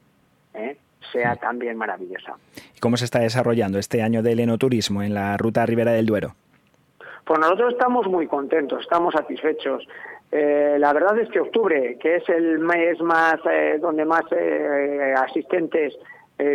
¿eh? 0.54 0.76
Sea 1.12 1.36
también 1.36 1.76
maravillosa. 1.76 2.34
¿Y 2.76 2.80
cómo 2.80 2.96
se 2.96 3.04
está 3.04 3.20
desarrollando 3.20 3.78
este 3.78 4.02
año 4.02 4.22
del 4.22 4.40
enoturismo 4.40 5.02
en 5.02 5.14
la 5.14 5.36
ruta 5.36 5.64
Ribera 5.66 5.92
del 5.92 6.06
Duero? 6.06 6.34
Pues 7.24 7.40
nosotros 7.40 7.74
estamos 7.74 8.06
muy 8.06 8.26
contentos, 8.26 8.80
estamos 8.82 9.14
satisfechos. 9.14 9.86
Eh, 10.30 10.76
la 10.78 10.92
verdad 10.92 11.18
es 11.18 11.28
que 11.30 11.40
octubre, 11.40 11.96
que 11.98 12.16
es 12.16 12.28
el 12.28 12.58
mes 12.58 13.00
más 13.00 13.36
eh, 13.50 13.78
donde 13.80 14.04
más 14.04 14.24
eh, 14.30 15.14
asistentes 15.16 15.94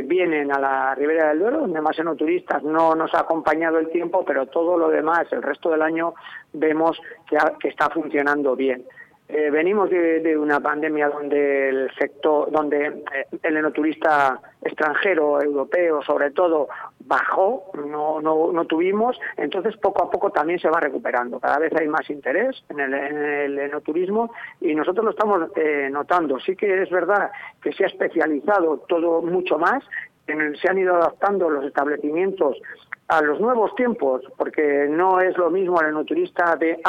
vienen 0.06 0.50
a 0.50 0.60
la 0.60 0.96
Ribera 0.96 1.28
del 1.28 1.40
Duero, 1.40 1.60
donde 1.60 1.82
más 1.82 2.00
enoturistas, 2.00 2.64
no 2.64 2.96
nos 2.96 3.14
ha 3.14 3.20
acompañado 3.20 3.80
el 3.80 3.90
tiempo, 3.90 4.24
pero 4.24 4.46
todo 4.46 4.78
lo 4.78 4.88
demás, 4.88 5.28
el 5.32 5.44
resto 5.44 5.70
del 5.72 5.82
año, 5.82 6.14
vemos 6.54 6.98
que 7.60 7.68
está 7.68 7.90
funcionando 7.90 8.56
bien. 8.56 8.86
Eh, 9.30 9.50
venimos 9.50 9.90
de, 9.90 10.38
una 10.38 10.60
pandemia 10.60 11.08
donde 11.08 11.70
el 11.70 11.92
sector, 11.98 12.52
donde 12.52 12.88
eh, 12.88 13.26
el 13.42 13.58
enoturista 13.58 14.40
extranjero, 14.62 15.42
europeo, 15.42 16.02
sobre 16.04 16.32
todo, 16.32 16.68
bajó, 17.00 17.72
no, 17.74 18.22
no, 18.22 18.52
no, 18.52 18.66
tuvimos, 18.66 19.20
entonces 19.38 19.78
poco 19.78 20.04
a 20.04 20.12
poco 20.12 20.30
también 20.30 20.60
se 20.60 20.70
va 20.70 20.80
recuperando. 20.80 21.40
Cada 21.40 21.60
vez 21.60 21.74
hay 21.76 21.88
más 21.88 22.10
interés 22.10 22.64
en 22.70 22.80
el, 22.82 22.94
en 22.94 23.18
el 23.18 23.60
enoturismo 23.60 24.32
y 24.60 24.76
nosotros 24.76 25.06
lo 25.06 25.12
estamos 25.12 25.50
eh, 25.56 25.90
notando. 25.92 26.40
Sí 26.40 26.56
que 26.56 26.84
es 26.84 26.90
verdad 26.90 27.32
que 27.62 27.72
se 27.72 27.86
ha 27.86 27.88
especializado 27.88 28.80
todo 28.90 29.22
mucho 29.22 29.58
más, 29.58 29.84
se 30.26 30.70
han 30.70 30.78
ido 30.78 30.96
adaptando 30.96 31.50
los 31.50 31.66
establecimientos 31.66 32.58
a 33.08 33.22
los 33.22 33.40
nuevos 33.40 33.76
tiempos, 33.76 34.24
porque 34.38 34.88
no 34.90 35.20
es 35.20 35.38
lo 35.38 35.50
mismo 35.50 35.80
el 35.82 35.90
enoturista 35.90 36.56
de, 36.56 36.82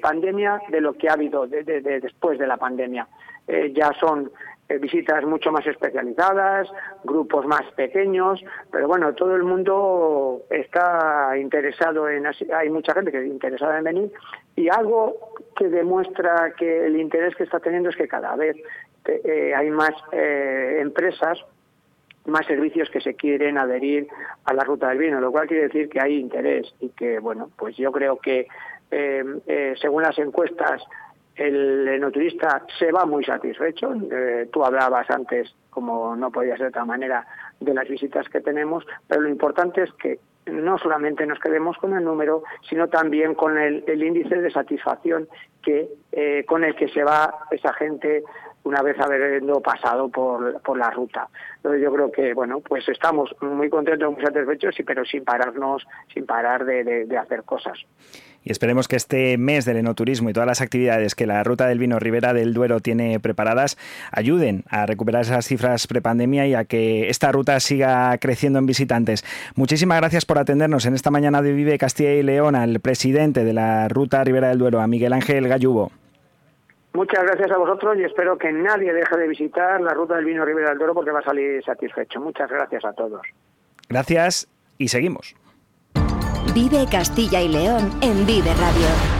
pandemia 0.00 0.60
de 0.68 0.80
lo 0.80 0.94
que 0.94 1.08
ha 1.08 1.14
habido 1.14 1.46
de, 1.46 1.62
después 2.00 2.38
de 2.38 2.46
la 2.46 2.56
pandemia. 2.56 3.06
Eh, 3.48 3.72
ya 3.74 3.92
son 3.98 4.30
eh, 4.70 4.78
visitas 4.78 5.24
mucho 5.24 5.50
más 5.50 5.66
especializadas, 5.66 6.68
grupos 7.02 7.44
más 7.44 7.62
pequeños, 7.74 8.40
pero 8.70 8.86
bueno, 8.86 9.12
todo 9.14 9.34
el 9.34 9.42
mundo 9.42 10.42
está 10.48 11.36
interesado 11.36 12.08
en, 12.08 12.24
hay 12.26 12.70
mucha 12.70 12.94
gente 12.94 13.10
que 13.10 13.18
está 13.18 13.28
interesada 13.28 13.78
en 13.78 13.84
venir 13.84 14.12
y 14.54 14.68
algo 14.68 15.34
que 15.56 15.68
demuestra 15.68 16.52
que 16.56 16.86
el 16.86 17.00
interés 17.00 17.34
que 17.34 17.42
está 17.42 17.58
teniendo 17.58 17.88
es 17.88 17.96
que 17.96 18.06
cada 18.06 18.36
vez 18.36 18.56
eh, 19.06 19.52
hay 19.56 19.70
más 19.70 19.92
eh, 20.12 20.78
empresas 20.80 21.44
más 22.26 22.46
servicios 22.46 22.90
que 22.90 23.00
se 23.00 23.14
quieren 23.14 23.58
adherir 23.58 24.08
a 24.44 24.54
la 24.54 24.64
ruta 24.64 24.88
del 24.88 24.98
vino, 24.98 25.20
lo 25.20 25.32
cual 25.32 25.48
quiere 25.48 25.64
decir 25.64 25.88
que 25.88 26.00
hay 26.00 26.18
interés 26.18 26.72
y 26.80 26.90
que, 26.90 27.18
bueno, 27.18 27.50
pues 27.56 27.76
yo 27.76 27.90
creo 27.92 28.18
que 28.18 28.46
según 29.80 30.02
las 30.02 30.18
encuestas 30.18 30.82
el 31.40 31.88
enoturista 31.88 32.66
se 32.78 32.92
va 32.92 33.06
muy 33.06 33.24
satisfecho. 33.24 33.94
Eh, 34.10 34.48
tú 34.52 34.62
hablabas 34.62 35.08
antes, 35.10 35.54
como 35.70 36.14
no 36.14 36.30
podía 36.30 36.52
ser 36.52 36.64
de 36.64 36.68
otra 36.68 36.84
manera, 36.84 37.26
de 37.58 37.72
las 37.72 37.88
visitas 37.88 38.28
que 38.28 38.40
tenemos, 38.40 38.86
pero 39.08 39.22
lo 39.22 39.28
importante 39.28 39.82
es 39.82 39.92
que 39.94 40.18
no 40.46 40.78
solamente 40.78 41.26
nos 41.26 41.38
quedemos 41.38 41.78
con 41.78 41.96
el 41.96 42.04
número, 42.04 42.42
sino 42.68 42.88
también 42.88 43.34
con 43.34 43.56
el, 43.58 43.84
índice 44.02 44.36
de 44.36 44.50
satisfacción 44.50 45.28
que 45.62 45.88
eh, 46.12 46.44
con 46.46 46.64
el 46.64 46.74
que 46.74 46.88
se 46.88 47.04
va 47.04 47.46
esa 47.50 47.72
gente 47.74 48.22
una 48.64 48.82
vez 48.82 48.98
habiendo 49.00 49.60
pasado 49.60 50.08
por, 50.08 50.60
por 50.62 50.78
la 50.78 50.90
ruta. 50.90 51.28
Entonces 51.56 51.82
yo 51.82 51.92
creo 51.92 52.10
que, 52.10 52.34
bueno, 52.34 52.60
pues 52.60 52.88
estamos 52.88 53.34
muy 53.40 53.68
contentos, 53.68 54.12
muy 54.12 54.22
satisfechos, 54.22 54.74
pero 54.86 55.04
sin 55.04 55.24
pararnos, 55.24 55.86
sin 56.12 56.26
parar 56.26 56.64
de, 56.64 57.06
hacer 57.18 57.42
cosas. 57.42 57.78
Y 58.42 58.50
esperemos 58.50 58.88
que 58.88 58.96
este 58.96 59.36
mes 59.36 59.66
del 59.66 59.76
enoturismo 59.76 60.30
y 60.30 60.32
todas 60.32 60.46
las 60.46 60.62
actividades 60.62 61.14
que 61.14 61.26
la 61.26 61.44
Ruta 61.44 61.66
del 61.66 61.78
Vino 61.78 61.98
Ribera 61.98 62.32
del 62.32 62.54
Duero 62.54 62.80
tiene 62.80 63.20
preparadas 63.20 63.76
ayuden 64.12 64.64
a 64.70 64.86
recuperar 64.86 65.22
esas 65.22 65.44
cifras 65.44 65.86
prepandemia 65.86 66.46
y 66.46 66.54
a 66.54 66.64
que 66.64 67.10
esta 67.10 67.32
ruta 67.32 67.60
siga 67.60 68.16
creciendo 68.16 68.58
en 68.58 68.64
visitantes. 68.64 69.24
Muchísimas 69.56 70.00
gracias 70.00 70.24
por 70.24 70.38
atendernos 70.38 70.86
en 70.86 70.94
esta 70.94 71.10
mañana 71.10 71.42
de 71.42 71.52
Vive 71.52 71.76
Castilla 71.76 72.14
y 72.14 72.22
León 72.22 72.54
al 72.54 72.80
presidente 72.80 73.44
de 73.44 73.52
la 73.52 73.88
Ruta 73.88 74.24
Ribera 74.24 74.48
del 74.48 74.58
Duero, 74.58 74.80
a 74.80 74.86
Miguel 74.86 75.12
Ángel 75.12 75.46
Gallubo. 75.46 75.92
Muchas 76.92 77.22
gracias 77.22 77.50
a 77.50 77.56
vosotros 77.56 77.96
y 77.98 78.04
espero 78.04 78.36
que 78.36 78.52
nadie 78.52 78.92
deje 78.92 79.16
de 79.16 79.28
visitar 79.28 79.80
la 79.80 79.94
ruta 79.94 80.16
del 80.16 80.24
vino 80.24 80.44
Ribera 80.44 80.70
del 80.70 80.78
Duero 80.78 80.94
porque 80.94 81.12
va 81.12 81.20
a 81.20 81.24
salir 81.24 81.62
satisfecho. 81.64 82.20
Muchas 82.20 82.50
gracias 82.50 82.84
a 82.84 82.92
todos. 82.92 83.22
Gracias 83.88 84.48
y 84.76 84.88
seguimos. 84.88 85.36
Vive 86.52 86.86
Castilla 86.90 87.40
y 87.40 87.48
León 87.48 87.92
en 88.02 88.26
Vive 88.26 88.52
Radio. 88.54 89.19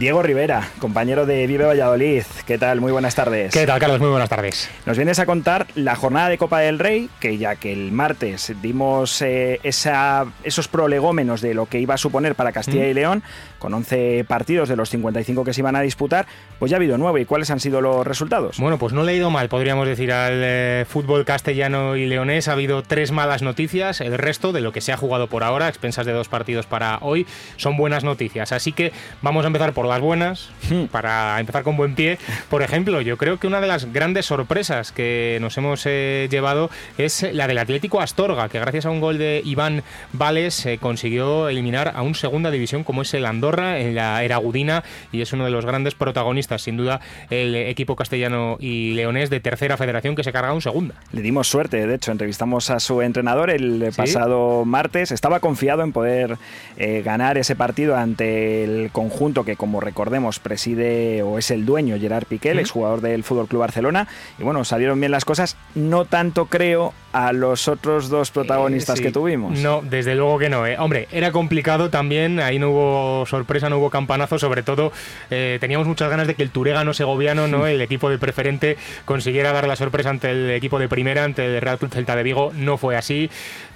Diego 0.00 0.22
Rivera, 0.22 0.66
compañero 0.78 1.26
de 1.26 1.46
Vive 1.46 1.66
Valladolid. 1.66 2.22
¿Qué 2.46 2.56
tal? 2.56 2.80
Muy 2.80 2.90
buenas 2.90 3.14
tardes. 3.14 3.52
¿Qué 3.52 3.66
tal, 3.66 3.78
Carlos? 3.78 4.00
Muy 4.00 4.08
buenas 4.08 4.30
tardes. 4.30 4.70
Nos 4.86 4.96
vienes 4.96 5.18
a 5.18 5.26
contar 5.26 5.66
la 5.74 5.94
jornada 5.94 6.30
de 6.30 6.38
Copa 6.38 6.60
del 6.60 6.78
Rey, 6.78 7.10
que 7.20 7.36
ya 7.36 7.56
que 7.56 7.70
el 7.70 7.92
martes 7.92 8.50
dimos 8.62 9.20
eh, 9.20 9.60
esa, 9.62 10.24
esos 10.42 10.68
prolegómenos 10.68 11.42
de 11.42 11.52
lo 11.52 11.66
que 11.66 11.80
iba 11.80 11.92
a 11.92 11.98
suponer 11.98 12.34
para 12.34 12.50
Castilla 12.50 12.86
y 12.86 12.94
León, 12.94 13.22
con 13.58 13.74
11 13.74 14.24
partidos 14.26 14.70
de 14.70 14.76
los 14.76 14.88
55 14.88 15.44
que 15.44 15.52
se 15.52 15.60
iban 15.60 15.76
a 15.76 15.82
disputar, 15.82 16.24
pues 16.58 16.70
ya 16.70 16.76
ha 16.76 16.78
habido 16.78 16.96
nueve. 16.96 17.20
¿Y 17.20 17.26
cuáles 17.26 17.50
han 17.50 17.60
sido 17.60 17.82
los 17.82 18.06
resultados? 18.06 18.56
Bueno, 18.56 18.78
pues 18.78 18.94
no 18.94 19.02
le 19.02 19.12
he 19.12 19.16
ido 19.16 19.28
mal, 19.28 19.50
podríamos 19.50 19.86
decir, 19.86 20.12
al 20.12 20.40
eh, 20.42 20.86
fútbol 20.88 21.26
castellano 21.26 21.96
y 21.96 22.06
leonés. 22.06 22.48
Ha 22.48 22.52
habido 22.52 22.82
tres 22.82 23.12
malas 23.12 23.42
noticias. 23.42 24.00
El 24.00 24.16
resto 24.16 24.52
de 24.52 24.62
lo 24.62 24.72
que 24.72 24.80
se 24.80 24.94
ha 24.94 24.96
jugado 24.96 25.26
por 25.26 25.44
ahora, 25.44 25.68
expensas 25.68 26.06
de 26.06 26.12
dos 26.12 26.28
partidos 26.28 26.64
para 26.64 26.96
hoy, 27.02 27.26
son 27.56 27.76
buenas 27.76 28.02
noticias. 28.02 28.52
Así 28.52 28.72
que 28.72 28.92
vamos 29.20 29.44
a 29.44 29.48
empezar 29.48 29.74
por 29.74 29.89
las 29.90 30.00
buenas, 30.00 30.50
hmm. 30.70 30.84
para 30.84 31.38
empezar 31.38 31.62
con 31.62 31.76
buen 31.76 31.94
pie. 31.94 32.18
Por 32.48 32.62
ejemplo, 32.62 33.00
yo 33.00 33.16
creo 33.16 33.38
que 33.38 33.46
una 33.46 33.60
de 33.60 33.66
las 33.66 33.92
grandes 33.92 34.26
sorpresas 34.26 34.92
que 34.92 35.38
nos 35.40 35.58
hemos 35.58 35.82
eh, 35.86 36.28
llevado 36.30 36.70
es 36.96 37.26
la 37.32 37.46
del 37.46 37.58
Atlético 37.58 38.00
Astorga, 38.00 38.48
que 38.48 38.58
gracias 38.58 38.86
a 38.86 38.90
un 38.90 39.00
gol 39.00 39.18
de 39.18 39.42
Iván 39.44 39.82
Vales 40.12 40.64
eh, 40.66 40.78
consiguió 40.78 41.48
eliminar 41.48 41.92
a 41.94 42.02
un 42.02 42.14
segunda 42.14 42.50
división 42.50 42.84
como 42.84 43.02
es 43.02 43.12
el 43.14 43.26
Andorra 43.26 43.78
en 43.78 43.94
la 43.94 44.22
era 44.22 44.36
Gudina 44.36 44.84
y 45.12 45.20
es 45.22 45.32
uno 45.32 45.44
de 45.44 45.50
los 45.50 45.66
grandes 45.66 45.94
protagonistas, 45.94 46.62
sin 46.62 46.76
duda, 46.76 47.00
el 47.30 47.54
equipo 47.54 47.96
castellano 47.96 48.56
y 48.60 48.94
leonés 48.94 49.30
de 49.30 49.40
tercera 49.40 49.76
federación 49.76 50.14
que 50.14 50.24
se 50.24 50.32
carga 50.32 50.52
un 50.52 50.62
segunda. 50.62 50.94
Le 51.12 51.22
dimos 51.22 51.48
suerte, 51.48 51.86
de 51.86 51.94
hecho, 51.94 52.12
entrevistamos 52.12 52.70
a 52.70 52.80
su 52.80 53.02
entrenador 53.02 53.50
el 53.50 53.92
pasado 53.96 54.64
martes, 54.64 55.10
estaba 55.10 55.40
confiado 55.40 55.82
en 55.82 55.92
poder 55.92 56.38
eh, 56.76 57.02
ganar 57.04 57.38
ese 57.38 57.56
partido 57.56 57.96
ante 57.96 58.64
el 58.64 58.90
conjunto 58.92 59.44
que, 59.44 59.56
como 59.56 59.79
recordemos, 59.80 60.38
preside 60.38 61.22
o 61.22 61.38
es 61.38 61.50
el 61.50 61.66
dueño 61.66 61.98
Gerard 61.98 62.26
Piqué, 62.26 62.50
el 62.50 62.58
exjugador 62.58 63.00
del 63.00 63.24
Fútbol 63.24 63.48
Club 63.48 63.60
Barcelona. 63.60 64.08
Y 64.38 64.42
bueno, 64.42 64.64
salieron 64.64 65.00
bien 65.00 65.12
las 65.12 65.24
cosas, 65.24 65.56
no 65.74 66.04
tanto 66.04 66.46
creo 66.46 66.92
a 67.12 67.32
los 67.32 67.66
otros 67.66 68.08
dos 68.08 68.30
protagonistas 68.30 69.00
que 69.00 69.10
tuvimos. 69.10 69.58
No, 69.58 69.82
desde 69.82 70.14
luego 70.14 70.38
que 70.38 70.48
no. 70.48 70.66
¿eh? 70.66 70.76
Hombre, 70.78 71.08
era 71.10 71.32
complicado 71.32 71.90
también, 71.90 72.40
ahí 72.40 72.58
no 72.58 72.70
hubo 72.70 73.26
sorpresa, 73.26 73.68
no 73.68 73.78
hubo 73.78 73.90
campanazo, 73.90 74.38
sobre 74.38 74.62
todo 74.62 74.92
eh, 75.30 75.58
teníamos 75.60 75.86
muchas 75.86 76.08
ganas 76.08 76.26
de 76.26 76.34
que 76.34 76.42
el 76.42 76.50
Turégano 76.50 76.94
segoviano, 76.94 77.48
¿no? 77.48 77.66
el 77.66 77.80
equipo 77.80 78.10
de 78.10 78.18
preferente, 78.18 78.76
consiguiera 79.04 79.52
dar 79.52 79.66
la 79.66 79.76
sorpresa 79.76 80.10
ante 80.10 80.30
el 80.30 80.50
equipo 80.50 80.78
de 80.78 80.88
primera, 80.88 81.24
ante 81.24 81.46
el 81.46 81.60
Real 81.60 81.78
Club 81.78 81.92
Celta 81.92 82.14
de 82.14 82.22
Vigo. 82.22 82.52
No 82.54 82.78
fue 82.78 82.96
así. 82.96 83.30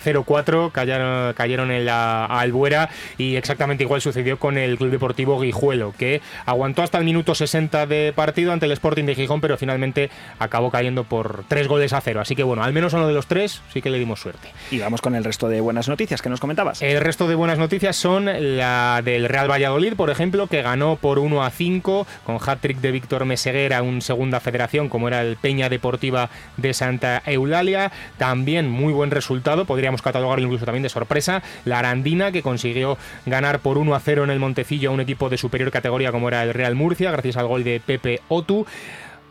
0-4, 0.04 0.70
cayeron, 0.70 1.32
cayeron 1.32 1.70
en 1.70 1.86
la 1.86 2.26
Albuera 2.26 2.90
y 3.16 3.36
exactamente 3.36 3.84
igual 3.84 4.02
sucedió 4.02 4.38
con 4.38 4.58
el 4.58 4.76
Club 4.76 4.90
Deportivo 4.90 5.40
Guijuelo, 5.40 5.93
que 5.94 6.20
aguantó 6.46 6.82
hasta 6.82 6.98
el 6.98 7.04
minuto 7.04 7.34
60 7.34 7.86
de 7.86 8.12
partido 8.14 8.52
ante 8.52 8.66
el 8.66 8.72
Sporting 8.72 9.04
de 9.04 9.14
Gijón, 9.14 9.40
pero 9.40 9.56
finalmente 9.56 10.10
acabó 10.38 10.70
cayendo 10.70 11.04
por 11.04 11.44
tres 11.48 11.68
goles 11.68 11.92
a 11.92 12.00
cero. 12.00 12.20
Así 12.20 12.36
que 12.36 12.42
bueno, 12.42 12.62
al 12.62 12.72
menos 12.72 12.92
uno 12.92 13.06
de 13.06 13.14
los 13.14 13.26
tres 13.26 13.62
sí 13.72 13.82
que 13.82 13.90
le 13.90 13.98
dimos 13.98 14.20
suerte. 14.20 14.48
Y 14.70 14.78
vamos 14.78 15.00
con 15.00 15.14
el 15.14 15.24
resto 15.24 15.48
de 15.48 15.60
buenas 15.60 15.88
noticias 15.88 16.22
que 16.22 16.28
nos 16.28 16.40
comentabas. 16.40 16.82
El 16.82 17.00
resto 17.00 17.28
de 17.28 17.34
buenas 17.34 17.58
noticias 17.58 17.96
son 17.96 18.26
la 18.56 19.00
del 19.04 19.28
Real 19.28 19.50
Valladolid, 19.50 19.94
por 19.94 20.10
ejemplo, 20.10 20.46
que 20.46 20.62
ganó 20.62 20.96
por 20.96 21.18
1 21.18 21.42
a 21.42 21.50
5 21.50 22.06
con 22.24 22.38
hat-trick 22.44 22.78
de 22.78 22.92
Víctor 22.92 23.24
Meseguera, 23.24 23.82
un 23.82 24.02
segunda 24.02 24.40
federación 24.40 24.88
como 24.88 25.08
era 25.08 25.22
el 25.22 25.36
Peña 25.36 25.68
Deportiva 25.68 26.30
de 26.56 26.74
Santa 26.74 27.22
Eulalia. 27.26 27.92
También 28.18 28.68
muy 28.68 28.92
buen 28.92 29.10
resultado, 29.10 29.64
podríamos 29.64 30.02
catalogarlo 30.02 30.44
incluso 30.44 30.64
también 30.64 30.82
de 30.82 30.88
sorpresa. 30.88 31.42
La 31.64 31.78
Arandina, 31.78 32.32
que 32.32 32.42
consiguió 32.42 32.98
ganar 33.26 33.60
por 33.60 33.78
1 33.78 33.94
a 33.94 34.00
0 34.00 34.24
en 34.24 34.30
el 34.30 34.38
Montecillo 34.38 34.90
a 34.90 34.92
un 34.92 35.00
equipo 35.00 35.28
de 35.28 35.38
superior 35.38 35.70
categoría 35.70 35.83
como 36.12 36.28
era 36.28 36.42
el 36.42 36.54
Real 36.54 36.74
Murcia, 36.74 37.10
gracias 37.10 37.36
al 37.36 37.46
gol 37.46 37.62
de 37.64 37.80
Pepe 37.84 38.20
Otu 38.28 38.66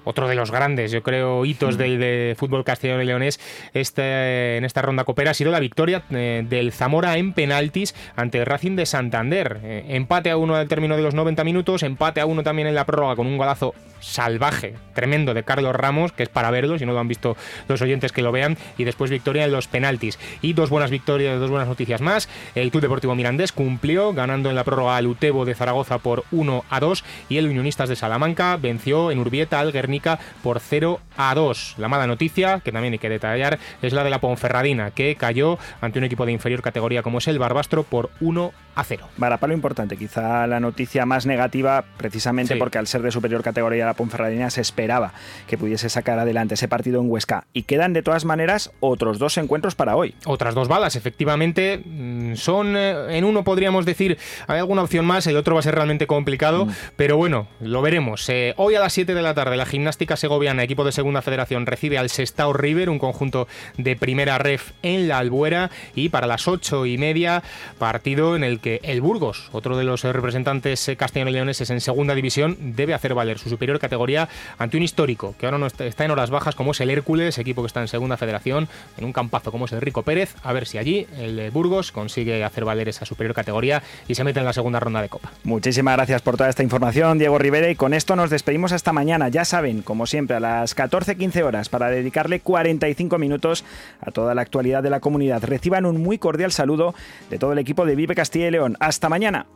otro 0.03 0.27
de 0.27 0.35
los 0.35 0.51
grandes, 0.51 0.91
yo 0.91 1.03
creo, 1.03 1.45
hitos 1.45 1.75
mm. 1.75 1.79
del 1.79 2.35
fútbol 2.35 2.63
castellano 2.63 3.01
y 3.01 3.05
leonés 3.05 3.39
este, 3.73 4.57
en 4.57 4.65
esta 4.65 4.81
ronda 4.81 5.03
copera 5.03 5.31
ha 5.31 5.33
sido 5.33 5.51
la 5.51 5.59
victoria 5.59 6.03
eh, 6.11 6.45
del 6.47 6.71
Zamora 6.71 7.17
en 7.17 7.33
penaltis 7.33 7.95
ante 8.15 8.39
el 8.39 8.45
Racing 8.45 8.75
de 8.75 8.85
Santander. 8.85 9.59
Eh, 9.63 9.85
empate 9.89 10.29
a 10.29 10.37
uno 10.37 10.55
al 10.55 10.67
término 10.67 10.95
de 10.95 11.03
los 11.03 11.13
90 11.13 11.43
minutos, 11.43 11.83
empate 11.83 12.21
a 12.21 12.25
uno 12.25 12.43
también 12.43 12.67
en 12.67 12.75
la 12.75 12.85
prórroga 12.85 13.15
con 13.15 13.27
un 13.27 13.37
golazo 13.37 13.73
salvaje, 14.03 14.75
tremendo 14.93 15.33
de 15.33 15.43
Carlos 15.43 15.75
Ramos, 15.75 16.11
que 16.11 16.23
es 16.23 16.29
para 16.29 16.51
verlo, 16.51 16.77
si 16.77 16.85
no 16.85 16.91
lo 16.91 16.99
han 16.99 17.07
visto 17.07 17.37
los 17.67 17.81
oyentes 17.81 18.11
que 18.11 18.21
lo 18.21 18.31
vean, 18.31 18.57
y 18.77 18.83
después 18.83 19.09
victoria 19.09 19.45
en 19.45 19.51
los 19.51 19.67
penaltis. 19.67 20.19
Y 20.41 20.53
dos 20.53 20.69
buenas 20.69 20.91
victorias, 20.91 21.39
dos 21.39 21.49
buenas 21.49 21.69
noticias 21.69 22.01
más. 22.01 22.27
El 22.53 22.69
Club 22.69 22.81
Deportivo 22.81 23.15
Mirandés 23.15 23.51
cumplió 23.51 24.13
ganando 24.13 24.49
en 24.49 24.55
la 24.55 24.63
prórroga 24.63 24.97
al 24.97 25.07
Utebo 25.07 25.45
de 25.45 25.55
Zaragoza 25.55 25.99
por 25.99 26.25
1 26.31 26.65
a 26.69 26.79
2 26.79 27.03
y 27.29 27.37
el 27.37 27.47
Unionistas 27.47 27.89
de 27.89 27.95
Salamanca 27.95 28.57
venció 28.57 29.11
en 29.11 29.19
Urbieta 29.19 29.59
al 29.59 29.71
Guernica 29.71 29.92
por 30.41 30.59
0 30.59 30.99
a 31.17 31.35
2. 31.35 31.75
La 31.77 31.87
mala 31.87 32.07
noticia, 32.07 32.59
que 32.61 32.71
también 32.71 32.93
hay 32.93 32.99
que 32.99 33.09
detallar, 33.09 33.59
es 33.81 33.93
la 33.93 34.03
de 34.03 34.09
la 34.09 34.19
Ponferradina, 34.19 34.91
que 34.91 35.15
cayó 35.15 35.59
ante 35.81 35.99
un 35.99 36.05
equipo 36.05 36.25
de 36.25 36.31
inferior 36.31 36.61
categoría 36.61 37.03
como 37.03 37.19
es 37.19 37.27
el 37.27 37.39
Barbastro 37.39 37.83
por 37.83 38.09
1 38.19 38.51
a 38.72 38.72
0. 38.81 39.07
Para 39.19 39.37
palo 39.37 39.53
importante, 39.53 39.97
quizá 39.97 40.47
la 40.47 40.59
noticia 40.59 41.05
más 41.05 41.25
negativa, 41.25 41.83
precisamente 41.97 42.55
porque 42.55 42.77
al 42.77 42.87
ser 42.87 43.01
de 43.01 43.11
superior 43.11 43.43
categoría 43.43 43.85
la 43.85 43.93
Ponferradina 43.93 44.49
se 44.49 44.61
esperaba 44.61 45.13
que 45.47 45.57
pudiese 45.57 45.89
sacar 45.89 46.17
adelante 46.17 46.53
ese 46.55 46.67
partido 46.67 47.01
en 47.01 47.09
Huesca. 47.09 47.45
Y 47.53 47.63
quedan 47.63 47.93
de 47.93 48.01
todas 48.01 48.25
maneras 48.25 48.71
otros 48.79 49.19
dos 49.19 49.37
encuentros 49.37 49.75
para 49.75 49.95
hoy. 49.95 50.15
Otras 50.25 50.55
dos 50.55 50.67
balas, 50.67 50.95
efectivamente. 50.95 51.83
Mm, 51.85 52.35
son, 52.35 52.75
eh, 52.77 53.17
en 53.17 53.25
uno 53.25 53.43
podríamos 53.43 53.85
decir, 53.85 54.17
hay 54.47 54.59
alguna 54.59 54.83
opción 54.83 55.05
más, 55.05 55.27
el 55.27 55.37
otro 55.37 55.55
va 55.55 55.59
a 55.59 55.63
ser 55.63 55.75
realmente 55.75 56.07
complicado, 56.07 56.65
mm. 56.65 56.71
pero 56.95 57.17
bueno, 57.17 57.47
lo 57.59 57.81
veremos. 57.81 58.27
Eh, 58.29 58.53
hoy 58.57 58.75
a 58.75 58.79
las 58.79 58.93
7 58.93 59.13
de 59.13 59.21
la 59.21 59.33
tarde 59.33 59.57
la 59.57 59.65
gimnástica 59.65 60.15
segoviana, 60.15 60.63
equipo 60.63 60.83
de 60.83 60.91
segunda 60.91 61.21
federación, 61.21 61.65
recibe 61.65 61.97
al 61.97 62.09
Sestao 62.09 62.53
River, 62.53 62.89
un 62.89 62.99
conjunto 62.99 63.47
de 63.77 63.95
primera 63.95 64.37
ref 64.37 64.71
en 64.81 65.07
la 65.07 65.17
Albuera, 65.17 65.69
y 65.95 66.09
para 66.09 66.27
las 66.27 66.47
8 66.47 66.85
y 66.85 66.97
media, 66.97 67.43
partido 67.77 68.35
en 68.35 68.43
el 68.43 68.59
que 68.63 68.79
el 68.81 69.01
Burgos, 69.01 69.49
otro 69.51 69.77
de 69.77 69.83
los 69.83 70.03
representantes 70.03 70.89
castellano-leoneses 70.97 71.69
en 71.69 71.81
segunda 71.81 72.15
división, 72.15 72.57
debe 72.59 72.95
hacer 72.95 73.13
valer 73.13 73.37
su 73.37 73.49
superior 73.49 73.77
categoría 73.77 74.29
ante 74.57 74.77
un 74.77 74.83
histórico 74.83 75.35
que 75.37 75.45
ahora 75.45 75.57
no 75.57 75.67
está 75.67 76.05
en 76.05 76.11
horas 76.11 76.31
bajas 76.31 76.55
como 76.55 76.71
es 76.71 76.79
el 76.79 76.89
Hércules, 76.89 77.37
equipo 77.37 77.61
que 77.61 77.67
está 77.67 77.81
en 77.81 77.89
segunda 77.89 78.17
federación, 78.17 78.69
en 78.97 79.03
un 79.05 79.13
campazo 79.13 79.51
como 79.51 79.65
es 79.65 79.73
el 79.73 79.81
Rico 79.81 80.03
Pérez, 80.03 80.35
a 80.43 80.53
ver 80.53 80.65
si 80.65 80.77
allí 80.77 81.05
el 81.17 81.51
Burgos 81.51 81.91
consigue 81.91 82.43
hacer 82.43 82.63
valer 82.63 82.87
esa 82.87 83.05
superior 83.05 83.35
categoría 83.35 83.83
y 84.07 84.15
se 84.15 84.23
mete 84.23 84.39
en 84.39 84.45
la 84.45 84.53
segunda 84.53 84.79
ronda 84.79 85.01
de 85.01 85.09
Copa. 85.09 85.31
Muchísimas 85.43 85.95
gracias 85.97 86.21
por 86.21 86.37
toda 86.37 86.49
esta 86.49 86.63
información, 86.63 87.19
Diego 87.19 87.37
Rivera, 87.37 87.69
y 87.69 87.75
con 87.75 87.93
esto 87.93 88.15
nos 88.15 88.29
despedimos 88.29 88.71
hasta 88.71 88.93
mañana. 88.93 89.27
Ya 89.27 89.43
saben, 89.43 89.81
como 89.81 90.07
siempre, 90.07 90.37
a 90.37 90.39
las 90.39 90.75
14-15 90.75 91.43
horas 91.43 91.67
para 91.67 91.89
dedicarle 91.89 92.39
45 92.39 93.17
minutos 93.17 93.65
a 93.99 94.11
toda 94.11 94.33
la 94.33 94.41
actualidad 94.41 94.81
de 94.81 94.89
la 94.89 95.01
comunidad. 95.01 95.43
Reciban 95.43 95.85
un 95.85 96.01
muy 96.01 96.17
cordial 96.17 96.53
saludo 96.53 96.95
de 97.29 97.37
todo 97.37 97.51
el 97.51 97.59
equipo 97.59 97.85
de 97.85 97.95
Vive 97.95 98.15
Castilla 98.15 98.52
León. 98.53 98.77
Hasta 98.79 99.09
mañana. 99.09 99.47